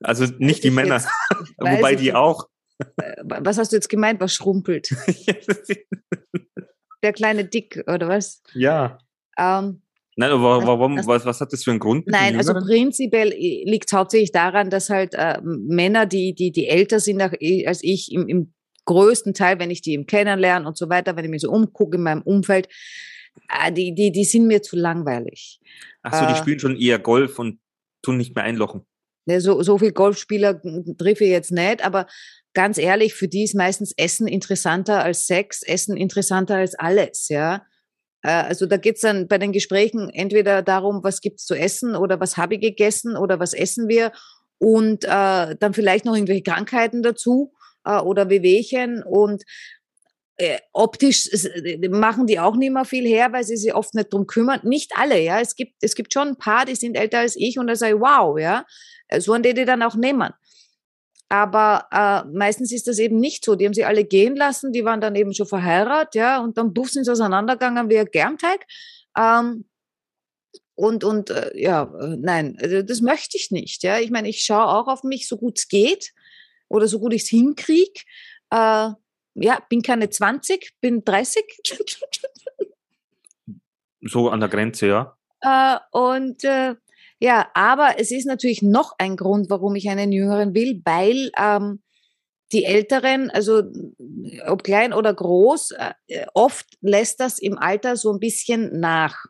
Also 0.02 0.26
nicht 0.38 0.62
die 0.64 0.70
Männer, 0.70 0.96
jetzt- 0.96 1.08
wobei 1.58 1.94
die 1.94 2.04
nicht. 2.04 2.14
auch. 2.14 2.46
äh, 2.98 3.16
was 3.24 3.56
hast 3.56 3.72
du 3.72 3.76
jetzt 3.76 3.88
gemeint, 3.88 4.20
was 4.20 4.34
schrumpelt? 4.34 4.90
Der 7.02 7.12
kleine 7.14 7.44
Dick 7.46 7.82
oder 7.86 8.08
was? 8.08 8.42
ja. 8.54 8.98
Ähm, 9.38 9.82
Nein, 10.18 10.30
aber 10.30 10.58
Was- 10.58 10.66
warum, 10.66 10.96
was- 10.98 11.06
was, 11.06 11.24
was 11.26 11.40
hat 11.40 11.52
das 11.52 11.64
für 11.64 11.70
einen 11.70 11.80
Grund? 11.80 12.06
Nein, 12.06 12.36
also 12.36 12.52
prinzipiell 12.54 13.28
liegt 13.30 13.86
es 13.90 13.96
hauptsächlich 13.96 14.32
daran, 14.32 14.68
dass 14.70 14.88
halt 14.90 15.14
äh, 15.14 15.40
Männer, 15.42 16.04
die, 16.06 16.34
die, 16.34 16.52
die 16.52 16.66
älter 16.66 17.00
sind 17.00 17.20
als 17.20 17.82
ich, 17.82 18.12
im, 18.12 18.26
im 18.28 18.52
größten 18.86 19.32
Teil, 19.34 19.58
wenn 19.58 19.70
ich 19.70 19.82
die 19.82 19.92
eben 19.92 20.06
kennenlerne 20.06 20.66
und 20.66 20.76
so 20.78 20.88
weiter, 20.90 21.16
wenn 21.16 21.24
ich 21.24 21.30
mich 21.30 21.42
so 21.42 21.50
umgucke 21.50 21.96
in 21.98 22.02
meinem 22.02 22.22
Umfeld, 22.22 22.66
äh, 22.66 22.70
die, 23.70 23.94
die, 23.94 24.12
die 24.12 24.24
sind 24.24 24.46
mir 24.46 24.62
zu 24.62 24.76
langweilig. 24.76 25.60
Ach 26.02 26.20
so, 26.20 26.26
die 26.26 26.32
äh, 26.32 26.36
spielen 26.36 26.58
schon 26.58 26.76
eher 26.76 26.98
Golf 26.98 27.38
und 27.38 27.58
tun 28.02 28.16
nicht 28.16 28.34
mehr 28.34 28.44
einlochen. 28.44 28.86
Ne, 29.26 29.40
So, 29.40 29.62
so 29.62 29.78
viel 29.78 29.92
Golfspieler 29.92 30.60
treffe 30.98 31.24
ich 31.24 31.30
jetzt 31.30 31.52
nicht, 31.52 31.84
aber 31.84 32.06
ganz 32.54 32.78
ehrlich, 32.78 33.14
für 33.14 33.28
die 33.28 33.44
ist 33.44 33.54
meistens 33.54 33.92
Essen 33.96 34.28
interessanter 34.28 35.02
als 35.02 35.26
Sex, 35.26 35.62
Essen 35.62 35.96
interessanter 35.96 36.56
als 36.56 36.74
alles, 36.74 37.28
ja. 37.28 37.66
Äh, 38.22 38.30
Also 38.30 38.66
da 38.66 38.76
geht's 38.76 39.00
dann 39.00 39.28
bei 39.28 39.38
den 39.38 39.52
Gesprächen 39.52 40.10
entweder 40.10 40.62
darum, 40.62 41.02
was 41.02 41.20
gibt's 41.20 41.44
zu 41.44 41.54
essen 41.54 41.96
oder 41.96 42.20
was 42.20 42.36
habe 42.36 42.54
ich 42.54 42.60
gegessen 42.60 43.16
oder 43.16 43.40
was 43.40 43.52
essen 43.52 43.88
wir 43.88 44.12
und 44.58 45.04
äh, 45.04 45.56
dann 45.56 45.74
vielleicht 45.74 46.04
noch 46.04 46.14
irgendwelche 46.14 46.42
Krankheiten 46.42 47.02
dazu 47.02 47.52
äh, 47.84 47.98
oder 47.98 48.30
Wehwehchen 48.30 49.02
und 49.02 49.42
äh, 50.38 50.58
optisch 50.72 51.28
äh, 51.32 51.88
machen 51.88 52.26
die 52.26 52.38
auch 52.38 52.56
nicht 52.56 52.72
mehr 52.72 52.84
viel 52.84 53.06
her, 53.06 53.32
weil 53.32 53.44
sie 53.44 53.56
sich 53.56 53.74
oft 53.74 53.94
nicht 53.94 54.12
drum 54.12 54.26
kümmern. 54.26 54.60
Nicht 54.64 54.92
alle, 54.96 55.20
ja. 55.20 55.40
Es 55.40 55.56
gibt, 55.56 55.82
es 55.82 55.94
gibt 55.94 56.12
schon 56.12 56.28
ein 56.28 56.36
paar, 56.36 56.64
die 56.66 56.74
sind 56.74 56.96
älter 56.96 57.20
als 57.20 57.36
ich 57.36 57.58
und 57.58 57.66
da 57.66 57.76
sage 57.76 57.96
ich, 57.96 58.00
wow, 58.00 58.38
ja. 58.38 58.66
Äh, 59.08 59.20
So 59.20 59.32
an 59.32 59.42
die 59.42 59.54
die 59.54 59.64
dann 59.64 59.82
auch 59.82 59.96
nehmen. 59.96 60.32
Aber 61.28 61.88
äh, 61.90 62.28
meistens 62.36 62.70
ist 62.72 62.86
das 62.86 62.98
eben 62.98 63.18
nicht 63.18 63.44
so. 63.44 63.56
Die 63.56 63.66
haben 63.66 63.74
sie 63.74 63.84
alle 63.84 64.04
gehen 64.04 64.36
lassen, 64.36 64.72
die 64.72 64.84
waren 64.84 65.00
dann 65.00 65.16
eben 65.16 65.34
schon 65.34 65.46
verheiratet, 65.46 66.14
ja, 66.14 66.38
und 66.38 66.56
dann 66.56 66.72
buff 66.72 66.90
sind 66.90 67.04
sie 67.04 67.10
auseinandergegangen 67.10 67.90
wie 67.90 67.98
ein 67.98 68.06
Germteig. 68.12 68.64
Ähm, 69.18 69.64
und 70.76 71.04
und 71.04 71.30
äh, 71.30 71.50
ja, 71.58 71.84
äh, 72.00 72.16
nein, 72.18 72.56
also 72.60 72.82
das 72.82 73.00
möchte 73.00 73.36
ich 73.38 73.50
nicht. 73.50 73.82
Ja, 73.82 73.98
ich 73.98 74.10
meine, 74.10 74.28
ich 74.28 74.44
schaue 74.44 74.66
auch 74.66 74.88
auf 74.88 75.02
mich, 75.02 75.26
so 75.26 75.36
gut 75.38 75.58
es 75.58 75.68
geht 75.68 76.12
oder 76.68 76.86
so 76.86 77.00
gut 77.00 77.14
ich 77.14 77.22
es 77.22 77.28
hinkriege. 77.28 78.02
Äh, 78.50 78.90
ja, 79.36 79.60
bin 79.68 79.82
keine 79.82 80.10
20, 80.10 80.74
bin 80.80 81.04
30. 81.04 81.44
So 84.02 84.28
an 84.28 84.40
der 84.40 84.48
Grenze, 84.48 84.86
ja. 84.86 85.16
Äh, 85.40 85.78
und 85.90 86.44
äh, 86.44 86.74
ja, 87.18 87.50
aber 87.54 87.98
es 87.98 88.10
ist 88.10 88.26
natürlich 88.26 88.62
noch 88.62 88.94
ein 88.98 89.16
Grund, 89.16 89.50
warum 89.50 89.74
ich 89.74 89.88
einen 89.88 90.12
Jüngeren 90.12 90.54
will, 90.54 90.80
weil 90.84 91.30
ähm, 91.38 91.82
die 92.52 92.64
Älteren, 92.64 93.30
also 93.30 93.62
ob 94.46 94.62
klein 94.62 94.92
oder 94.92 95.12
groß, 95.12 95.72
äh, 95.72 96.26
oft 96.34 96.66
lässt 96.80 97.20
das 97.20 97.38
im 97.38 97.58
Alter 97.58 97.96
so 97.96 98.12
ein 98.12 98.20
bisschen 98.20 98.78
nach. 98.78 99.24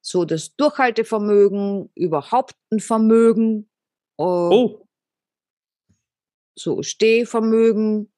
So 0.00 0.24
das 0.24 0.54
Durchhaltevermögen, 0.56 1.90
überhaupt 1.94 2.54
ein 2.70 2.80
Vermögen, 2.80 3.68
Oh, 4.20 4.84
so 6.58 6.82
Stehvermögen, 6.82 8.12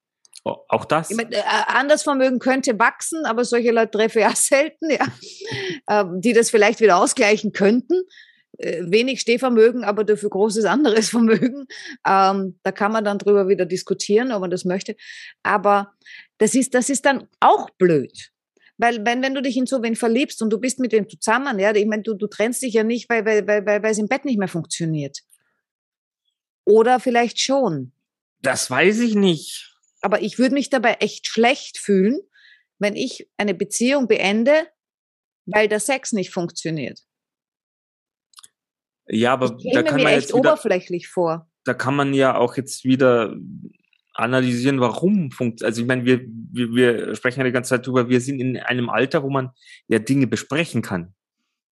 auch 0.45 0.85
das. 0.85 1.11
Ich 1.11 1.17
mein, 1.17 1.33
äh, 1.33 1.43
anderes 1.67 2.03
Vermögen 2.03 2.39
könnte 2.39 2.79
wachsen, 2.79 3.25
aber 3.27 3.45
solche 3.45 3.73
Leute 3.73 3.91
treffe 3.91 4.21
ich 4.21 4.27
auch 4.27 4.37
selten, 4.37 4.91
ja, 4.91 5.07
ähm, 5.89 6.21
die 6.21 6.33
das 6.33 6.51
vielleicht 6.51 6.81
wieder 6.81 6.97
ausgleichen 6.97 7.53
könnten. 7.53 8.03
Äh, 8.59 8.83
wenig 8.91 9.21
Stehvermögen, 9.21 9.85
aber 9.85 10.05
dafür 10.05 10.31
großes 10.31 10.65
anderes 10.65 11.09
Vermögen. 11.11 11.67
Ähm, 12.07 12.59
da 12.63 12.73
kann 12.73 12.93
man 12.93 13.05
dann 13.05 13.19
drüber 13.19 13.49
wieder 13.49 13.67
diskutieren, 13.67 14.33
ob 14.33 14.41
man 14.41 14.51
das 14.51 14.65
möchte. 14.65 14.97
Aber 15.43 15.93
das 16.39 16.55
ist, 16.55 16.75
das 16.75 16.91
ist 16.91 17.07
dann 17.07 17.29
auch 17.41 17.71
blöd. 17.71 18.31
Weil 18.77 19.05
wenn, 19.05 19.23
wenn 19.23 19.35
du 19.35 19.43
dich 19.43 19.59
in 19.59 19.67
so 19.67 19.83
wen 19.83 19.95
verliebst 19.95 20.41
und 20.41 20.51
du 20.51 20.59
bist 20.59 20.79
mit 20.79 20.93
wem 20.93 21.07
zusammen, 21.09 21.59
ja, 21.59 21.75
ich 21.75 21.87
meine, 21.87 22.03
du, 22.03 22.15
du 22.15 22.27
trennst 22.27 22.63
dich 22.63 22.75
ja 22.75 22.83
nicht, 22.83 23.11
weil, 23.11 23.27
weil, 23.27 23.47
weil, 23.47 23.67
weil, 23.67 23.83
weil 23.83 23.93
es 23.93 23.99
im 23.99 24.09
Bett 24.09 24.25
nicht 24.25 24.39
mehr 24.39 24.49
funktioniert. 24.49 25.19
Oder 26.65 26.99
vielleicht 26.99 27.41
schon. 27.41 27.93
Das 28.41 28.71
weiß 28.71 29.01
ich 29.01 29.15
nicht. 29.15 29.70
Aber 30.03 30.23
ich 30.23 30.39
würde 30.39 30.55
mich 30.55 30.71
dabei 30.71 30.95
echt 31.01 31.27
schlecht 31.27 31.79
fühlen, 31.79 32.21
wenn 32.79 32.97
ich 32.97 33.29
eine 33.37 33.55
Beziehung 33.55 34.09
beende, 34.09 34.67
weil 35.47 35.69
der 35.69 35.81
Sex 35.81 36.13
nicht 36.13 36.31
funktioniert. 36.33 37.01
Ja, 39.09 39.33
aber 39.33 39.57
Ich 39.63 39.73
da 39.75 39.83
kann 39.83 39.97
mir 39.97 40.05
man 40.05 40.13
echt 40.13 40.23
jetzt 40.29 40.37
wieder, 40.37 40.53
oberflächlich 40.53 41.09
vor. 41.09 41.51
da 41.65 41.75
kann 41.75 41.97
man 41.97 42.15
ja 42.15 42.37
auch 42.37 42.57
jetzt 42.57 42.85
wieder 42.85 43.35
analysieren, 44.15 44.81
warum 44.81 45.31
funktioniert. 45.31 45.65
Also 45.71 45.83
ich 45.83 45.87
meine, 45.89 46.05
wir, 46.05 46.21
wir, 46.53 46.69
wir 46.75 47.15
sprechen 47.17 47.41
ja 47.41 47.45
die 47.45 47.53
ganze 47.53 47.71
Zeit 47.71 47.87
drüber, 47.87 48.09
wir 48.09 48.21
sind 48.21 48.41
in 48.41 48.57
einem 48.59 48.89
Alter, 48.91 49.23
wo 49.23 49.31
man 49.31 49.51
ja 49.89 49.99
Dinge 49.99 50.27
besprechen 50.27 50.83
kann. 50.83 51.15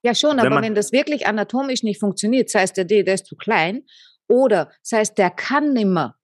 Ja, 0.04 0.16
schon, 0.16 0.32
Wenn 0.38 0.40
aber 0.40 0.50
man- 0.56 0.64
wenn 0.64 0.76
das 0.76 0.92
wirklich 0.92 1.28
anatomisch 1.28 1.84
nicht 1.84 2.00
funktioniert, 2.00 2.50
sei 2.50 2.64
es 2.64 2.74
der 2.74 2.86
D, 2.86 3.04
der 3.04 3.16
ist 3.16 3.26
zu 3.26 3.36
klein, 3.36 3.84
oder 4.28 4.72
sei 4.82 5.02
es 5.02 5.14
der 5.14 5.30
kann 5.30 5.74
nimmer. 5.74 6.16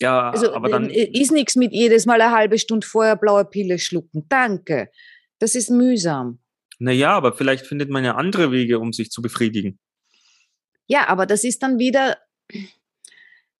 Ja, 0.00 0.30
Also 0.30 0.52
aber 0.52 0.68
dann, 0.68 0.90
ist 0.90 1.32
nichts 1.32 1.56
mit 1.56 1.72
jedes 1.72 2.04
Mal 2.06 2.20
eine 2.20 2.32
halbe 2.32 2.58
Stunde 2.58 2.86
vorher 2.86 3.16
blaue 3.16 3.44
Pille 3.44 3.78
schlucken. 3.78 4.26
Danke. 4.28 4.90
Das 5.38 5.54
ist 5.54 5.70
mühsam. 5.70 6.38
naja, 6.78 7.12
aber 7.12 7.32
vielleicht 7.32 7.66
findet 7.66 7.90
man 7.90 8.04
ja 8.04 8.14
andere 8.14 8.52
Wege, 8.52 8.78
um 8.78 8.92
sich 8.92 9.10
zu 9.10 9.22
befriedigen. 9.22 9.78
Ja, 10.86 11.08
aber 11.08 11.26
das 11.26 11.44
ist 11.44 11.62
dann 11.62 11.78
wieder, 11.78 12.16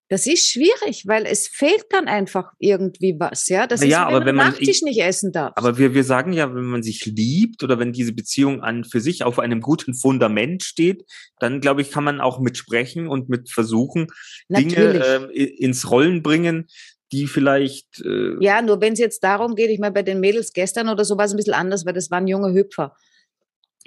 das 0.08 0.26
ist 0.26 0.48
schwierig, 0.48 1.04
weil 1.06 1.26
es 1.26 1.48
fehlt 1.48 1.86
dann 1.90 2.06
einfach 2.06 2.52
irgendwie 2.58 3.16
was, 3.18 3.48
ja. 3.48 3.66
Das 3.66 3.80
Na 3.80 3.86
ist, 3.86 3.92
ja, 3.92 4.02
wie 4.08 4.14
aber 4.14 4.20
wenn, 4.20 4.26
wenn 4.26 4.36
man- 4.36 4.46
Nachtisch 4.52 4.82
nicht 4.82 5.00
essen 5.00 5.32
darfst. 5.32 5.58
Aber 5.58 5.78
wir, 5.78 5.94
wir 5.94 6.04
sagen 6.04 6.32
ja, 6.32 6.54
wenn 6.54 6.64
man 6.64 6.82
sich 6.82 7.04
liebt 7.06 7.62
oder 7.64 7.78
wenn 7.78 7.92
diese 7.92 8.12
Beziehung 8.12 8.62
an 8.62 8.84
für 8.84 9.00
sich 9.00 9.24
auf 9.24 9.38
einem 9.38 9.60
guten 9.60 9.94
Fundament 9.94 10.62
steht, 10.62 11.04
dann 11.40 11.60
glaube 11.60 11.82
ich, 11.82 11.90
kann 11.90 12.04
man 12.04 12.20
auch 12.20 12.38
mit 12.40 12.56
sprechen 12.56 13.08
und 13.08 13.28
mit 13.28 13.50
versuchen, 13.50 14.06
Dinge 14.48 14.74
Natürlich. 14.74 15.02
ähm, 15.06 15.30
i- 15.34 15.44
ins 15.64 15.90
Rollen 15.90 16.22
bringen, 16.22 16.66
die 17.12 17.26
vielleicht 17.26 18.00
äh, 18.04 18.36
Ja, 18.40 18.62
nur 18.62 18.80
wenn 18.80 18.92
es 18.94 18.98
jetzt 18.98 19.22
darum 19.24 19.54
geht, 19.54 19.70
ich 19.70 19.78
meine, 19.78 19.92
bei 19.92 20.02
den 20.02 20.20
Mädels 20.20 20.52
gestern 20.52 20.88
oder 20.88 21.04
so 21.04 21.16
war 21.16 21.24
es 21.26 21.32
ein 21.32 21.36
bisschen 21.36 21.54
anders, 21.54 21.84
weil 21.86 21.92
das 21.94 22.10
waren 22.10 22.26
junge 22.26 22.52
Hüpfer. 22.52 22.94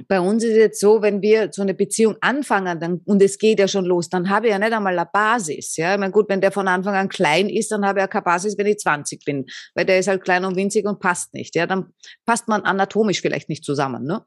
Bei 0.08 0.20
uns 0.20 0.44
ist 0.44 0.52
es 0.52 0.58
jetzt 0.58 0.80
so, 0.80 1.02
wenn 1.02 1.22
wir 1.22 1.50
so 1.52 1.62
eine 1.62 1.74
Beziehung 1.74 2.16
anfangen 2.22 2.80
dann, 2.80 3.02
und 3.06 3.22
es 3.22 3.38
geht 3.38 3.60
ja 3.60 3.68
schon 3.68 3.86
los, 3.86 4.10
dann 4.10 4.30
habe 4.30 4.48
ich 4.48 4.52
ja 4.52 4.60
nicht 4.60 4.72
einmal 4.72 4.98
eine 4.98 5.10
Basis. 5.12 5.76
Ja? 5.78 5.94
Ich 5.94 6.00
meine, 6.00 6.12
gut, 6.12 6.30
wenn 6.30 6.42
der 6.42 6.52
von 6.52 6.68
Anfang 6.68 6.96
an 6.96 7.10
klein 7.10 7.50
ist, 7.50 7.72
dann 7.72 7.86
habe 7.86 8.00
ich 8.00 8.04
ja 8.04 8.08
keine 8.08 8.24
Basis, 8.24 8.58
wenn 8.58 8.68
ich 8.68 8.80
20 8.80 9.26
bin, 9.26 9.46
weil 9.76 9.86
der 9.86 10.00
ist 10.00 10.08
halt 10.08 10.24
klein 10.24 10.46
und 10.46 10.56
winzig 10.56 10.86
und 10.86 11.00
passt 11.00 11.34
nicht. 11.34 11.56
Ja? 11.56 11.68
Dann 11.68 11.94
passt 12.26 12.48
man 12.48 12.62
anatomisch 12.62 13.22
vielleicht 13.22 13.50
nicht 13.50 13.64
zusammen. 13.64 14.06
Ne? 14.06 14.24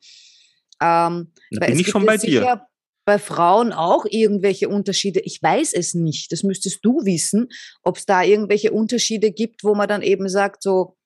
Ähm, 0.80 1.32
da 1.50 1.60
bin 1.60 1.62
es 1.62 1.70
ich 1.70 1.76
gibt 1.78 1.90
schon 1.90 2.02
ja 2.02 2.06
bei 2.06 2.16
dir. 2.16 2.66
bei 3.04 3.18
Frauen 3.18 3.72
auch 3.72 4.04
irgendwelche 4.08 4.68
Unterschiede? 4.68 5.20
Ich 5.20 5.42
weiß 5.42 5.72
es 5.74 5.94
nicht. 5.94 6.32
Das 6.32 6.42
müsstest 6.42 6.84
du 6.84 7.04
wissen, 7.04 7.48
ob 7.82 7.96
es 7.96 8.06
da 8.06 8.22
irgendwelche 8.22 8.72
Unterschiede 8.72 9.30
gibt, 9.30 9.64
wo 9.64 9.74
man 9.74 9.88
dann 9.88 10.02
eben 10.02 10.28
sagt, 10.28 10.62
so, 10.62 10.96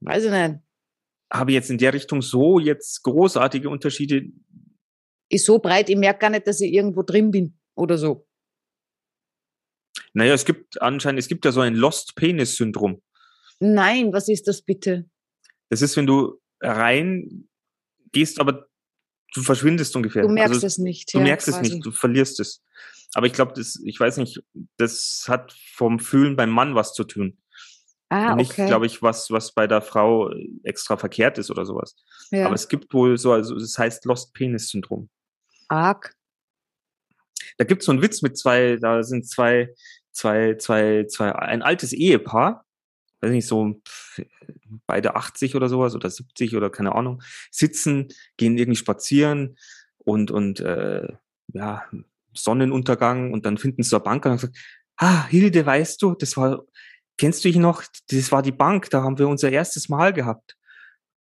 weiß 0.00 0.24
ich 0.24 0.30
nicht. 0.30 0.54
Habe 1.32 1.52
jetzt 1.52 1.70
in 1.70 1.78
der 1.78 1.94
Richtung 1.94 2.20
so 2.20 2.58
jetzt 2.58 3.02
großartige 3.02 3.70
Unterschiede? 3.70 4.24
Ist 5.28 5.46
so 5.46 5.58
breit, 5.58 5.88
ich 5.88 5.96
merke 5.96 6.20
gar 6.20 6.30
nicht, 6.30 6.46
dass 6.46 6.60
ich 6.60 6.72
irgendwo 6.72 7.02
drin 7.02 7.30
bin 7.30 7.58
oder 7.74 7.96
so. 7.96 8.26
Naja, 10.12 10.34
es 10.34 10.44
gibt 10.44 10.80
anscheinend, 10.82 11.20
es 11.20 11.28
gibt 11.28 11.44
ja 11.44 11.52
so 11.52 11.60
ein 11.60 11.74
Lost 11.74 12.14
Penis 12.16 12.56
Syndrom. 12.56 13.02
Nein, 13.60 14.12
was 14.12 14.28
ist 14.28 14.46
das 14.46 14.62
bitte? 14.62 15.08
Das 15.70 15.80
ist, 15.80 15.96
wenn 15.96 16.06
du 16.06 16.40
rein 16.60 17.48
gehst, 18.12 18.40
aber 18.40 18.68
du 19.34 19.42
verschwindest 19.42 19.96
ungefähr. 19.96 20.22
Du 20.22 20.28
merkst 20.28 20.54
also, 20.54 20.66
es 20.66 20.78
nicht. 20.78 21.14
Du 21.14 21.18
ja, 21.18 21.24
merkst 21.24 21.48
quasi. 21.48 21.60
es 21.60 21.72
nicht, 21.72 21.86
du 21.86 21.92
verlierst 21.92 22.40
es. 22.40 22.62
Aber 23.14 23.26
ich 23.26 23.32
glaube, 23.32 23.52
das, 23.54 23.80
ich 23.84 23.98
weiß 23.98 24.18
nicht, 24.18 24.42
das 24.76 25.24
hat 25.28 25.52
vom 25.74 25.98
Fühlen 25.98 26.36
beim 26.36 26.50
Mann 26.50 26.74
was 26.74 26.94
zu 26.94 27.04
tun. 27.04 27.38
Ah, 28.12 28.36
nicht, 28.36 28.50
okay. 28.50 28.66
glaube 28.66 28.84
ich, 28.84 29.00
was, 29.00 29.30
was 29.30 29.52
bei 29.52 29.66
der 29.66 29.80
Frau 29.80 30.30
extra 30.64 30.98
verkehrt 30.98 31.38
ist 31.38 31.50
oder 31.50 31.64
sowas. 31.64 31.96
Ja. 32.30 32.44
Aber 32.44 32.54
es 32.54 32.68
gibt 32.68 32.92
wohl 32.92 33.16
so, 33.16 33.32
also 33.32 33.56
es 33.56 33.78
heißt 33.78 34.04
Lost 34.04 34.34
Penis 34.34 34.68
Syndrom. 34.68 35.08
Arg. 35.68 36.14
Da 37.56 37.64
gibt 37.64 37.80
es 37.80 37.86
so 37.86 37.92
einen 37.92 38.02
Witz 38.02 38.20
mit 38.20 38.36
zwei, 38.36 38.76
da 38.76 39.02
sind 39.02 39.26
zwei, 39.26 39.72
zwei, 40.10 40.56
zwei, 40.56 41.06
zwei, 41.08 41.32
ein 41.32 41.62
altes 41.62 41.94
Ehepaar, 41.94 42.66
weiß 43.22 43.30
nicht, 43.30 43.46
so 43.46 43.80
beide 44.86 45.16
80 45.16 45.54
oder 45.54 45.70
sowas 45.70 45.94
oder 45.94 46.10
70 46.10 46.54
oder 46.54 46.68
keine 46.68 46.94
Ahnung, 46.94 47.22
sitzen, 47.50 48.08
gehen 48.36 48.58
irgendwie 48.58 48.78
spazieren 48.78 49.56
und, 49.96 50.30
und 50.30 50.60
äh, 50.60 51.08
ja, 51.54 51.84
Sonnenuntergang 52.34 53.32
und 53.32 53.46
dann 53.46 53.56
finden 53.56 53.82
sie 53.82 53.96
eine 53.96 54.04
Bank 54.04 54.26
und 54.26 54.38
sagen, 54.38 54.54
ah, 54.98 55.26
Hilde, 55.28 55.64
weißt 55.64 56.02
du, 56.02 56.14
das 56.14 56.36
war, 56.36 56.62
kennst 57.18 57.44
du 57.44 57.48
dich 57.48 57.56
noch, 57.56 57.84
das 58.08 58.32
war 58.32 58.42
die 58.42 58.52
Bank, 58.52 58.90
da 58.90 59.02
haben 59.02 59.18
wir 59.18 59.28
unser 59.28 59.50
erstes 59.50 59.88
Mal 59.88 60.12
gehabt. 60.12 60.56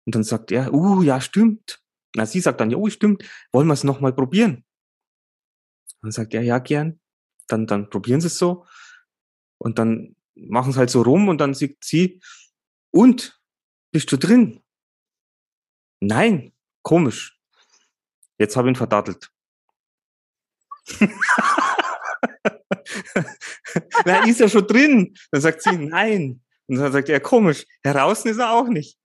Und 0.07 0.14
dann 0.14 0.24
sagt 0.24 0.51
er, 0.53 0.72
uh, 0.72 1.03
ja, 1.03 1.20
stimmt. 1.20 1.80
Na, 2.16 2.26
sie 2.26 2.41
sagt 2.41 2.61
dann, 2.61 2.70
ja, 2.70 2.76
oh, 2.76 2.88
stimmt, 2.88 3.24
wollen 3.53 3.68
wir 3.68 3.74
es 3.74 3.84
nochmal 3.84 4.12
probieren? 4.12 4.64
Und 6.01 6.03
dann 6.03 6.12
sagt 6.12 6.34
er, 6.34 6.43
ja, 6.43 6.59
gern. 6.59 7.01
Dann, 7.47 7.66
dann 7.66 7.91
probieren 7.91 8.20
sie 8.20 8.28
es 8.28 8.38
so. 8.38 8.66
Und 9.59 9.78
dann 9.78 10.16
machen 10.34 10.70
es 10.70 10.76
halt 10.76 10.91
so 10.91 11.03
rum 11.03 11.28
und 11.28 11.38
dann 11.38 11.55
sagt 11.55 11.84
sie, 11.84 12.20
und, 12.91 13.41
bist 13.93 14.11
du 14.11 14.16
drin? 14.16 14.62
Nein, 16.01 16.53
komisch. 16.82 17.38
Jetzt 18.38 18.57
habe 18.57 18.68
ich 18.68 18.72
ihn 18.72 18.76
verdattelt. 18.76 19.30
Na, 24.05 24.25
ist 24.27 24.41
er 24.41 24.49
schon 24.49 24.66
drin? 24.66 25.14
Dann 25.31 25.41
sagt 25.41 25.62
sie, 25.62 25.77
nein. 25.77 26.41
Und 26.66 26.77
dann 26.77 26.93
sagt 26.93 27.09
er, 27.09 27.21
komisch, 27.21 27.64
heraus 27.83 28.25
ist 28.25 28.39
er 28.39 28.53
auch 28.53 28.68
nicht. 28.68 28.99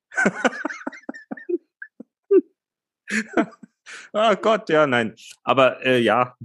oh 4.13 4.35
Gott, 4.41 4.69
ja, 4.69 4.85
nein. 4.85 5.15
Aber 5.43 5.83
äh, 5.85 5.99
ja, 5.99 6.35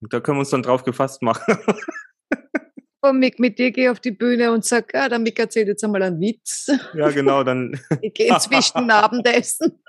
da 0.00 0.20
können 0.20 0.38
wir 0.38 0.40
uns 0.40 0.50
dann 0.50 0.62
drauf 0.62 0.82
gefasst 0.82 1.22
machen. 1.22 1.56
Und 3.04 3.18
Mick, 3.18 3.40
mit 3.40 3.58
dir 3.58 3.72
gehe 3.72 3.90
auf 3.90 3.98
die 3.98 4.12
Bühne 4.12 4.52
und 4.52 4.64
sag, 4.64 4.94
ah, 4.94 5.08
der 5.08 5.18
Mick 5.18 5.36
erzählt 5.36 5.66
jetzt 5.66 5.82
einmal 5.82 6.04
einen 6.04 6.20
Witz. 6.20 6.70
Ja, 6.94 7.10
genau, 7.10 7.42
dann. 7.42 7.76
ich 8.00 8.14
gehe 8.14 8.28
inzwischen 8.28 8.88
Abendessen. 8.92 9.82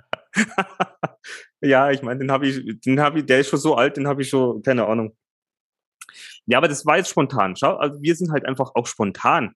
ja, 1.61 1.91
ich 1.91 2.01
meine, 2.01 2.22
den 2.22 2.32
habe 2.32 2.47
ich, 2.47 2.82
den 2.82 2.99
habe 2.99 3.20
ich, 3.20 3.28
der 3.28 3.41
ist 3.41 3.49
schon 3.49 3.59
so 3.59 3.76
alt, 3.76 3.97
den 3.97 4.07
habe 4.07 4.24
ich 4.24 4.30
schon, 4.30 4.64
keine 4.64 4.88
Ahnung. 4.88 5.16
Ja, 6.45 6.57
aber 6.57 6.67
das 6.67 6.85
war 6.85 6.97
jetzt 6.97 7.09
spontan. 7.09 7.55
Schau, 7.55 7.75
also 7.75 8.01
wir 8.01 8.15
sind 8.15 8.31
halt 8.31 8.45
einfach 8.45 8.71
auch 8.75 8.87
spontan. 8.87 9.53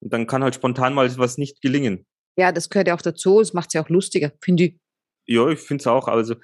Und 0.00 0.12
dann 0.12 0.26
kann 0.26 0.42
halt 0.42 0.54
spontan 0.54 0.94
mal 0.94 1.18
was 1.18 1.36
nicht 1.36 1.60
gelingen. 1.60 2.06
Ja, 2.36 2.52
das 2.52 2.70
gehört 2.70 2.88
ja 2.88 2.94
auch 2.94 3.02
dazu. 3.02 3.40
Es 3.40 3.52
macht 3.52 3.68
es 3.68 3.74
ja 3.74 3.84
auch 3.84 3.88
lustiger, 3.88 4.32
finde 4.42 4.64
ich. 4.64 4.78
Ja, 5.26 5.48
ich 5.48 5.58
finde 5.58 5.82
es 5.82 5.86
auch. 5.86 6.08
Also, 6.08 6.36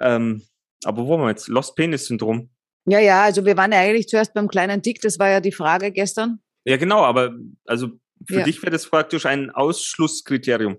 ähm, 0.00 0.42
aber 0.84 1.06
wo 1.06 1.14
haben 1.14 1.22
wir 1.22 1.30
jetzt? 1.30 1.48
Lost 1.48 1.74
Penis 1.74 2.06
Syndrom. 2.06 2.50
Ja, 2.86 2.98
ja, 2.98 3.24
also 3.24 3.44
wir 3.44 3.56
waren 3.56 3.72
ja 3.72 3.80
eigentlich 3.80 4.08
zuerst 4.08 4.32
beim 4.32 4.48
kleinen 4.48 4.82
Dick, 4.82 5.00
das 5.00 5.18
war 5.18 5.28
ja 5.28 5.40
die 5.40 5.52
Frage 5.52 5.92
gestern. 5.92 6.40
Ja, 6.64 6.76
genau, 6.76 7.02
aber 7.02 7.34
also 7.66 7.88
für 8.26 8.38
ja. 8.38 8.44
dich 8.44 8.62
wäre 8.62 8.70
das 8.70 8.86
praktisch 8.86 9.26
ein 9.26 9.50
Ausschlusskriterium. 9.50 10.78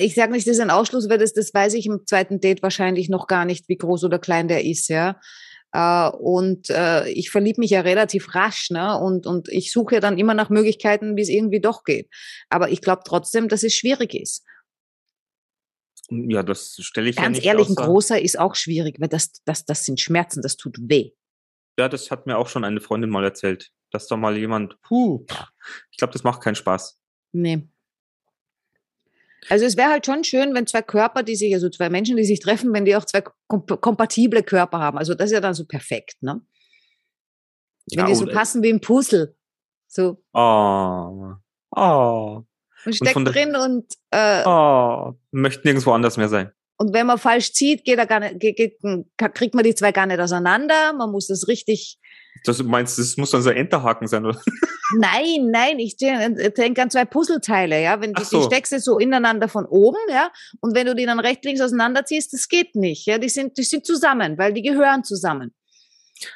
Ich 0.00 0.14
sage 0.14 0.32
nicht, 0.32 0.46
das 0.46 0.54
ist 0.54 0.60
ein 0.60 0.70
Ausschluss, 0.70 1.08
weil 1.08 1.18
das, 1.18 1.32
das 1.32 1.52
weiß 1.52 1.74
ich 1.74 1.86
im 1.86 2.06
zweiten 2.06 2.40
Date 2.40 2.62
wahrscheinlich 2.62 3.08
noch 3.08 3.26
gar 3.26 3.44
nicht, 3.44 3.68
wie 3.68 3.76
groß 3.76 4.04
oder 4.04 4.18
klein 4.18 4.48
der 4.48 4.64
ist, 4.64 4.88
ja. 4.88 5.20
Uh, 5.74 6.10
und 6.18 6.68
uh, 6.68 7.02
ich 7.06 7.30
verliebe 7.30 7.60
mich 7.60 7.70
ja 7.70 7.80
relativ 7.80 8.34
rasch, 8.34 8.68
ne? 8.68 8.98
Und, 8.98 9.26
und 9.26 9.48
ich 9.48 9.72
suche 9.72 9.94
ja 9.94 10.00
dann 10.00 10.18
immer 10.18 10.34
nach 10.34 10.50
Möglichkeiten, 10.50 11.16
wie 11.16 11.22
es 11.22 11.30
irgendwie 11.30 11.60
doch 11.60 11.84
geht. 11.84 12.10
Aber 12.50 12.68
ich 12.68 12.82
glaube 12.82 13.02
trotzdem, 13.06 13.48
dass 13.48 13.62
es 13.62 13.74
schwierig 13.74 14.14
ist. 14.14 14.44
Ja, 16.10 16.42
das 16.42 16.76
stelle 16.80 17.08
ich 17.08 17.16
Ganz 17.16 17.24
ja 17.24 17.30
nicht 17.30 17.46
ehrlich, 17.46 17.68
ein 17.70 17.74
großer 17.74 18.20
ist 18.20 18.38
auch 18.38 18.54
schwierig, 18.54 19.00
weil 19.00 19.08
das, 19.08 19.32
das, 19.46 19.64
das 19.64 19.86
sind 19.86 19.98
Schmerzen, 19.98 20.42
das 20.42 20.56
tut 20.56 20.76
weh. 20.78 21.12
Ja, 21.78 21.88
das 21.88 22.10
hat 22.10 22.26
mir 22.26 22.36
auch 22.36 22.48
schon 22.48 22.64
eine 22.64 22.80
Freundin 22.80 23.08
mal 23.08 23.24
erzählt, 23.24 23.70
dass 23.90 24.08
da 24.08 24.16
mal 24.16 24.36
jemand, 24.36 24.78
puh, 24.82 25.24
ich 25.90 25.96
glaube, 25.96 26.12
das 26.12 26.22
macht 26.22 26.42
keinen 26.42 26.54
Spaß. 26.54 27.00
Nee. 27.32 27.66
Also 29.48 29.64
es 29.64 29.76
wäre 29.76 29.90
halt 29.90 30.06
schon 30.06 30.24
schön, 30.24 30.54
wenn 30.54 30.66
zwei 30.66 30.82
Körper, 30.82 31.22
die 31.22 31.36
sich, 31.36 31.52
also 31.54 31.68
zwei 31.68 31.90
Menschen, 31.90 32.16
die 32.16 32.24
sich 32.24 32.40
treffen, 32.40 32.72
wenn 32.72 32.84
die 32.84 32.94
auch 32.96 33.04
zwei 33.04 33.22
kompatible 33.22 34.42
Körper 34.42 34.78
haben. 34.78 34.98
Also 34.98 35.14
das 35.14 35.26
ist 35.26 35.32
ja 35.32 35.40
dann 35.40 35.54
so 35.54 35.64
perfekt, 35.64 36.22
ne? 36.22 36.40
Wenn 37.90 38.00
ja, 38.00 38.06
die 38.06 38.14
so 38.14 38.26
passen 38.26 38.62
wie 38.62 38.72
ein 38.72 38.80
Puzzle. 38.80 39.34
So. 39.88 40.22
Oh. 40.32 41.34
Oh. 41.74 42.42
Man 42.84 42.92
steckt 42.92 43.16
und 43.16 43.24
drin 43.26 43.56
und 43.56 43.92
äh, 44.10 44.42
oh, 44.44 45.14
möchte 45.30 45.66
nirgendwo 45.66 45.92
anders 45.92 46.16
mehr 46.16 46.28
sein. 46.28 46.52
Und 46.76 46.94
wenn 46.94 47.06
man 47.06 47.18
falsch 47.18 47.52
zieht, 47.52 47.84
geht 47.84 47.98
er 47.98 48.06
gar 48.06 48.20
nicht, 48.20 48.40
geht, 48.40 48.78
kriegt 49.16 49.54
man 49.54 49.64
die 49.64 49.74
zwei 49.74 49.92
gar 49.92 50.06
nicht 50.06 50.20
auseinander. 50.20 50.92
Man 50.92 51.10
muss 51.10 51.28
das 51.28 51.46
richtig. 51.46 51.98
Das, 52.44 52.58
du 52.58 52.64
meinst, 52.64 52.98
das 52.98 53.16
muss 53.16 53.30
dann 53.30 53.42
so 53.42 53.50
ein 53.50 53.56
Enterhaken 53.56 54.08
sein, 54.08 54.24
oder? 54.26 54.40
Nein, 54.98 55.50
nein, 55.50 55.78
ich 55.78 55.96
denke 55.96 56.82
an 56.82 56.90
zwei 56.90 57.04
Puzzleteile, 57.04 57.82
ja. 57.82 58.00
Wenn 58.00 58.12
die, 58.12 58.24
so. 58.24 58.40
die 58.40 58.46
steckst 58.46 58.72
du 58.72 58.80
so 58.80 58.98
ineinander 58.98 59.48
von 59.48 59.64
oben, 59.64 59.98
ja. 60.10 60.30
Und 60.60 60.74
wenn 60.74 60.86
du 60.86 60.94
die 60.94 61.06
dann 61.06 61.20
rechts, 61.20 61.44
links 61.44 61.60
auseinanderziehst, 61.60 62.32
das 62.32 62.48
geht 62.48 62.74
nicht, 62.74 63.06
ja. 63.06 63.18
Die 63.18 63.28
sind, 63.28 63.56
die 63.56 63.62
sind 63.62 63.86
zusammen, 63.86 64.36
weil 64.38 64.52
die 64.52 64.62
gehören 64.62 65.04
zusammen. 65.04 65.54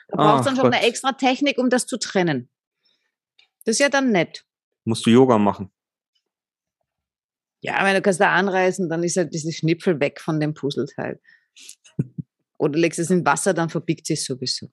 Da 0.08 0.16
brauchst 0.16 0.40
du 0.40 0.44
dann 0.46 0.56
schon 0.56 0.64
Gott. 0.64 0.74
eine 0.74 0.86
extra 0.86 1.12
Technik, 1.12 1.58
um 1.58 1.70
das 1.70 1.86
zu 1.86 1.98
trennen. 1.98 2.48
Das 3.64 3.74
ist 3.74 3.80
ja 3.80 3.88
dann 3.88 4.10
nett. 4.10 4.44
Musst 4.84 5.04
du 5.06 5.10
Yoga 5.10 5.38
machen. 5.38 5.70
Ja, 7.60 7.84
wenn 7.84 7.94
du 7.94 8.02
kannst 8.02 8.20
da 8.20 8.32
anreißen, 8.32 8.88
dann 8.88 9.02
ist 9.02 9.16
halt 9.16 9.34
dieses 9.34 9.56
Schnipfel 9.56 9.98
weg 9.98 10.20
von 10.20 10.38
dem 10.40 10.54
Puzzleteil. 10.54 11.20
Oder 12.58 12.78
legst 12.78 12.98
es 12.98 13.10
in 13.10 13.24
Wasser, 13.24 13.52
dann 13.54 13.68
verbiegt 13.68 14.08
es 14.10 14.24
sowieso. 14.24 14.70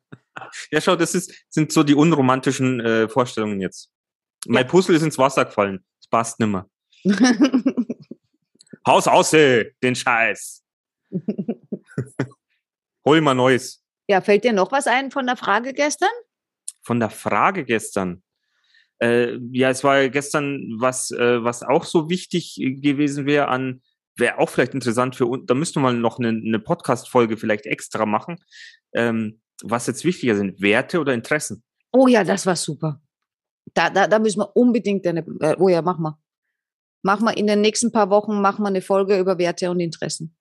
Ja, 0.71 0.81
schau, 0.81 0.95
das 0.95 1.15
ist, 1.15 1.33
sind 1.49 1.71
so 1.71 1.83
die 1.83 1.95
unromantischen 1.95 2.79
äh, 2.79 3.09
Vorstellungen 3.09 3.61
jetzt. 3.61 3.89
Ja. 4.45 4.53
Mein 4.53 4.67
Puzzle 4.67 4.95
ist 4.95 5.03
ins 5.03 5.17
Wasser 5.17 5.45
gefallen. 5.45 5.83
Das 6.01 6.09
passt 6.09 6.39
nimmer. 6.39 6.69
Haus 8.87 9.07
aus, 9.07 9.31
den 9.31 9.95
Scheiß. 9.95 10.63
Hol 13.05 13.21
mal 13.21 13.33
Neues. 13.33 13.83
Ja, 14.07 14.21
fällt 14.21 14.43
dir 14.43 14.53
noch 14.53 14.71
was 14.71 14.87
ein 14.87 15.11
von 15.11 15.25
der 15.25 15.37
Frage 15.37 15.73
gestern? 15.73 16.09
Von 16.81 16.99
der 16.99 17.09
Frage 17.09 17.63
gestern. 17.63 18.23
Äh, 18.99 19.37
ja, 19.51 19.69
es 19.69 19.83
war 19.83 20.09
gestern 20.09 20.75
was, 20.79 21.11
äh, 21.11 21.43
was 21.43 21.63
auch 21.63 21.85
so 21.85 22.09
wichtig 22.09 22.55
gewesen 22.57 23.25
wäre 23.25 23.47
an, 23.47 23.81
wäre 24.17 24.39
auch 24.39 24.49
vielleicht 24.49 24.73
interessant 24.73 25.15
für 25.15 25.25
uns, 25.25 25.45
da 25.45 25.53
müssten 25.53 25.75
wir 25.75 25.83
mal 25.83 25.95
noch 25.95 26.19
eine, 26.19 26.29
eine 26.29 26.59
Podcast-Folge 26.59 27.37
vielleicht 27.37 27.65
extra 27.65 28.05
machen, 28.05 28.37
ähm, 28.93 29.41
was 29.63 29.87
jetzt 29.87 30.05
wichtiger 30.05 30.35
sind, 30.35 30.61
Werte 30.61 30.99
oder 30.99 31.13
Interessen. 31.13 31.63
Oh 31.91 32.07
ja, 32.07 32.23
das 32.23 32.45
war 32.45 32.55
super. 32.55 33.01
Da, 33.73 33.89
da, 33.89 34.07
da 34.07 34.19
müssen 34.19 34.39
wir 34.39 34.55
unbedingt 34.55 35.05
eine, 35.07 35.25
äh, 35.39 35.55
oh 35.57 35.69
ja, 35.69 35.81
mach 35.81 35.97
mal. 35.97 36.17
Mach 37.01 37.19
mal 37.19 37.31
in 37.31 37.47
den 37.47 37.61
nächsten 37.61 37.91
paar 37.91 38.09
Wochen, 38.09 38.41
machen 38.41 38.63
wir 38.63 38.69
eine 38.69 38.81
Folge 38.81 39.19
über 39.19 39.37
Werte 39.37 39.69
und 39.69 39.79
Interessen. 39.79 40.35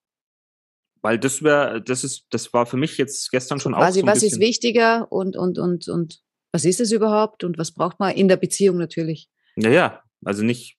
Weil 1.00 1.18
das 1.18 1.42
wäre, 1.42 1.82
das 1.82 2.04
ist, 2.04 2.26
das 2.30 2.52
war 2.52 2.66
für 2.66 2.76
mich 2.76 2.96
jetzt 2.96 3.30
gestern 3.32 3.58
schon 3.58 3.74
Quasi, 3.74 4.00
auch 4.00 4.06
so 4.06 4.10
was 4.12 4.22
ist 4.22 4.38
wichtiger 4.38 5.10
und, 5.10 5.36
und, 5.36 5.58
und, 5.58 5.88
und 5.88 6.22
was 6.52 6.64
ist 6.64 6.80
es 6.80 6.92
überhaupt 6.92 7.42
und 7.42 7.58
was 7.58 7.72
braucht 7.72 7.98
man 7.98 8.14
in 8.14 8.28
der 8.28 8.36
Beziehung 8.36 8.76
natürlich? 8.76 9.28
Ja, 9.56 9.70
ja, 9.70 10.02
also 10.24 10.44
nicht, 10.44 10.78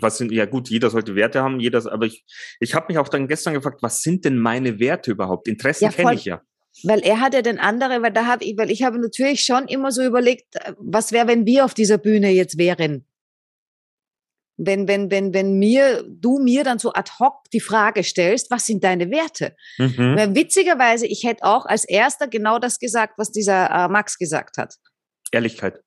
was 0.00 0.18
sind, 0.18 0.32
ja 0.32 0.46
gut, 0.46 0.68
jeder 0.68 0.90
sollte 0.90 1.14
Werte 1.14 1.42
haben, 1.42 1.60
jeder, 1.60 1.90
aber 1.92 2.06
ich, 2.06 2.24
ich 2.60 2.74
habe 2.74 2.86
mich 2.88 2.98
auch 2.98 3.08
dann 3.08 3.28
gestern 3.28 3.54
gefragt, 3.54 3.82
was 3.82 4.02
sind 4.02 4.24
denn 4.24 4.38
meine 4.38 4.78
Werte 4.80 5.10
überhaupt? 5.10 5.48
Interessen 5.48 5.84
ja, 5.84 5.90
kenne 5.90 6.14
ich 6.14 6.24
ja. 6.24 6.42
Weil 6.82 7.00
er 7.00 7.20
hat 7.20 7.34
ja 7.34 7.42
den 7.42 7.58
anderen, 7.58 8.02
weil 8.02 8.12
da 8.12 8.26
habe 8.26 8.44
ich, 8.44 8.56
weil 8.58 8.70
ich 8.70 8.82
habe 8.82 8.98
natürlich 8.98 9.44
schon 9.44 9.68
immer 9.68 9.92
so 9.92 10.02
überlegt, 10.02 10.56
was 10.78 11.12
wäre, 11.12 11.28
wenn 11.28 11.46
wir 11.46 11.64
auf 11.64 11.74
dieser 11.74 11.98
Bühne 11.98 12.30
jetzt 12.30 12.58
wären? 12.58 13.06
wenn, 14.56 14.86
wenn, 14.86 15.10
wenn, 15.10 15.34
wenn 15.34 15.58
mir, 15.58 16.04
du 16.06 16.38
mir 16.38 16.64
dann 16.64 16.78
so 16.78 16.92
ad 16.92 17.10
hoc 17.18 17.50
die 17.52 17.60
Frage 17.60 18.04
stellst, 18.04 18.50
was 18.50 18.66
sind 18.66 18.84
deine 18.84 19.10
Werte? 19.10 19.56
Mhm. 19.78 20.16
Weil 20.16 20.34
Witzigerweise, 20.34 21.06
ich 21.06 21.24
hätte 21.24 21.44
auch 21.44 21.66
als 21.66 21.84
erster 21.84 22.28
genau 22.28 22.58
das 22.58 22.78
gesagt, 22.78 23.14
was 23.18 23.32
dieser 23.32 23.70
äh, 23.70 23.88
Max 23.88 24.18
gesagt 24.18 24.56
hat. 24.58 24.74
Ehrlichkeit. 25.32 25.80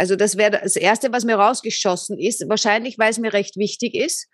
Also 0.00 0.16
das 0.16 0.38
wäre 0.38 0.52
das 0.52 0.76
Erste, 0.76 1.12
was 1.12 1.26
mir 1.26 1.36
rausgeschossen 1.36 2.18
ist. 2.18 2.48
Wahrscheinlich, 2.48 2.98
weil 2.98 3.10
es 3.10 3.18
mir 3.18 3.34
recht 3.34 3.58
wichtig 3.58 3.94
ist. 3.94 4.30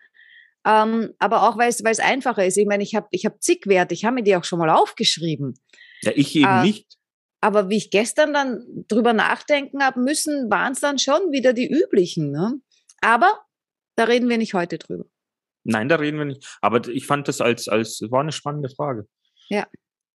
Ähm, 0.65 1.13
aber 1.19 1.43
auch, 1.43 1.59
weil 1.59 1.69
es, 1.69 1.83
weil 1.83 1.91
es 1.91 1.99
einfacher 1.99 2.47
ist. 2.47 2.57
Ich 2.57 2.69
meine, 2.69 2.85
ich 2.85 2.95
habe 2.95 3.09
ich 3.11 3.27
hab 3.27 3.43
zig 3.43 3.67
Werte, 3.67 3.93
ich 3.93 4.05
habe 4.05 4.15
mir 4.15 4.23
die 4.23 4.37
auch 4.37 4.45
schon 4.45 4.61
mal 4.61 4.71
aufgeschrieben. 4.71 5.59
Ja, 6.03 6.13
ich 6.15 6.37
eben 6.37 6.47
Ah. 6.47 6.63
nicht. 6.63 6.87
Aber 7.41 7.69
wie 7.69 7.79
ich 7.79 7.91
gestern 7.91 8.33
dann 8.33 8.65
drüber 8.87 9.13
nachdenken 9.13 9.83
habe 9.83 9.99
müssen, 9.99 10.49
waren 10.53 10.73
es 10.73 10.79
dann 10.79 11.01
schon 11.01 11.33
wieder 11.33 11.53
die 11.53 11.69
üblichen. 11.69 12.31
Ne? 12.31 12.61
Aber 13.01 13.41
da 13.97 14.05
reden 14.05 14.29
wir 14.29 14.39
nicht 14.39 14.55
heute 14.55 14.79
drüber. 14.79 15.07
Nein, 15.65 15.89
da 15.89 15.97
reden 15.97 16.19
wir 16.19 16.27
nicht. 16.27 16.47
Aber 16.61 16.87
ich 16.87 17.07
fand 17.07 17.27
das 17.27 17.41
als, 17.41 17.67
als, 17.67 18.03
war 18.09 18.21
eine 18.21 18.31
spannende 18.31 18.71
Frage. 18.71 19.09
Ja. 19.49 19.67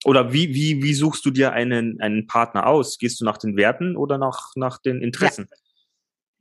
Oder 0.06 0.34
wie, 0.34 0.54
wie, 0.54 0.82
wie 0.82 0.94
suchst 0.94 1.26
du 1.26 1.32
dir 1.32 1.54
einen, 1.54 2.00
einen 2.02 2.26
Partner 2.28 2.66
aus? 2.66 2.98
Gehst 2.98 3.22
du 3.22 3.26
nach 3.26 3.38
den 3.38 3.56
Werten 3.56 3.96
oder 3.96 4.18
nach, 4.18 4.52
nach 4.56 4.80
den 4.80 5.02
Interessen? 5.02 5.48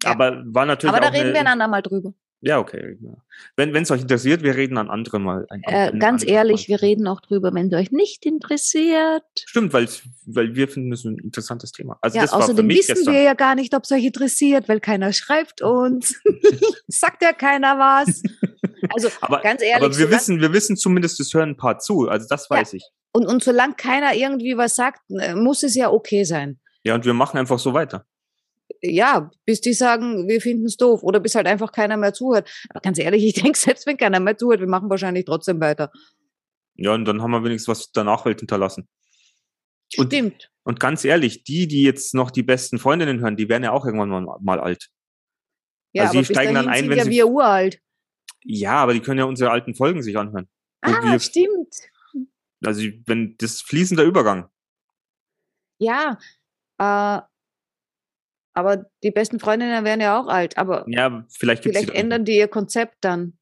Ja. 0.03 0.11
Aber 0.13 0.43
war 0.47 0.65
natürlich 0.67 0.95
Aber 0.95 1.05
da 1.05 1.11
reden 1.11 1.25
eine, 1.27 1.33
wir 1.35 1.41
ein 1.41 1.47
andermal 1.47 1.83
drüber. 1.83 2.15
Ja, 2.43 2.59
okay. 2.59 2.97
Wenn 3.57 3.75
es 3.77 3.91
euch 3.91 4.01
interessiert, 4.01 4.43
wir 4.43 4.57
reden 4.57 4.79
an 4.79 4.89
andere 4.89 5.19
mal. 5.19 5.45
Ein, 5.51 5.63
Äh, 5.65 5.93
ganz 5.99 6.25
ehrlich, 6.27 6.69
Mal. 6.69 6.75
wir 6.79 6.83
reden 6.83 7.07
auch 7.07 7.21
drüber, 7.21 7.53
wenn 7.53 7.67
es 7.67 7.75
euch 7.75 7.91
nicht 7.93 8.25
interessiert. 8.25 9.25
Stimmt, 9.45 9.75
weil, 9.75 9.87
weil 10.25 10.55
wir 10.55 10.67
finden 10.67 10.91
es 10.91 11.05
ein 11.05 11.19
interessantes 11.19 11.71
Thema. 11.73 11.99
Also 12.01 12.17
Ja, 12.17 12.23
das 12.23 12.33
war 12.33 12.39
für 12.39 12.45
außerdem 12.45 12.69
wissen 12.71 12.95
gestern. 12.95 13.13
wir 13.13 13.21
ja 13.23 13.35
gar 13.35 13.55
nicht, 13.57 13.75
ob 13.75 13.85
es 13.85 13.93
euch 13.93 14.05
interessiert, 14.05 14.71
weil 14.71 14.81
keiner 14.81 15.13
schreibt 15.13 15.61
uns. 15.61 16.19
Sagt 16.89 17.23
ja 17.23 17.35
keiner 17.35 17.79
was. 17.79 18.23
Also 18.89 19.09
aber, 19.21 19.41
ganz 19.41 19.63
ehrlich, 19.63 19.77
aber 19.77 19.89
wir 19.89 19.95
solang- 19.95 20.11
wissen, 20.13 20.41
wir 20.41 20.53
wissen 20.53 20.77
zumindest, 20.77 21.21
es 21.21 21.33
hören 21.35 21.51
ein 21.51 21.57
paar 21.57 21.79
zu. 21.79 22.09
Also 22.09 22.27
das 22.29 22.49
Ja. 22.49 22.57
weiß 22.57 22.73
ich. 22.75 22.85
und, 23.13 23.27
und 23.27 23.43
solange 23.43 23.75
keiner 23.75 24.15
irgendwie 24.15 24.57
was 24.57 24.77
sagt, 24.77 25.01
äh, 25.11 25.35
muss 25.35 25.63
es 25.63 25.75
ja 25.75 25.91
okay 25.91 26.25
sein. 26.25 26.61
Ja, 26.85 26.95
und 26.95 27.05
wir 27.05 27.15
machen 27.15 27.39
einfach 27.39 27.59
so 27.59 27.75
weiter. 27.75 28.07
Ja, 28.83 29.31
bis 29.45 29.61
die 29.61 29.73
sagen, 29.75 30.29
wir 30.29 30.41
finden 30.41 30.65
es 30.65 30.77
doof 30.77 31.03
oder 31.03 31.21
bis 31.21 31.35
halt 31.35 31.47
einfach 31.47 31.73
keiner 31.73 31.97
mehr 31.97 32.15
zuhört. 32.15 32.49
Aber 32.71 32.81
ganz 32.81 32.99
ehrlich, 32.99 33.25
ich 33.25 33.35
denke, 33.43 33.59
selbst 33.59 33.87
wenn 33.87 33.97
keiner 33.97 34.21
mehr 34.21 34.39
zuhört, 34.39 34.61
wir 34.61 34.69
machen 34.69 34.89
wahrscheinlich 34.89 35.25
trotzdem 35.25 35.61
weiter. 35.61 35.91
Ja, 36.77 36.95
und 36.95 37.05
dann 37.05 37.21
haben 37.21 37.33
wir 37.33 37.45
wenigstens 37.45 37.69
was 37.69 37.91
der 37.93 38.05
Nachwelt 38.05 38.39
hinterlassen. 38.41 38.89
Und, 39.99 40.07
Stimmt. 40.07 40.51
und 40.63 40.79
ganz 40.79 41.05
ehrlich, 41.05 41.43
die, 41.43 41.67
die 41.67 41.83
jetzt 41.83 42.15
noch 42.15 42.31
die 42.31 42.45
besten 42.45 42.79
Freundinnen 42.79 43.21
hören, 43.21 43.37
die 43.37 43.49
werden 43.49 43.65
ja 43.65 43.73
auch 43.73 43.85
irgendwann 43.85 44.09
mal, 44.09 44.39
mal 44.41 44.61
alt. 44.61 44.89
Ja, 45.93 46.05
also 46.05 46.19
aber 46.19 46.27
die 46.29 46.33
steigen 46.33 46.55
dann 46.55 46.69
ein, 46.69 46.83
sind 46.83 46.91
wenn 46.91 46.99
ja 46.99 47.05
sie- 47.05 47.11
wir 47.11 47.27
uralt. 47.29 47.81
Ja, 48.43 48.75
aber 48.75 48.95
die 48.95 49.01
können 49.01 49.19
ja 49.19 49.25
unsere 49.25 49.51
alten 49.51 49.75
Folgen 49.75 50.03
sich 50.03 50.17
anhören. 50.17 50.49
Ah, 50.81 51.03
wir, 51.03 51.19
stimmt. 51.19 51.75
also 52.65 52.83
wenn 53.07 53.37
das 53.39 53.61
fließender 53.61 54.05
Übergang. 54.05 54.49
Ja, 55.79 56.19
äh, 56.79 57.21
aber 58.53 58.87
die 59.03 59.11
besten 59.11 59.39
Freundinnen 59.41 59.85
werden 59.85 60.01
ja 60.01 60.19
auch 60.19 60.27
alt. 60.27 60.59
Aber 60.59 60.85
Ja, 60.89 61.25
vielleicht 61.29 61.63
vielleicht 61.63 61.91
ändern 61.91 62.25
die 62.25 62.37
ihr 62.37 62.49
Konzept 62.49 62.97
dann. 63.01 63.39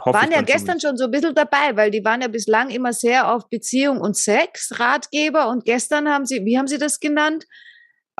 Hoffe 0.00 0.18
waren 0.18 0.30
ja 0.30 0.42
gestern 0.42 0.80
schon 0.80 0.96
so 0.96 1.04
ein 1.04 1.10
bisschen 1.10 1.34
dabei, 1.34 1.76
weil 1.76 1.90
die 1.90 2.04
waren 2.04 2.20
ja 2.20 2.28
bislang 2.28 2.70
immer 2.70 2.92
sehr 2.92 3.32
auf 3.32 3.48
Beziehung 3.48 4.00
und 4.00 4.16
Sex, 4.16 4.78
Ratgeber. 4.78 5.48
Und 5.48 5.64
gestern 5.64 6.08
haben 6.08 6.26
sie, 6.26 6.44
wie 6.44 6.58
haben 6.58 6.68
sie 6.68 6.78
das 6.78 7.00
genannt? 7.00 7.46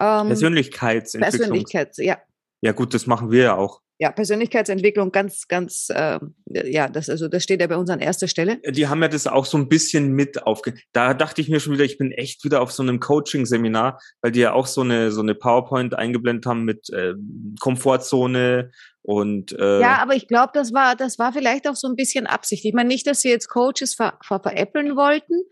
Ähm, 0.01 0.29
Persönlichkeitsentwicklung. 0.29 1.41
Persönlichkeits, 1.41 1.99
ja. 1.99 2.19
Ja 2.63 2.73
gut, 2.73 2.95
das 2.95 3.07
machen 3.07 3.31
wir 3.31 3.43
ja 3.43 3.57
auch. 3.57 3.82
Ja, 4.03 4.11
Persönlichkeitsentwicklung 4.11 5.13
ganz, 5.13 5.47
ganz, 5.47 5.87
ähm, 5.95 6.35
ja, 6.47 6.89
das, 6.89 7.09
also, 7.09 7.29
das 7.29 7.45
steht 7.45 7.61
ja 7.61 7.69
bei 7.69 7.77
uns 7.77 7.89
an 7.89 8.01
erster 8.01 8.27
Stelle. 8.27 8.59
Die 8.69 8.89
haben 8.89 9.01
ja 9.01 9.07
das 9.07 9.29
auch 9.29 9.47
so 9.47 9.57
ein 9.57 9.69
bisschen 9.69 10.11
mit 10.11 10.43
aufge... 10.43 10.75
Da 10.93 11.15
dachte 11.15 11.41
ich 11.41 11.49
mir 11.49 11.61
schon 11.61 11.75
wieder, 11.75 11.85
ich 11.85 11.99
bin 11.99 12.11
echt 12.11 12.43
wieder 12.43 12.63
auf 12.63 12.73
so 12.73 12.83
einem 12.83 12.99
Coaching-Seminar, 12.99 14.01
weil 14.21 14.33
die 14.33 14.41
ja 14.41 14.55
auch 14.55 14.67
so 14.67 14.81
eine, 14.81 15.13
so 15.13 15.21
eine 15.21 15.37
PowerPoint 15.37 15.95
eingeblendet 15.95 16.47
haben 16.47 16.65
mit 16.65 16.89
ähm, 16.93 17.55
Komfortzone 17.61 18.73
und 19.03 19.53
äh, 19.53 19.81
Ja, 19.81 20.03
aber 20.03 20.17
ich 20.17 20.27
glaube, 20.27 20.51
das 20.53 20.73
war, 20.73 20.97
das 20.97 21.21
war 21.21 21.33
vielleicht 21.33 21.69
auch 21.69 21.77
so 21.77 21.87
ein 21.87 21.95
bisschen 21.95 22.27
Absicht. 22.27 22.65
Ich 22.65 22.75
meine 22.75 22.89
nicht, 22.89 23.07
dass 23.07 23.23
sie 23.23 23.31
jetzt 23.31 23.51
Coaches 23.51 23.95
ver, 23.95 24.19
ver, 24.27 24.41
veräppeln 24.41 24.97
wollten, 24.97 25.45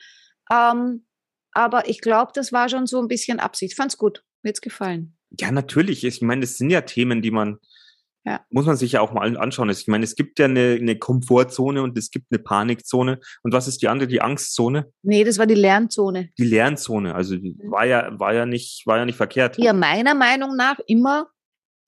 ähm, 0.52 1.06
aber 1.52 1.88
ich 1.88 2.00
glaube, 2.00 2.32
das 2.34 2.52
war 2.52 2.68
schon 2.68 2.86
so 2.86 3.00
ein 3.00 3.06
bisschen 3.06 3.38
Absicht. 3.38 3.76
Fand's 3.76 3.96
gut, 3.96 4.24
mir 4.42 4.48
hat's 4.48 4.60
gefallen. 4.60 5.16
Ja, 5.38 5.52
natürlich. 5.52 6.02
Ich 6.02 6.20
meine, 6.20 6.40
das 6.40 6.58
sind 6.58 6.70
ja 6.70 6.80
Themen, 6.80 7.22
die 7.22 7.30
man, 7.30 7.60
Ja. 8.24 8.44
muss 8.50 8.66
man 8.66 8.76
sich 8.76 8.92
ja 8.92 9.00
auch 9.00 9.12
mal 9.12 9.34
anschauen. 9.38 9.70
Ich 9.70 9.86
meine, 9.88 10.04
es 10.04 10.14
gibt 10.14 10.38
ja 10.38 10.44
eine, 10.44 10.76
eine 10.78 10.98
Komfortzone 10.98 11.82
und 11.82 11.96
es 11.96 12.10
gibt 12.10 12.26
eine 12.30 12.38
Panikzone. 12.38 13.18
Und 13.42 13.54
was 13.54 13.66
ist 13.66 13.80
die 13.80 13.88
andere? 13.88 14.08
Die 14.08 14.20
Angstzone? 14.20 14.92
Nee, 15.02 15.24
das 15.24 15.38
war 15.38 15.46
die 15.46 15.54
Lernzone. 15.54 16.28
Die 16.36 16.44
Lernzone. 16.44 17.14
Also 17.14 17.36
die 17.36 17.56
war 17.64 17.86
ja, 17.86 18.18
war 18.18 18.34
ja 18.34 18.44
nicht, 18.44 18.86
war 18.86 18.98
ja 18.98 19.06
nicht 19.06 19.16
verkehrt. 19.16 19.56
Ja, 19.56 19.72
meiner 19.72 20.14
Meinung 20.14 20.54
nach 20.54 20.78
immer 20.86 21.28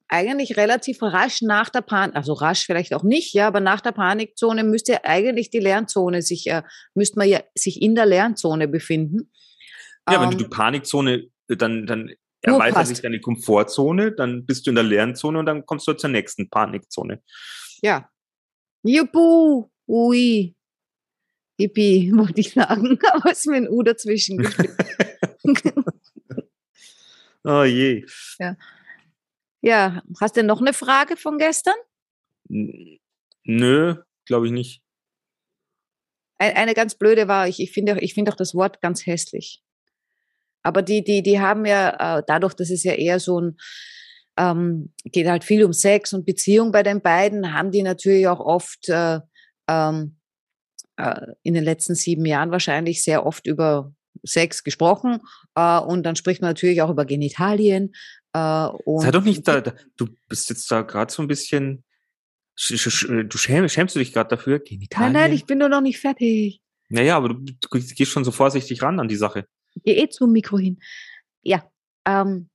eigentlich 0.09 0.57
relativ 0.57 1.03
rasch 1.03 1.43
nach 1.43 1.71
der 1.71 1.81
Panik, 1.81 2.17
also 2.17 2.35
rasch 2.35 2.67
vielleicht 2.67 2.93
auch 2.93 3.03
nicht, 3.03 3.33
ja, 3.33 3.47
aber 3.47 3.61
nach 3.61 3.81
der 3.81 3.93
Panikzone 3.93 4.63
müsste 4.63 4.93
ja 4.93 5.01
eigentlich 5.05 5.49
die 5.51 5.59
Lernzone 5.59 6.21
sich, 6.21 6.49
äh, 6.49 6.63
müsste 6.95 7.19
man 7.19 7.29
ja 7.29 7.41
sich 7.55 7.81
in 7.81 7.95
der 7.95 8.05
Lernzone 8.05 8.69
befinden. 8.69 9.31
Ja, 10.09 10.21
wenn 10.21 10.31
Ähm, 10.33 10.39
du 10.39 10.45
die 10.45 10.51
Panikzone, 10.51 11.29
dann, 11.49 11.87
dann 11.87 12.07
Nur 12.07 12.17
erweitert 12.43 12.87
sich 12.89 13.01
deine 13.01 13.21
Komfortzone, 13.21 14.13
dann 14.13 14.45
bist 14.47 14.67
du 14.67 14.71
in 14.71 14.75
der 14.77 14.85
Lernzone 14.85 15.39
und 15.39 15.47
dann 15.47 15.65
kommst 15.67 15.87
du 15.87 15.93
zur 15.95 16.11
nächsten 16.11 16.49
Panikzone. 16.51 17.23
Ja. 17.83 18.09
Juppie, 18.83 19.65
ui. 19.89 20.55
Hippie, 21.59 22.13
wollte 22.17 22.41
ich 22.41 22.53
sagen, 22.53 22.99
aber 23.13 23.31
es 23.31 23.41
ist 23.41 23.47
mir 23.47 23.57
ein 23.57 23.69
U 23.69 23.83
dazwischen. 23.83 24.47
Oh 27.45 27.65
je. 27.65 28.07
ja, 29.63 30.01
hast 30.21 30.37
du 30.37 30.45
noch 30.45 30.61
eine 30.61 30.73
Frage 30.73 31.17
von 31.17 31.39
gestern? 31.39 31.75
Nö, 32.49 33.97
glaube 34.27 34.47
ich 34.47 34.53
nicht. 34.53 34.81
Ein- 36.39 36.55
Eine 36.55 36.75
ganz 36.75 36.95
blöde 36.95 37.27
war, 37.27 37.49
ich, 37.49 37.59
ich 37.61 37.73
finde 37.73 37.95
auch, 37.95 37.97
ich 37.97 38.15
finde 38.15 38.31
auch 38.33 38.37
das 38.37 38.55
Wort 38.55 38.81
ganz 38.81 39.07
hässlich. 39.07 39.61
Aber 40.63 40.83
die, 40.83 41.03
die, 41.03 41.23
die 41.23 41.41
haben 41.41 41.67
ja, 41.67 42.19
äh, 42.19 42.23
dadurch, 42.27 42.55
dass 42.55 42.71
es 42.71 42.85
ja 42.85 42.93
eher 42.93 43.21
so 43.21 43.41
ein, 43.41 43.57
ähm, 44.39 44.93
geht 45.05 45.27
halt 45.27 45.45
viel 45.45 45.65
um 45.65 45.73
Sex 45.73 46.13
und 46.13 46.25
Beziehung 46.25 46.73
bei 46.73 46.83
den 46.83 47.03
beiden, 47.03 47.53
haben 47.53 47.71
die 47.71 47.83
natürlich 47.83 48.27
auch 48.29 48.41
oft 48.41 48.89
äh, 48.89 49.21
ähm, 49.69 50.17
äh, 50.97 51.21
in 51.43 51.55
den 51.55 51.65
letzten 51.65 51.95
sieben 51.95 52.25
Jahren 52.25 52.51
wahrscheinlich 52.51 53.03
sehr 53.03 53.27
oft 53.27 53.47
über 53.47 53.93
Sex 54.25 54.65
gesprochen. 54.65 55.21
Äh, 55.55 55.79
und 55.81 56.05
dann 56.05 56.17
spricht 56.17 56.41
man 56.41 56.51
natürlich 56.51 56.83
auch 56.83 56.91
über 56.91 57.05
Genitalien. 57.05 57.93
Äh, 58.33 58.69
Sei 58.99 59.11
doch 59.11 59.25
nicht 59.25 59.47
da, 59.47 59.61
da 59.61 59.75
du 59.97 60.09
bist 60.29 60.49
jetzt 60.51 60.71
da 60.71 60.83
gerade 60.83 61.13
so 61.13 61.23
ein 61.23 61.29
bisschen, 61.29 61.85
sch, 62.57 62.79
sch, 62.79 62.91
sch, 62.91 63.07
du 63.09 63.39
schäm, 63.39 63.69
schämst 63.69 63.95
du 63.95 63.99
dich 63.99 64.13
gerade 64.13 64.31
dafür? 64.31 64.59
Nein, 64.59 64.65
Genitalien? 64.65 65.13
nein, 65.13 65.33
ich 65.33 65.45
bin 65.45 65.59
nur 65.59 65.69
noch 65.69 65.81
nicht 65.81 65.99
fertig. 65.99 66.61
Naja, 66.89 67.17
aber 67.17 67.31
du, 67.31 67.35
du 67.35 67.69
gehst 67.71 68.11
schon 68.11 68.25
so 68.25 68.31
vorsichtig 68.31 68.83
ran 68.83 69.01
an 69.01 69.09
die 69.09 69.17
Sache. 69.17 69.47
Gehe 69.85 69.97
eh 69.97 70.09
zum 70.09 70.33
Mikro 70.33 70.59
hin. 70.59 70.81
Ja, 71.43 71.71
ähm, 72.07 72.49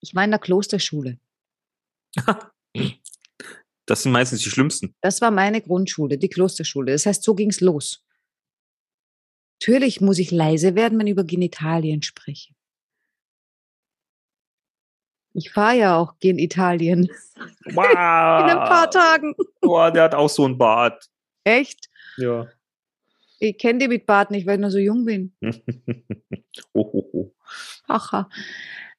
ich 0.00 0.14
war 0.14 0.24
in 0.24 0.30
der 0.30 0.40
Klosterschule. 0.40 1.18
Das 3.86 4.04
sind 4.04 4.12
meistens 4.12 4.42
die 4.42 4.48
schlimmsten. 4.48 4.94
Das 5.00 5.20
war 5.20 5.32
meine 5.32 5.60
Grundschule, 5.60 6.16
die 6.16 6.28
Klosterschule. 6.28 6.92
Das 6.92 7.04
heißt, 7.04 7.22
so 7.22 7.34
ging's 7.34 7.60
los. 7.60 8.06
Natürlich 9.60 10.00
muss 10.00 10.20
ich 10.20 10.30
leise 10.30 10.76
werden, 10.76 10.98
wenn 10.98 11.08
ich 11.08 11.12
über 11.12 11.24
Genitalien 11.24 12.00
spreche. 12.02 12.54
Ich 15.34 15.50
fahre 15.50 15.76
ja 15.76 15.96
auch 15.96 16.14
in 16.20 16.38
Italien 16.38 17.08
Wow. 17.64 17.84
in 17.90 18.56
ein 18.56 18.68
paar 18.68 18.90
Tagen. 18.90 19.34
Boah, 19.60 19.90
der 19.90 20.04
hat 20.04 20.14
auch 20.14 20.28
so 20.28 20.46
ein 20.46 20.58
Bart. 20.58 21.10
Echt? 21.44 21.88
Ja. 22.16 22.48
Ich 23.42 23.58
kenne 23.58 23.80
die 23.80 23.88
mit 23.88 24.06
Bart 24.06 24.30
nicht, 24.30 24.46
weil 24.46 24.54
ich 24.54 24.60
noch 24.60 24.70
so 24.70 24.78
jung 24.78 25.04
bin. 25.04 25.32
oh, 26.72 26.88
oh, 26.92 27.10
oh. 27.12 27.34
Haha. 27.88 28.28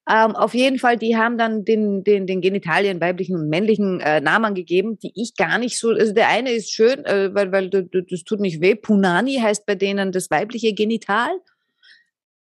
Ähm, 0.09 0.35
auf 0.35 0.53
jeden 0.53 0.79
Fall, 0.79 0.97
die 0.97 1.15
haben 1.15 1.37
dann 1.37 1.63
den, 1.63 2.03
den, 2.03 2.27
den 2.27 2.41
Genitalien 2.41 2.99
weiblichen 2.99 3.37
und 3.37 3.47
männlichen 3.47 4.01
äh, 4.01 4.19
Namen 4.19 4.53
gegeben, 4.53 4.99
die 4.99 5.13
ich 5.15 5.35
gar 5.37 5.59
nicht 5.59 5.79
so. 5.79 5.91
Also 5.91 6.13
der 6.13 6.27
eine 6.27 6.51
ist 6.51 6.73
schön, 6.73 7.05
äh, 7.05 7.33
weil, 7.33 7.53
weil 7.53 7.69
das 7.69 8.23
tut 8.25 8.41
nicht 8.41 8.59
weh. 8.59 8.75
Punani 8.75 9.35
heißt 9.35 9.65
bei 9.65 9.75
denen 9.75 10.11
das 10.11 10.29
weibliche 10.29 10.73
Genital. 10.73 11.31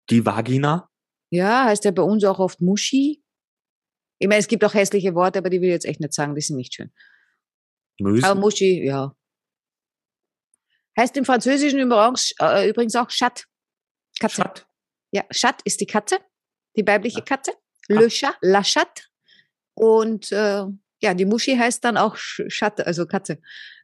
Die 0.10 0.26
Vagina? 0.26 0.90
Ja, 1.30 1.66
heißt 1.66 1.86
ja 1.86 1.92
bei 1.92 2.04
uns 2.04 2.26
auch 2.26 2.40
oft 2.40 2.60
Muschi. 2.60 3.24
Ich 4.20 4.28
meine, 4.28 4.40
es 4.40 4.50
gibt 4.50 4.66
auch 4.66 4.74
hässliche 4.74 5.16
Worte, 5.16 5.40
aber 5.40 5.50
die 5.50 5.62
will 5.62 5.70
ich 5.70 5.74
jetzt 5.74 5.86
echt 5.86 6.02
nicht 6.02 6.14
sagen, 6.14 6.36
die 6.36 6.42
sind 6.42 6.58
nicht 6.58 6.74
schön. 6.74 6.92
Mösen? 7.98 8.26
Aber 8.26 8.38
Muschi, 8.38 8.84
ja. 8.86 9.16
Heißt 10.98 11.16
im 11.18 11.26
Französischen 11.26 11.80
übrigens, 11.80 12.34
äh, 12.42 12.70
übrigens 12.70 12.96
auch 12.96 13.08
Chat. 13.10 13.46
Katze. 14.20 14.42
Schat. 14.42 14.68
Ja, 15.12 15.24
Chat 15.32 15.62
ist 15.64 15.80
die 15.80 15.86
Katze, 15.86 16.18
die 16.76 16.86
weibliche 16.88 17.20
Ah. 17.20 17.26
Katze. 17.26 17.52
Le 17.88 18.08
Chat, 18.10 18.36
la 18.42 18.62
Chat. 18.64 19.10
Und 19.76 20.32
äh, 20.32 20.64
Ja, 21.00 21.14
die 21.14 21.26
Muschi 21.26 21.56
heißt 21.56 21.84
dann 21.84 21.96
auch 21.98 22.16
Schatte, 22.18 22.88
also 22.88 23.06
Katze. 23.06 23.40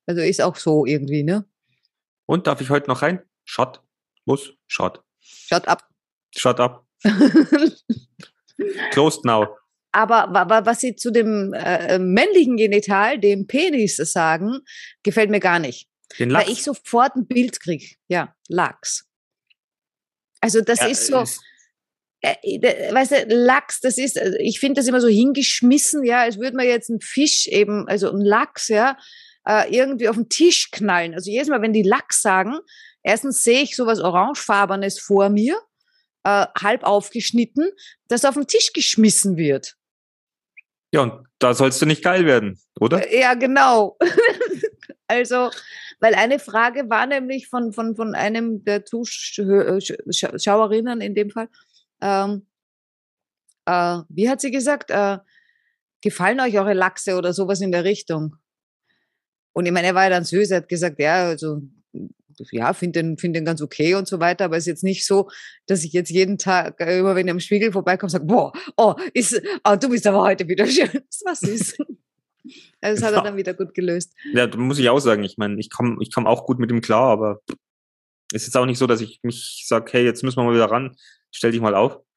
Also 0.08 0.22
ist 0.22 0.42
auch 0.42 0.56
so 0.56 0.86
irgendwie, 0.86 1.24
ne? 1.24 1.46
Und 2.26 2.48
darf 2.48 2.60
ich 2.62 2.70
heute 2.72 2.88
noch 2.90 3.04
rein? 3.04 3.22
Shot, 3.46 3.82
muss, 4.26 4.52
shot. 4.68 5.04
Shut 5.20 5.68
up. 5.68 5.88
Shut 6.36 6.60
up. 6.60 6.88
Closed 8.92 9.24
now. 9.26 9.58
Aber 9.92 10.66
was 10.66 10.80
Sie 10.82 10.96
zu 10.96 11.12
dem 11.12 11.54
äh, 11.54 12.00
männlichen 12.00 12.58
Genital, 12.58 13.20
dem 13.20 13.46
Penis, 13.46 13.98
sagen, 13.98 14.62
gefällt 15.04 15.30
mir 15.30 15.40
gar 15.40 15.60
nicht. 15.60 15.88
Den 16.20 16.30
Lachs. 16.30 16.46
Weil 16.48 16.54
ich 16.54 16.64
sofort 16.64 17.16
ein 17.16 17.26
Bild 17.28 17.60
kriege. 17.60 17.96
Ja, 18.08 18.36
Lachs. 18.48 19.06
Also 20.42 20.62
das 20.62 20.80
Ja, 20.80 20.88
ist 20.88 21.08
so, 21.08 21.22
ist- 21.22 21.42
äh, 22.22 22.36
äh, 22.44 22.94
weißt 22.94 23.12
du, 23.12 23.36
Lachs, 23.36 23.80
das 23.82 23.98
ist, 23.98 24.18
also 24.20 24.38
ich 24.40 24.60
finde 24.60 24.80
das 24.80 24.88
immer 24.88 25.02
so 25.02 25.08
hingeschmissen, 25.08 26.04
ja, 26.04 26.22
als 26.22 26.38
würde 26.40 26.56
man 26.58 26.66
jetzt 26.66 26.90
einen 26.90 27.02
Fisch 27.02 27.48
eben, 27.48 27.88
also 27.88 28.10
einen 28.10 28.22
Lachs, 28.26 28.68
ja, 28.68 28.98
äh, 29.48 29.74
irgendwie 29.76 30.08
auf 30.10 30.16
den 30.16 30.30
Tisch 30.30 30.72
knallen. 30.72 31.14
Also 31.14 31.30
jedes 31.32 31.50
Mal, 31.50 31.62
wenn 31.62 31.74
die 31.74 31.84
Lachs 31.84 32.22
sagen, 32.22 32.60
erstens 33.04 33.44
sehe 33.44 33.62
ich 33.62 33.76
sowas 33.76 34.00
Orangefarbenes 34.00 35.00
vor 35.00 35.30
mir, 35.30 35.58
äh, 36.24 36.46
halb 36.62 36.84
aufgeschnitten, 36.84 37.70
das 38.08 38.24
auf 38.26 38.36
den 38.36 38.48
Tisch 38.48 38.72
geschmissen 38.74 39.36
wird. 39.38 39.76
Ja, 40.94 41.02
und 41.02 41.28
da 41.40 41.54
sollst 41.54 41.82
du 41.82 41.86
nicht 41.86 42.04
geil 42.04 42.26
werden, 42.26 42.62
oder? 42.80 43.14
Ja, 43.14 43.34
genau. 43.34 43.98
also, 45.08 45.50
weil 46.00 46.16
eine 46.16 46.40
Frage 46.40 46.90
war 46.90 47.06
nämlich 47.06 47.48
von, 47.48 47.74
von, 47.74 47.96
von 47.96 48.16
einem 48.16 48.64
der 48.64 48.86
Zuschauerinnen 48.86 51.02
in 51.02 51.16
dem 51.16 51.30
Fall, 51.30 51.50
ähm, 52.02 52.48
äh, 53.66 54.00
wie 54.10 54.30
hat 54.30 54.42
sie 54.42 54.52
gesagt, 54.52 54.92
äh, 54.92 55.18
gefallen 56.02 56.40
euch 56.40 56.58
eure 56.58 56.74
Lachse 56.74 57.16
oder 57.16 57.34
sowas 57.34 57.62
in 57.62 57.72
der 57.72 57.84
Richtung? 57.84 58.36
Und 59.54 59.66
ich 59.66 59.72
meine, 59.72 59.88
er 59.88 59.96
war 59.96 60.04
ja 60.04 60.10
dann 60.10 60.26
süß, 60.26 60.52
er 60.52 60.58
hat 60.58 60.70
gesagt, 60.70 61.00
ja, 61.00 61.26
also 61.26 61.62
ja, 62.52 62.74
finde 62.74 63.04
den, 63.04 63.18
find 63.18 63.36
den 63.36 63.46
ganz 63.46 63.62
okay 63.62 63.96
und 63.96 64.08
so 64.08 64.20
weiter, 64.20 64.46
aber 64.46 64.58
es 64.58 64.64
ist 64.64 64.68
jetzt 64.68 64.84
nicht 64.84 65.06
so, 65.06 65.30
dass 65.68 65.84
ich 65.84 65.94
jetzt 65.94 66.10
jeden 66.10 66.38
Tag, 66.38 66.80
äh, 66.80 67.00
immer 67.00 67.16
wenn 67.16 67.28
ich 67.28 67.32
am 67.32 67.40
Spiegel 67.40 67.72
vorbeikomme, 67.72 68.10
sage, 68.10 68.26
boah, 68.26 68.52
oh, 68.78 68.96
ist, 69.14 69.42
oh, 69.64 69.76
du 69.76 69.90
bist 69.90 70.08
aber 70.08 70.22
heute 70.22 70.48
wieder 70.48 70.66
schön. 70.66 70.90
Was 71.26 71.44
ist? 71.44 71.78
Also 72.82 73.02
das 73.02 73.04
hat 73.04 73.16
er 73.16 73.24
dann 73.24 73.38
wieder 73.38 73.54
gut 73.54 73.74
gelöst. 73.74 74.14
Ja, 74.34 74.48
da 74.48 74.58
muss 74.58 74.80
ich 74.80 74.90
auch 74.90 75.00
sagen, 75.00 75.24
ich 75.24 75.38
meine, 75.38 75.60
ich 75.60 75.70
komme 75.70 75.98
ich 76.02 76.12
komm 76.14 76.28
auch 76.28 76.46
gut 76.46 76.60
mit 76.60 76.70
ihm 76.72 76.82
klar, 76.82 77.10
aber 77.10 77.42
es 78.34 78.42
ist 78.42 78.48
jetzt 78.48 78.58
auch 78.58 78.66
nicht 78.66 78.78
so, 78.78 78.88
dass 78.88 79.02
ich 79.02 79.20
mich 79.24 79.64
sage, 79.68 79.92
hey, 79.92 80.04
jetzt 80.04 80.24
müssen 80.24 80.38
wir 80.38 80.44
mal 80.44 80.54
wieder 80.56 80.70
ran, 80.72 80.96
stell 81.32 81.52
dich 81.52 81.62
mal 81.62 81.76
auf. 81.76 82.00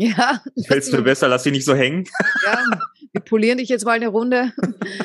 Ja, 0.00 0.40
Fällst 0.68 0.92
mir 0.92 1.02
besser, 1.02 1.26
lass 1.26 1.42
dich 1.42 1.52
nicht 1.52 1.64
so 1.64 1.74
hängen. 1.74 2.04
ja, 2.46 2.64
wir 3.10 3.20
polieren 3.20 3.58
dich 3.58 3.68
jetzt 3.68 3.84
mal 3.84 3.94
eine 3.96 4.06
Runde, 4.06 4.52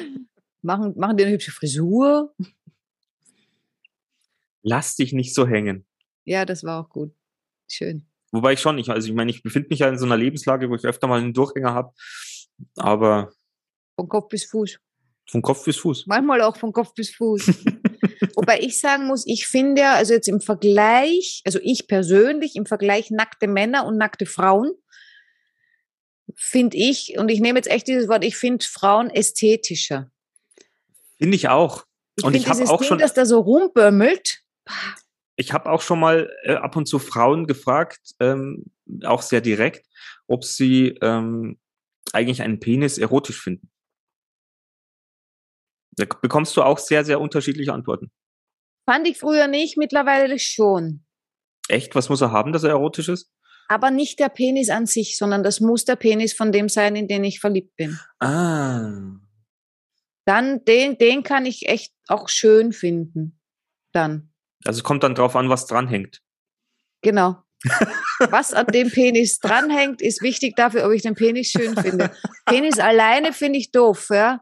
machen, 0.61 0.93
machen 0.95 1.17
dir 1.17 1.25
eine 1.25 1.33
hübsche 1.33 1.51
Frisur. 1.51 2.31
Lass 4.61 4.95
dich 4.95 5.11
nicht 5.11 5.33
so 5.33 5.47
hängen. 5.47 5.85
Ja, 6.25 6.45
das 6.45 6.63
war 6.63 6.79
auch 6.79 6.89
gut. 6.89 7.11
Schön. 7.67 8.05
Wobei 8.31 8.53
ich 8.53 8.61
schon, 8.61 8.77
ich, 8.77 8.89
also 8.91 9.07
ich 9.07 9.15
meine, 9.15 9.31
ich 9.31 9.41
befinde 9.41 9.69
mich 9.69 9.79
ja 9.79 9.89
in 9.89 9.97
so 9.97 10.05
einer 10.05 10.15
Lebenslage, 10.15 10.69
wo 10.69 10.75
ich 10.75 10.85
öfter 10.85 11.07
mal 11.07 11.19
einen 11.19 11.33
Durchhänger 11.33 11.73
habe, 11.73 11.91
aber 12.75 13.31
Von 13.95 14.07
Kopf 14.09 14.29
bis 14.29 14.45
Fuß. 14.45 14.77
von 15.29 15.41
Kopf 15.41 15.63
bis 15.65 15.77
Fuß. 15.77 16.05
Manchmal 16.07 16.41
auch 16.41 16.57
von 16.57 16.73
Kopf 16.73 16.93
bis 16.95 17.11
Fuß. 17.15 17.47
Wobei 18.35 18.59
ich 18.59 18.79
sagen 18.79 19.07
muss, 19.07 19.25
ich 19.27 19.47
finde 19.47 19.81
ja, 19.81 19.93
also 19.95 20.13
jetzt 20.13 20.27
im 20.27 20.41
Vergleich, 20.41 21.41
also 21.45 21.59
ich 21.61 21.87
persönlich, 21.87 22.55
im 22.55 22.65
Vergleich 22.65 23.11
nackte 23.11 23.47
Männer 23.47 23.85
und 23.85 23.97
nackte 23.97 24.25
Frauen, 24.25 24.71
finde 26.35 26.77
ich, 26.77 27.17
und 27.17 27.29
ich 27.29 27.39
nehme 27.39 27.59
jetzt 27.59 27.69
echt 27.69 27.87
dieses 27.87 28.07
Wort, 28.07 28.23
ich 28.23 28.35
finde 28.35 28.65
Frauen 28.65 29.09
ästhetischer. 29.09 30.09
Finde 31.19 31.35
ich 31.35 31.47
auch. 31.49 31.85
Ich 32.15 32.23
Und 32.25 32.35
ich 32.35 32.43
finde 32.43 32.49
hab 32.49 32.57
dieses 32.57 32.69
auch 32.71 32.79
Ding, 32.79 32.87
schon- 32.89 32.97
das 32.99 33.13
da 33.13 33.25
so 33.25 33.39
rumbömmelt, 33.39 34.39
Ich 35.35 35.51
habe 35.53 35.69
auch 35.71 35.81
schon 35.81 35.99
mal 35.99 36.29
äh, 36.43 36.53
ab 36.55 36.75
und 36.75 36.87
zu 36.87 36.99
Frauen 36.99 37.47
gefragt, 37.47 37.99
ähm, 38.19 38.65
auch 39.03 39.21
sehr 39.21 39.41
direkt, 39.41 39.85
ob 40.27 40.43
sie 40.43 40.97
ähm, 41.01 41.57
eigentlich 42.13 42.41
einen 42.43 42.59
Penis 42.59 42.97
erotisch 42.97 43.41
finden. 43.41 43.69
Da 45.95 46.05
bekommst 46.21 46.55
du 46.57 46.63
auch 46.63 46.79
sehr, 46.79 47.05
sehr 47.05 47.19
unterschiedliche 47.19 47.73
Antworten. 47.73 48.11
fand 48.89 49.07
ich 49.07 49.17
früher 49.17 49.47
nicht, 49.47 49.77
mittlerweile 49.77 50.39
schon. 50.39 51.05
Echt? 51.67 51.95
Was 51.95 52.09
muss 52.09 52.21
er 52.21 52.31
haben, 52.31 52.51
dass 52.51 52.63
er 52.63 52.71
erotisch 52.71 53.09
ist? 53.09 53.31
Aber 53.69 53.91
nicht 53.91 54.19
der 54.19 54.29
Penis 54.29 54.69
an 54.69 54.85
sich, 54.85 55.17
sondern 55.17 55.43
das 55.43 55.59
muss 55.59 55.85
der 55.85 55.95
Penis 55.95 56.33
von 56.33 56.51
dem 56.51 56.67
sein, 56.67 56.95
in 56.95 57.07
den 57.07 57.23
ich 57.23 57.39
verliebt 57.39 57.75
bin. 57.77 57.97
Ah. 58.19 59.19
Dann, 60.25 60.63
den, 60.65 60.97
den 60.97 61.23
kann 61.23 61.45
ich 61.45 61.67
echt 61.67 61.93
auch 62.07 62.27
schön 62.29 62.73
finden. 62.73 63.39
Dann. 63.93 64.33
Also 64.65 64.79
es 64.79 64.83
kommt 64.83 65.03
dann 65.03 65.15
drauf 65.15 65.35
an, 65.35 65.49
was 65.49 65.65
dranhängt. 65.65 66.21
Genau. 67.01 67.37
Was 68.29 68.53
an 68.53 68.67
dem 68.67 68.91
Penis 68.91 69.39
dranhängt, 69.39 70.01
ist 70.01 70.21
wichtig 70.21 70.55
dafür, 70.55 70.85
ob 70.85 70.91
ich 70.91 71.01
den 71.01 71.15
Penis 71.15 71.47
schön 71.47 71.75
finde. 71.77 72.11
Penis 72.45 72.77
alleine 72.77 73.31
finde 73.31 73.57
ich 73.59 73.71
doof, 73.71 74.07
ja. 74.11 74.41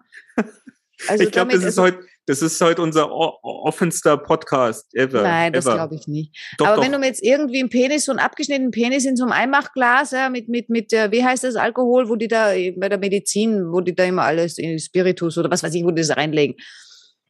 Also 1.07 1.23
ich 1.23 1.31
glaube, 1.31 1.51
das 1.51 1.63
ist 1.63 1.77
heute, 1.77 1.99
das 2.25 2.41
ist 2.41 2.61
heute 2.61 2.81
unser 2.81 3.11
offenster 3.11 4.17
Podcast 4.17 4.93
ever. 4.93 5.23
Nein, 5.23 5.53
das 5.53 5.65
glaube 5.65 5.95
ich 5.95 6.07
nicht. 6.07 6.37
Doch, 6.57 6.67
Aber 6.67 6.75
doch. 6.77 6.83
wenn 6.83 6.91
du 6.91 6.99
mir 6.99 7.07
jetzt 7.07 7.23
irgendwie 7.23 7.59
einen 7.59 7.69
Penis, 7.69 8.05
so 8.05 8.11
einen 8.11 8.19
abgeschnittenen 8.19 8.71
Penis 8.71 9.05
in 9.05 9.15
so 9.15 9.23
einem 9.23 9.33
Einmachglas, 9.33 10.11
ja, 10.11 10.29
mit, 10.29 10.47
mit, 10.47 10.69
mit, 10.69 10.91
wie 10.91 11.23
heißt 11.23 11.43
das 11.43 11.55
Alkohol, 11.55 12.09
wo 12.09 12.15
die 12.15 12.27
da 12.27 12.53
äh, 12.53 12.71
bei 12.71 12.89
der 12.89 12.99
Medizin, 12.99 13.71
wo 13.71 13.81
die 13.81 13.95
da 13.95 14.03
immer 14.03 14.23
alles 14.23 14.57
in 14.57 14.79
Spiritus 14.79 15.37
oder 15.37 15.49
was 15.49 15.63
weiß 15.63 15.73
ich, 15.73 15.83
wo 15.83 15.91
die 15.91 16.01
das 16.01 16.15
reinlegen. 16.15 16.55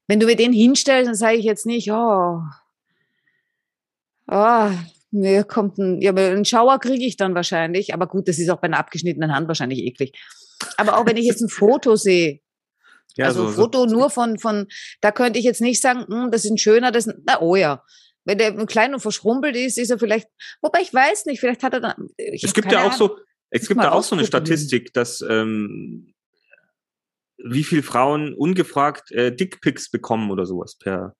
Wenn 0.08 0.20
du 0.20 0.26
mir 0.26 0.36
den 0.36 0.54
hinstellst, 0.54 1.08
dann 1.08 1.16
sage 1.16 1.38
ich 1.38 1.46
jetzt 1.46 1.66
nicht, 1.66 1.92
oh, 1.92 2.42
oh, 4.28 4.70
mir 5.12 5.44
kommt 5.44 5.78
ein, 5.78 6.02
ja, 6.02 6.14
einen 6.14 6.46
Schauer 6.46 6.80
kriege 6.80 7.06
ich 7.06 7.18
dann 7.18 7.36
wahrscheinlich. 7.36 7.94
Aber 7.94 8.08
gut, 8.08 8.28
das 8.28 8.40
ist 8.40 8.50
auch 8.50 8.60
bei 8.60 8.68
einer 8.68 8.80
abgeschnittenen 8.80 9.34
Hand 9.34 9.48
wahrscheinlich 9.48 9.80
eklig. 9.80 10.14
Aber 10.78 10.98
auch 10.98 11.06
wenn 11.06 11.18
ich 11.18 11.26
jetzt 11.26 11.42
ein 11.42 11.50
Foto 11.50 11.96
sehe, 11.96 12.40
ja, 13.18 13.26
also 13.26 13.44
so, 13.44 13.48
ein 13.48 13.54
so- 13.56 13.62
Foto 13.64 13.86
nur 13.86 14.10
von, 14.10 14.40
von, 14.40 14.68
da 15.02 15.12
könnte 15.12 15.40
ich 15.40 15.46
jetzt 15.46 15.62
nicht 15.62 15.82
sagen, 15.82 16.06
hm, 16.08 16.32
das 16.32 16.46
ist 16.46 16.52
ein 16.52 16.58
schöner, 16.58 16.92
das 16.92 17.08
ist 17.08 17.14
ein, 17.14 17.24
na, 17.26 17.42
oh 17.42 17.56
ja. 17.56 17.84
Wenn 18.24 18.38
der 18.38 18.54
klein 18.68 18.94
und 18.94 19.00
verschrumpelt 19.00 19.56
ist, 19.56 19.80
ist 19.80 19.90
er 19.90 19.98
vielleicht, 19.98 20.28
wobei 20.62 20.82
ich 20.82 20.94
weiß 20.94 21.26
nicht, 21.26 21.40
vielleicht 21.40 21.64
hat 21.64 21.74
er 21.74 21.80
dann. 21.80 22.10
ich 22.18 22.44
Es 22.44 22.54
gibt 22.54 22.72
ja 22.72 22.82
auch 22.82 22.94
Ahnung. 22.94 22.98
so, 22.98 23.18
es 23.50 23.68
gibt 23.68 23.82
ja 23.82 23.92
auch 23.92 24.04
so 24.04 24.16
eine. 24.16 24.28
Statistik, 24.28 24.94
dass 24.94 25.22
ähm, 25.22 26.14
wie 27.38 27.64
viel 27.64 27.82
Frauen 27.82 28.36
ungefragt 28.36 29.12
äh, 29.12 29.36
Dickpics 29.36 29.90
bekommen 29.90 30.30
oder 30.30 30.46
sowas 30.46 30.76
per 30.76 31.16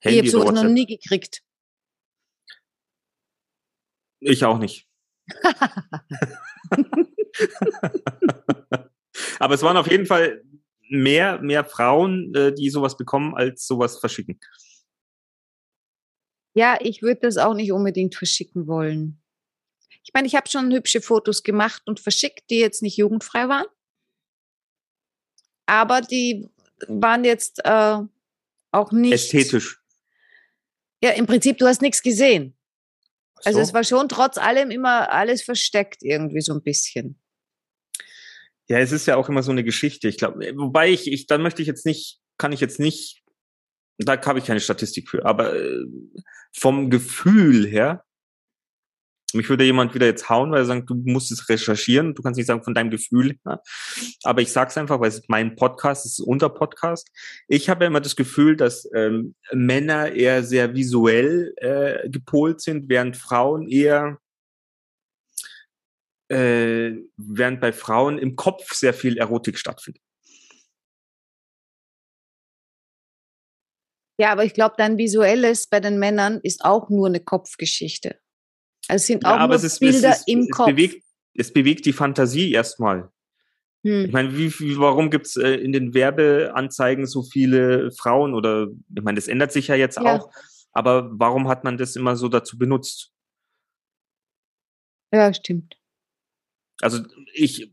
Ich 0.00 0.06
habe 0.08 0.16
Handy 0.16 0.28
sowas 0.28 0.52
noch 0.52 0.64
nie 0.64 0.84
gekriegt. 0.84 1.40
Ich 4.20 4.44
auch 4.44 4.58
nicht. 4.58 4.86
Aber 9.38 9.54
es 9.54 9.62
waren 9.62 9.76
auf 9.76 9.90
jeden 9.90 10.06
Fall 10.06 10.42
mehr, 10.88 11.40
mehr 11.40 11.64
Frauen, 11.64 12.34
äh, 12.34 12.54
die 12.54 12.70
sowas 12.70 12.96
bekommen, 12.96 13.34
als 13.34 13.66
sowas 13.66 13.98
verschicken. 13.98 14.38
Ja, 16.54 16.78
ich 16.80 17.02
würde 17.02 17.20
das 17.22 17.36
auch 17.36 17.54
nicht 17.54 17.72
unbedingt 17.72 18.14
verschicken 18.14 18.66
wollen. 18.66 19.22
Ich 20.02 20.12
meine, 20.14 20.26
ich 20.26 20.34
habe 20.34 20.48
schon 20.48 20.72
hübsche 20.72 21.00
Fotos 21.02 21.42
gemacht 21.42 21.82
und 21.86 22.00
verschickt, 22.00 22.48
die 22.48 22.58
jetzt 22.60 22.80
nicht 22.80 22.96
jugendfrei 22.96 23.48
waren. 23.48 23.66
Aber 25.66 26.00
die 26.00 26.48
waren 26.86 27.24
jetzt 27.24 27.60
äh, 27.64 27.98
auch 28.70 28.92
nicht. 28.92 29.12
Ästhetisch. 29.12 29.82
Ja, 31.02 31.10
im 31.10 31.26
Prinzip, 31.26 31.58
du 31.58 31.66
hast 31.66 31.82
nichts 31.82 32.02
gesehen. 32.02 32.56
Also 33.44 33.58
So. 33.58 33.62
es 33.62 33.74
war 33.74 33.84
schon 33.84 34.08
trotz 34.08 34.38
allem 34.38 34.70
immer 34.70 35.10
alles 35.12 35.42
versteckt 35.42 36.02
irgendwie 36.02 36.40
so 36.40 36.54
ein 36.54 36.62
bisschen. 36.62 37.20
Ja, 38.68 38.78
es 38.78 38.92
ist 38.92 39.06
ja 39.06 39.16
auch 39.16 39.28
immer 39.28 39.42
so 39.42 39.52
eine 39.52 39.64
Geschichte. 39.64 40.08
Ich 40.08 40.18
glaube, 40.18 40.40
wobei 40.56 40.90
ich, 40.90 41.10
ich, 41.10 41.26
dann 41.26 41.42
möchte 41.42 41.62
ich 41.62 41.68
jetzt 41.68 41.86
nicht, 41.86 42.18
kann 42.36 42.52
ich 42.52 42.60
jetzt 42.60 42.80
nicht, 42.80 43.22
da 43.98 44.20
habe 44.20 44.38
ich 44.38 44.44
keine 44.44 44.60
Statistik 44.60 45.08
für, 45.08 45.24
aber 45.24 45.54
äh, 45.54 45.84
vom 46.52 46.90
Gefühl 46.90 47.66
her, 47.66 48.04
mich 49.32 49.48
würde 49.48 49.64
jemand 49.64 49.94
wieder 49.94 50.06
jetzt 50.06 50.28
hauen, 50.28 50.50
weil 50.50 50.60
er 50.60 50.64
sagt, 50.64 50.88
du 50.88 50.94
musst 50.94 51.32
es 51.32 51.48
recherchieren, 51.48 52.14
du 52.14 52.22
kannst 52.22 52.38
nicht 52.38 52.46
sagen 52.46 52.62
von 52.62 52.74
deinem 52.74 52.90
Gefühl 52.90 53.36
her. 53.44 53.60
Aber 54.22 54.40
ich 54.40 54.52
sag's 54.52 54.78
einfach, 54.78 55.00
weil 55.00 55.08
es 55.08 55.18
ist 55.18 55.28
mein 55.28 55.56
Podcast, 55.56 56.06
es 56.06 56.18
ist 56.18 56.24
unser 56.24 56.48
Podcast. 56.48 57.08
Ich 57.48 57.68
habe 57.68 57.84
ja 57.84 57.88
immer 57.88 58.00
das 58.00 58.16
Gefühl, 58.16 58.56
dass 58.56 58.88
ähm, 58.94 59.34
Männer 59.52 60.12
eher 60.12 60.42
sehr 60.42 60.74
visuell 60.74 61.52
äh, 61.56 62.08
gepolt 62.08 62.60
sind, 62.60 62.88
während 62.88 63.16
Frauen 63.16 63.68
eher 63.68 64.18
äh, 66.28 66.92
während 67.16 67.60
bei 67.60 67.72
Frauen 67.72 68.18
im 68.18 68.36
Kopf 68.36 68.74
sehr 68.74 68.94
viel 68.94 69.16
Erotik 69.18 69.58
stattfindet. 69.58 70.02
Ja, 74.18 74.32
aber 74.32 74.44
ich 74.44 74.54
glaube, 74.54 74.76
dein 74.78 74.96
visuelles 74.96 75.68
bei 75.68 75.78
den 75.78 75.98
Männern 75.98 76.40
ist 76.42 76.64
auch 76.64 76.88
nur 76.88 77.06
eine 77.06 77.20
Kopfgeschichte. 77.20 78.18
Also 78.88 79.02
es 79.02 79.06
sind 79.06 79.26
auch 79.26 79.38
nur 79.38 79.58
Bilder 79.80 80.10
es, 80.10 80.26
im 80.26 80.40
es 80.40 80.50
Kopf. 80.50 80.66
Bewegt, 80.66 81.04
es 81.34 81.52
bewegt 81.52 81.84
die 81.84 81.92
Fantasie 81.92 82.52
erstmal. 82.52 83.10
Ich 83.82 84.12
meine, 84.12 84.36
wie, 84.36 84.50
wie, 84.58 84.78
warum 84.78 85.10
gibt's 85.10 85.36
äh, 85.36 85.50
in 85.54 85.72
den 85.72 85.94
Werbeanzeigen 85.94 87.06
so 87.06 87.22
viele 87.22 87.92
Frauen? 87.92 88.34
Oder 88.34 88.66
ich 88.94 89.02
meine, 89.02 89.14
das 89.14 89.28
ändert 89.28 89.52
sich 89.52 89.68
ja 89.68 89.76
jetzt 89.76 89.96
Ja. 89.98 90.16
auch, 90.16 90.30
aber 90.72 91.08
warum 91.12 91.46
hat 91.46 91.62
man 91.62 91.78
das 91.78 91.94
immer 91.94 92.16
so 92.16 92.28
dazu 92.28 92.58
benutzt? 92.58 93.12
Ja, 95.12 95.32
stimmt. 95.32 95.76
Also 96.80 97.00
ich, 97.32 97.72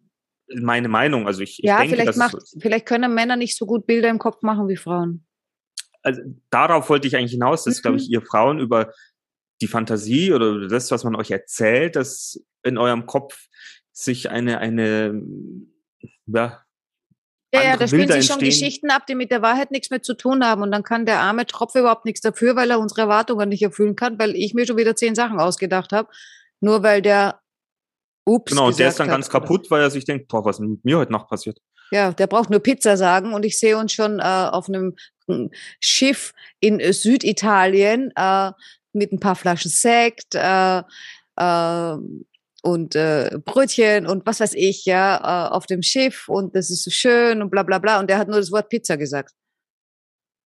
meine 0.56 0.88
Meinung, 0.88 1.28
also 1.28 1.42
ich, 1.42 1.60
ich 1.60 1.66
ja, 1.66 1.78
denke, 1.78 1.94
vielleicht, 1.96 2.10
dass 2.10 2.18
macht, 2.18 2.36
es, 2.36 2.56
vielleicht 2.60 2.86
können 2.86 3.14
Männer 3.14 3.36
nicht 3.36 3.58
so 3.58 3.66
gut 3.66 3.86
Bilder 3.88 4.10
im 4.10 4.20
Kopf 4.20 4.42
machen 4.42 4.68
wie 4.68 4.78
Frauen. 4.78 5.26
also 6.02 6.22
darauf 6.50 6.90
wollte 6.90 7.08
ich 7.08 7.16
eigentlich 7.16 7.32
hinaus, 7.32 7.64
dass, 7.64 7.82
glaube 7.82 7.96
Mhm. 7.98 8.04
ich, 8.04 8.10
ihr 8.12 8.22
Frauen 8.22 8.60
über 8.60 8.92
die 9.62 9.68
Fantasie 9.68 10.34
oder 10.34 10.68
das, 10.68 10.92
was 10.92 11.04
man 11.06 11.16
euch 11.16 11.32
erzählt, 11.32 11.96
dass 11.96 12.44
in 12.64 12.78
eurem 12.78 13.06
Kopf 13.06 13.48
sich 13.94 14.30
eine, 14.30 14.58
eine, 14.58 15.22
ja, 16.26 16.64
Ja, 17.54 17.64
ja, 17.64 17.78
da 17.78 17.88
spielen 17.88 18.10
sich 18.12 18.26
schon. 18.26 18.40
Geschichten 18.40 18.90
ab, 18.90 19.06
die 19.08 19.16
mit 19.16 19.30
der 19.32 19.42
Wahrheit 19.44 19.70
nichts 19.72 19.92
mehr 19.92 20.02
zu 20.02 20.16
tun 20.16 20.44
haben. 20.44 20.64
Und 20.64 20.72
dann 20.72 20.84
kann 20.84 21.06
der 21.06 21.20
arme 21.20 21.46
Tropf 21.46 21.76
überhaupt 21.76 22.04
nichts 22.06 22.22
dafür, 22.22 22.56
weil 22.56 22.72
er 22.72 22.80
unsere 22.80 23.02
Erwartungen 23.02 23.48
nicht 23.50 23.62
erfüllen 23.62 23.96
kann, 23.96 24.18
weil 24.18 24.36
ich 24.36 24.54
mir 24.56 24.66
schon 24.66 24.78
wieder 24.78 24.96
zehn 24.96 25.14
Sachen 25.16 25.40
ausgedacht 25.40 25.92
habe. 25.94 26.10
Nur 26.62 26.82
weil 26.82 27.02
der 27.04 27.40
Ups. 28.26 28.52
genau, 28.52 28.68
und 28.68 28.80
der 28.80 28.90
ist 28.90 29.00
dann 29.00 29.08
ganz 29.08 29.30
kaputt, 29.30 29.70
weil 29.70 29.82
er 29.82 29.92
sich 29.92 30.06
denkt, 30.06 30.28
boah, 30.28 30.46
was 30.46 30.56
ist 30.56 30.62
denn 30.62 30.72
mit 30.72 30.86
mir 30.86 30.98
heute 30.98 31.12
Nacht 31.12 31.28
passiert? 31.28 31.60
Ja, 31.92 32.12
der 32.12 32.28
braucht 32.28 32.50
nur 32.50 32.60
Pizza 32.60 32.98
sagen 32.98 33.34
und 33.34 33.44
ich 33.44 33.60
sehe 33.60 33.78
uns 33.78 33.94
schon 33.94 34.20
äh, 34.20 34.24
auf 34.24 34.68
einem 34.68 34.96
mm, 35.28 35.48
Schiff 35.80 36.34
in 36.60 36.80
Süditalien 36.94 38.12
äh, 38.16 38.52
mit 38.94 39.12
ein 39.12 39.20
paar 39.20 39.36
Flaschen 39.36 39.70
Sekt 39.70 40.36
äh, 40.36 40.82
äh, 41.36 41.98
und 42.62 42.96
äh, 42.96 43.38
Brötchen 43.44 44.08
und 44.08 44.26
was 44.26 44.40
weiß 44.40 44.54
ich, 44.54 44.86
ja, 44.86 45.18
äh, 45.18 45.50
auf 45.52 45.66
dem 45.66 45.84
Schiff 45.84 46.30
und 46.30 46.56
das 46.56 46.70
ist 46.70 46.84
so 46.84 46.92
schön 46.92 47.42
und 47.42 47.52
bla 47.52 47.64
bla 47.64 47.80
bla. 47.80 48.00
Und 48.00 48.10
der 48.10 48.18
hat 48.18 48.28
nur 48.30 48.38
das 48.38 48.52
Wort 48.52 48.70
Pizza 48.70 48.96
gesagt. 48.98 49.34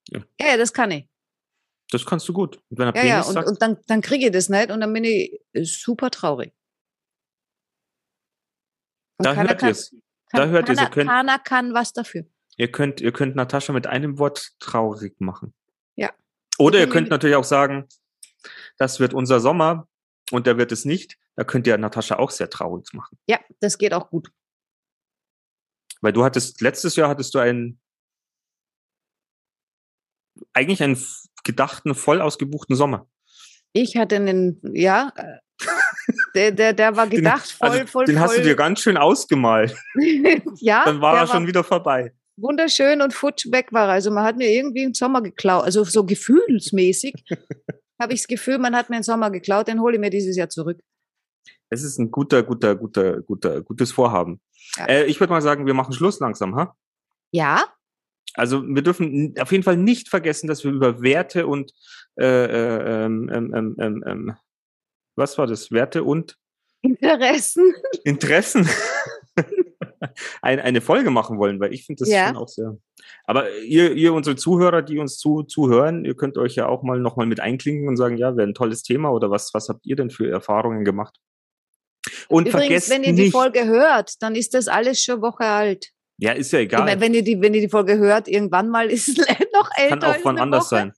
Ja. 0.10 0.22
Ja, 0.42 0.48
ja 0.48 0.58
das 0.58 0.74
kann 0.74 0.92
ich. 0.92 1.08
Das 1.92 2.06
kannst 2.06 2.28
du 2.28 2.34
gut. 2.34 2.60
Und 2.70 2.80
wenn 2.80 2.88
er 2.88 2.96
Ja, 2.96 3.04
ja, 3.04 3.14
Penis 3.14 3.28
und, 3.28 3.34
sagt, 3.34 3.48
und 3.48 3.62
dann, 3.62 3.78
dann 3.88 4.02
kriege 4.02 4.26
ich 4.26 4.32
das 4.32 4.50
nicht 4.50 4.72
und 4.72 4.82
dann 4.82 4.92
bin 4.92 5.04
ich 5.04 5.40
super 5.64 6.10
traurig. 6.10 6.54
Da 9.18 9.36
hört 9.36 9.60
kann- 9.60 9.70
ihr 9.70 9.72
es. 9.72 9.96
Da 10.32 10.48
hört 10.48 10.70
ihr, 10.70 10.76
können- 10.90 11.08
keiner 11.08 11.40
kann 11.40 11.74
was 11.74 11.94
dafür. 11.94 12.26
Ihr 12.58 12.72
könnt, 12.72 13.02
ihr 13.02 13.12
könnt 13.12 13.36
Natascha 13.36 13.72
mit 13.74 13.88
einem 13.88 14.18
Wort 14.20 14.52
traurig 14.60 15.20
machen. 15.20 15.54
Ja. 15.96 16.12
Oder 16.58 16.80
ihr 16.80 16.90
könnt 16.90 17.10
natürlich 17.10 17.36
auch 17.36 17.44
sagen, 17.44 17.88
das 18.78 19.00
wird 19.00 19.14
unser 19.14 19.40
Sommer 19.40 19.88
und 20.32 20.48
der 20.48 20.58
wird 20.58 20.72
es 20.72 20.84
nicht. 20.86 21.18
Da 21.36 21.44
könnt 21.44 21.68
ihr 21.68 21.78
Natascha 21.78 22.18
auch 22.18 22.32
sehr 22.32 22.50
traurig 22.50 22.94
machen. 22.94 23.18
Ja, 23.28 23.40
das 23.60 23.78
geht 23.78 23.94
auch 23.94 24.10
gut. 24.10 24.32
Weil 26.02 26.14
du 26.14 26.24
hattest, 26.24 26.62
letztes 26.62 26.96
Jahr 26.96 27.10
hattest 27.10 27.34
du 27.36 27.40
einen, 27.40 27.80
eigentlich 30.54 30.82
einen 30.84 31.02
gedachten, 31.44 31.96
voll 31.96 32.22
ausgebuchten 32.22 32.76
Sommer. 32.76 33.08
Ich 33.74 33.98
hatte 33.98 34.16
einen, 34.18 34.60
ja, 34.76 35.12
äh, 35.16 35.38
der, 36.36 36.52
der, 36.52 36.74
der 36.74 36.96
war 36.96 37.08
Den- 37.08 37.18
gedacht, 37.18 37.52
voll, 37.52 37.70
also, 37.70 37.86
voll, 37.88 38.06
den 38.06 38.16
voll. 38.18 38.24
hast 38.24 38.38
du 38.38 38.42
dir 38.44 38.56
ganz 38.56 38.80
schön 38.82 38.98
ausgemalt. 38.98 39.76
ja, 40.60 40.86
Dann 40.86 41.02
war 41.02 41.18
er 41.18 41.28
schon 41.28 41.48
wieder 41.48 41.64
vorbei. 41.64 42.14
wunderschön 42.38 43.02
und 43.02 43.14
futsch 43.14 43.52
weg 43.52 43.68
war. 43.72 43.88
er. 43.88 43.94
Also 43.94 44.12
man 44.12 44.24
hat 44.24 44.38
mir 44.38 44.50
irgendwie 44.52 44.84
einen 44.84 44.94
Sommer 44.94 45.22
geklaut, 45.22 45.64
also 45.64 45.84
so 45.84 46.04
gefühlsmäßig 46.06 47.14
habe 48.00 48.14
ich 48.14 48.22
das 48.22 48.28
Gefühl, 48.28 48.60
man 48.60 48.76
hat 48.76 48.90
mir 48.90 48.98
einen 48.98 49.04
Sommer 49.04 49.32
geklaut, 49.32 49.68
den 49.68 49.82
hole 49.82 49.96
ich 49.96 50.00
mir 50.00 50.10
dieses 50.12 50.36
Jahr 50.38 50.50
zurück. 50.50 50.80
Es 51.70 51.84
ist 51.84 51.98
ein 52.00 52.12
guter, 52.12 52.44
guter, 52.44 52.76
guter, 52.76 53.22
guter, 53.22 53.62
gutes 53.62 53.92
Vorhaben. 53.92 54.40
Ja. 54.78 54.86
Äh, 54.86 55.06
ich 55.06 55.20
würde 55.20 55.34
mal 55.34 55.42
sagen, 55.42 55.66
wir 55.66 55.74
machen 55.74 55.94
Schluss 55.94 56.20
langsam, 56.20 56.56
ha? 56.56 56.76
Ja, 57.32 57.66
Also 58.36 58.64
wir 58.66 58.82
dürfen 58.84 59.34
auf 59.40 59.52
jeden 59.52 59.64
Fall 59.64 59.76
nicht 59.78 60.08
vergessen, 60.10 60.48
dass 60.48 60.64
wir 60.64 60.72
über 60.72 61.02
Werte 61.02 61.46
und 61.48 61.74
äh, 62.20 62.24
äh, 62.46 63.06
ähm, 63.06 63.30
ähm, 63.34 63.54
ähm, 63.54 63.76
ähm, 63.80 64.04
ähm, 64.08 64.36
was 65.18 65.38
war 65.38 65.48
das? 65.48 65.72
Werte 65.72 66.04
und 66.04 66.38
Interessen. 66.82 67.74
Interessen 68.04 68.68
ein, 70.42 70.60
eine 70.60 70.82
Folge 70.82 71.10
machen 71.10 71.38
wollen, 71.40 71.60
weil 71.60 71.74
ich 71.74 71.86
finde 71.86 72.02
das 72.02 72.10
Ja. 72.10 72.28
schon 72.28 72.38
auch 72.38 72.48
sehr. 72.48 72.78
Aber 73.26 73.52
ihr, 73.60 73.94
ihr, 73.94 74.14
unsere 74.14 74.36
Zuhörer, 74.36 74.82
die 74.82 75.00
uns 75.00 75.18
zu, 75.18 75.44
zuhören, 75.44 76.06
ihr 76.06 76.16
könnt 76.16 76.38
euch 76.38 76.56
ja 76.56 76.68
auch 76.68 76.84
mal 76.84 77.00
nochmal 77.00 77.26
mit 77.26 77.40
einklinken 77.40 77.88
und 77.88 77.98
sagen, 77.98 78.18
ja, 78.18 78.36
wäre 78.38 78.48
ein 78.48 78.54
tolles 78.54 78.84
Thema 78.84 79.10
oder 79.12 79.30
was, 79.32 79.54
was 79.54 79.70
habt 79.70 79.86
ihr 79.86 79.96
denn 79.96 80.10
für 80.10 80.30
Erfahrungen 80.30 80.86
gemacht? 80.86 81.18
Und 82.30 82.48
Übrigens, 82.48 82.66
vergesst 82.68 82.90
wenn 82.90 83.04
ihr 83.04 83.14
die 83.14 83.24
nicht, 83.24 83.32
Folge 83.32 83.66
hört, 83.66 84.22
dann 84.22 84.36
ist 84.36 84.54
das 84.54 84.68
alles 84.68 85.02
schon 85.04 85.22
Woche 85.22 85.44
alt. 85.46 85.90
ja, 86.18 86.32
ist 86.32 86.52
ja 86.52 86.60
egal. 86.60 86.84
meine, 86.86 87.02
wenn 87.02 87.14
ihr 87.14 87.24
die, 87.24 87.40
wenn 87.42 87.54
ihr 87.54 87.62
die 87.62 87.70
Folge 87.70 87.98
hört, 87.98 88.28
irgendwann 88.28 88.70
mal 88.70 88.90
ist 88.92 89.10
es 89.10 89.18
noch 89.54 89.70
älter. 89.76 89.98
kann 89.98 90.04
auch 90.04 90.16
von 90.20 90.40
anders 90.40 90.66
Woche. 90.66 90.70
sein. 90.70 90.94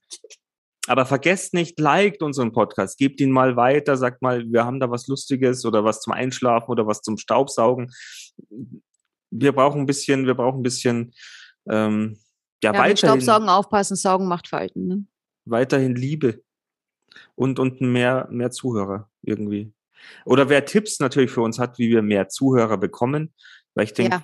Aber 0.89 1.05
vergesst 1.05 1.53
nicht, 1.53 1.79
liked 1.79 2.23
unseren 2.23 2.51
Podcast, 2.51 2.97
gebt 2.97 3.21
ihn 3.21 3.31
mal 3.31 3.55
weiter, 3.55 3.95
sagt 3.95 4.21
mal, 4.21 4.43
wir 4.51 4.65
haben 4.65 4.79
da 4.79 4.89
was 4.89 5.07
Lustiges 5.07 5.63
oder 5.65 5.83
was 5.83 6.01
zum 6.01 6.13
Einschlafen 6.13 6.71
oder 6.71 6.87
was 6.87 7.01
zum 7.01 7.17
Staubsaugen. 7.17 7.91
Wir 9.29 9.51
brauchen 9.51 9.81
ein 9.81 9.85
bisschen, 9.85 10.25
wir 10.25 10.33
brauchen 10.33 10.61
ein 10.61 10.63
bisschen, 10.63 11.13
ähm, 11.69 12.17
ja, 12.63 12.73
Ja, 12.73 12.81
mit 12.81 12.91
weiterhin, 12.91 12.97
Staubsaugen 12.97 13.49
aufpassen, 13.49 13.95
Saugen 13.95 14.27
macht 14.27 14.47
Falten. 14.47 14.87
Ne? 14.87 15.05
weiterhin 15.45 15.95
Liebe 15.95 16.43
und, 17.35 17.59
und 17.59 17.81
mehr, 17.81 18.27
mehr 18.31 18.51
Zuhörer 18.51 19.09
irgendwie. 19.21 19.73
Oder 20.25 20.49
wer 20.49 20.65
Tipps 20.65 20.99
natürlich 20.99 21.31
für 21.31 21.41
uns 21.41 21.59
hat, 21.59 21.77
wie 21.77 21.89
wir 21.89 22.01
mehr 22.01 22.29
Zuhörer 22.29 22.77
bekommen, 22.77 23.33
weil 23.75 23.85
ich 23.85 23.93
denke, 23.93 24.15
Ja. 24.15 24.23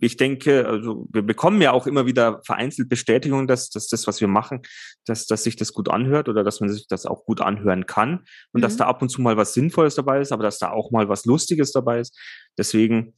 Ich 0.00 0.16
denke, 0.16 0.66
also 0.66 1.06
wir 1.12 1.22
bekommen 1.22 1.60
ja 1.60 1.72
auch 1.72 1.86
immer 1.86 2.06
wieder 2.06 2.40
vereinzelt 2.44 2.88
Bestätigung, 2.88 3.46
dass, 3.46 3.68
dass 3.70 3.88
das, 3.88 4.06
was 4.06 4.20
wir 4.20 4.28
machen, 4.28 4.62
dass, 5.04 5.26
dass 5.26 5.44
sich 5.44 5.56
das 5.56 5.72
gut 5.72 5.88
anhört 5.90 6.28
oder 6.28 6.44
dass 6.44 6.60
man 6.60 6.70
sich 6.70 6.86
das 6.88 7.04
auch 7.04 7.24
gut 7.26 7.40
anhören 7.40 7.84
kann 7.86 8.24
und 8.52 8.62
dass 8.62 8.74
Mhm. 8.74 8.78
da 8.78 8.84
ab 8.86 9.02
und 9.02 9.10
zu 9.10 9.20
mal 9.20 9.36
was 9.36 9.52
Sinnvolles 9.54 9.94
dabei 9.94 10.20
ist, 10.20 10.32
aber 10.32 10.42
dass 10.44 10.58
da 10.58 10.70
auch 10.70 10.90
mal 10.90 11.08
was 11.08 11.26
Lustiges 11.26 11.72
dabei 11.72 12.00
ist. 12.00 12.18
Deswegen, 12.56 13.14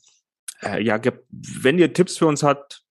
äh, 0.63 0.83
ja, 0.83 1.01
wenn 1.31 1.79
ihr 1.79 1.93
Tipps 1.93 2.17
für 2.19 2.27
uns 2.27 2.43
habt, 2.43 2.83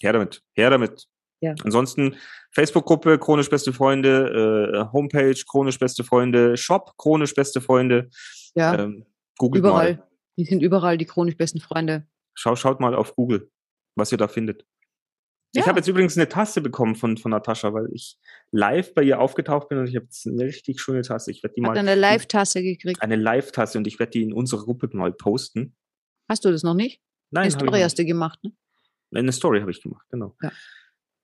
her 0.00 0.12
damit, 0.12 0.42
her 0.54 0.70
damit. 0.70 1.06
Ja. 1.40 1.54
Ansonsten 1.62 2.16
Facebook-Gruppe 2.52 3.18
Chronisch 3.18 3.48
Beste 3.48 3.72
Freunde, 3.72 4.88
äh, 4.88 4.92
Homepage 4.92 5.40
Chronisch 5.48 5.78
Beste 5.78 6.04
Freunde, 6.04 6.56
Shop 6.56 6.92
Chronisch 6.98 7.34
Beste 7.34 7.60
Freunde. 7.60 8.10
Ja, 8.54 8.74
Ähm, 8.78 9.06
googelt 9.38 9.60
überall. 9.60 9.94
mal. 9.94 10.08
Die 10.36 10.44
sind 10.44 10.60
überall 10.62 10.98
die 10.98 11.04
chronisch 11.04 11.36
besten 11.36 11.60
Freunde. 11.60 12.06
Schau, 12.34 12.56
schaut 12.56 12.80
mal 12.80 12.94
auf 12.94 13.14
Google, 13.16 13.50
was 13.96 14.12
ihr 14.12 14.18
da 14.18 14.28
findet. 14.28 14.64
Ich 15.52 15.60
Ja. 15.62 15.66
habe 15.66 15.80
jetzt 15.80 15.88
übrigens 15.88 16.16
eine 16.16 16.28
Tasse 16.28 16.60
bekommen 16.60 16.94
von, 16.94 17.16
von 17.16 17.32
Natascha, 17.32 17.74
weil 17.74 17.88
ich 17.92 18.16
live 18.52 18.94
bei 18.94 19.02
ihr 19.02 19.20
aufgetaucht 19.20 19.68
bin 19.68 19.78
und 19.78 19.88
ich 19.88 19.96
habe 19.96 20.04
jetzt 20.04 20.26
eine 20.26 20.44
richtig 20.44 20.80
schöne 20.80 21.02
Tasse. 21.02 21.32
Ich 21.32 21.42
werde 21.42 21.54
die 21.54 21.62
Hat 21.62 21.70
mal 21.70 21.78
eine 21.78 21.96
Live-Tasse 21.96 22.62
gekriegt. 22.62 23.02
eine 23.02 23.16
Live-Tasse 23.16 23.76
und 23.78 23.86
ich 23.88 23.98
werde 23.98 24.12
die 24.12 24.22
in 24.22 24.32
unsere 24.32 24.62
Gruppe 24.62 24.88
mal 24.92 25.12
posten. 25.12 25.74
Hast 26.28 26.44
du 26.44 26.52
das 26.52 26.62
noch 26.62 26.74
nicht? 26.74 27.00
Nein, 27.32 27.42
Eine 27.42 27.48
ich 27.48 27.54
Story 27.54 27.80
hast 27.80 27.98
du 27.98 28.04
gemacht, 28.04 28.38
ne? 28.44 28.52
eine 29.12 29.32
Story 29.32 29.60
habe 29.60 29.72
ich 29.72 29.82
gemacht, 29.82 30.06
genau. 30.08 30.36
Ja. 30.40 30.52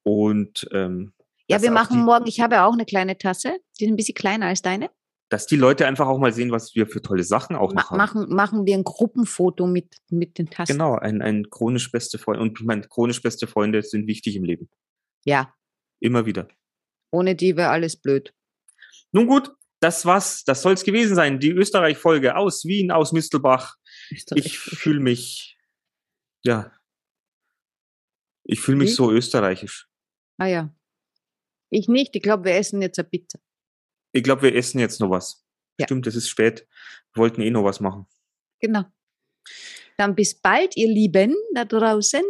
Und 0.02 0.68
ähm, 0.72 1.12
Ja, 1.48 1.62
wir 1.62 1.70
machen 1.70 2.04
morgen, 2.04 2.26
ich 2.26 2.40
habe 2.40 2.57
ja 2.57 2.66
auch 2.66 2.72
eine 2.72 2.84
kleine 2.84 3.16
Tasse, 3.16 3.57
die 3.78 3.84
ist 3.84 3.90
ein 3.90 3.96
bisschen 3.96 4.14
kleiner 4.16 4.46
als 4.46 4.61
deine. 4.62 4.90
Dass 5.28 5.46
die 5.46 5.56
Leute 5.56 5.86
einfach 5.86 6.06
auch 6.06 6.18
mal 6.18 6.32
sehen, 6.32 6.52
was 6.52 6.74
wir 6.74 6.86
für 6.86 7.02
tolle 7.02 7.24
Sachen 7.24 7.56
auch 7.56 7.72
Ma 7.72 7.80
noch 7.82 7.90
haben. 7.90 7.96
machen, 7.96 8.28
machen 8.34 8.66
wir 8.66 8.74
ein 8.74 8.84
Gruppenfoto 8.84 9.66
mit, 9.66 9.96
mit 10.08 10.38
den 10.38 10.48
Tassen. 10.48 10.72
Genau, 10.72 10.94
ein, 10.96 11.20
ein 11.22 11.50
chronisch 11.50 11.90
beste 11.90 12.18
Freund. 12.18 12.40
Und 12.40 12.60
ich 12.60 12.66
meine, 12.66 12.82
chronisch 12.82 13.22
beste 13.22 13.46
Freunde 13.46 13.82
sind 13.82 14.06
wichtig 14.06 14.36
im 14.36 14.44
Leben. 14.44 14.68
Ja, 15.24 15.52
Immer 15.98 16.26
wieder. 16.26 16.48
ohne 17.10 17.34
die 17.34 17.56
wäre 17.56 17.70
alles 17.70 17.96
blöd. 17.96 18.32
Nun 19.12 19.26
gut, 19.26 19.52
das 19.80 20.04
war's. 20.06 20.44
Das 20.44 20.62
soll's 20.62 20.84
gewesen 20.84 21.14
sein. 21.14 21.40
Die 21.40 21.50
Österreich-Folge 21.50 22.36
aus 22.36 22.64
Wien, 22.64 22.90
aus 22.90 23.12
Mistelbach. 23.12 23.76
Ich 24.10 24.58
fühle 24.58 25.00
mich, 25.00 25.56
ja, 26.44 26.70
ich 28.44 28.60
fühle 28.60 28.78
mich 28.78 28.90
Wie? 28.90 28.94
so 28.94 29.10
österreichisch. 29.10 29.88
Ah 30.38 30.46
ja. 30.46 30.74
Ich 31.70 31.88
nicht, 31.88 32.14
ich 32.14 32.22
glaube, 32.22 32.44
wir 32.44 32.54
essen 32.54 32.80
jetzt 32.80 32.98
eine 32.98 33.08
Pizza. 33.08 33.40
Ich 34.16 34.22
glaube, 34.22 34.42
wir 34.42 34.54
essen 34.54 34.78
jetzt 34.78 35.00
noch 35.00 35.10
was. 35.10 35.44
Ja. 35.78 35.86
Stimmt, 35.86 36.06
es 36.06 36.16
ist 36.16 36.28
spät. 36.28 36.66
Wir 37.12 37.20
wollten 37.20 37.42
eh 37.42 37.50
noch 37.50 37.64
was 37.64 37.80
machen. 37.80 38.06
Genau. 38.60 38.84
Dann 39.98 40.14
bis 40.14 40.34
bald, 40.34 40.76
ihr 40.76 40.88
Lieben 40.88 41.34
da 41.54 41.64
draußen. 41.64 42.22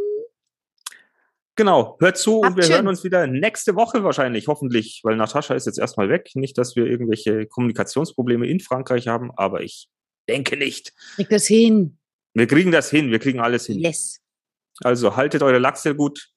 Genau, 1.55 1.97
hört 2.01 2.18
zu 2.18 2.41
und 2.41 2.47
Habt 2.47 2.57
wir 2.57 2.64
hören 2.64 2.80
schön. 2.80 2.89
uns 2.89 3.05
wieder 3.05 3.26
nächste 3.26 3.76
Woche 3.76 4.05
wahrscheinlich, 4.05 4.47
hoffentlich, 4.47 5.01
weil 5.05 5.16
Natascha 5.16 5.55
ist 5.55 5.66
jetzt 5.66 5.78
erstmal 5.78 6.11
weg. 6.11 6.30
Nicht, 6.34 6.59
dass 6.59 6.76
wir 6.76 6.87
irgendwelche 6.87 7.47
Kommunikationsprobleme 7.47 8.47
in 8.47 8.61
Frankreich 8.61 9.09
haben, 9.09 9.30
aber 9.37 9.62
ich 9.62 9.89
denke 10.28 10.57
nicht. 10.57 10.93
Krieg 11.14 11.30
das 11.30 11.47
hin. 11.47 11.99
Wir 12.34 12.47
kriegen 12.47 12.72
das 12.72 12.91
hin, 12.91 13.11
wir 13.11 13.20
kriegen 13.20 13.41
alles 13.41 13.66
hin. 13.66 13.78
Yes. 13.78 14.20
Also 14.82 15.16
haltet 15.16 15.43
eure 15.43 15.59
Lachse 15.59 15.95
gut. 15.95 16.28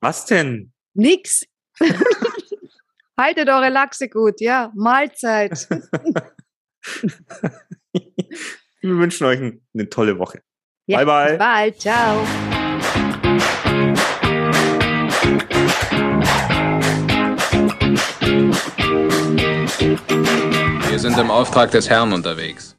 Was 0.00 0.24
denn? 0.24 0.72
Nix. 0.94 1.44
Haltet 3.18 3.48
eure 3.48 3.68
Lachse 3.68 4.08
gut, 4.08 4.40
ja. 4.40 4.72
Mahlzeit. 4.74 5.68
Wir 8.80 8.96
wünschen 8.96 9.26
euch 9.26 9.38
eine 9.40 9.88
tolle 9.90 10.18
Woche. 10.18 10.42
Ja, 10.86 11.04
bye, 11.04 11.06
bye. 11.06 11.28
Bis 11.28 11.38
bald. 11.38 11.80
Ciao. 11.80 12.26
Wir 20.88 20.98
sind 20.98 21.16
im 21.18 21.30
Auftrag 21.30 21.70
des 21.70 21.88
Herrn 21.88 22.12
unterwegs. 22.12 22.76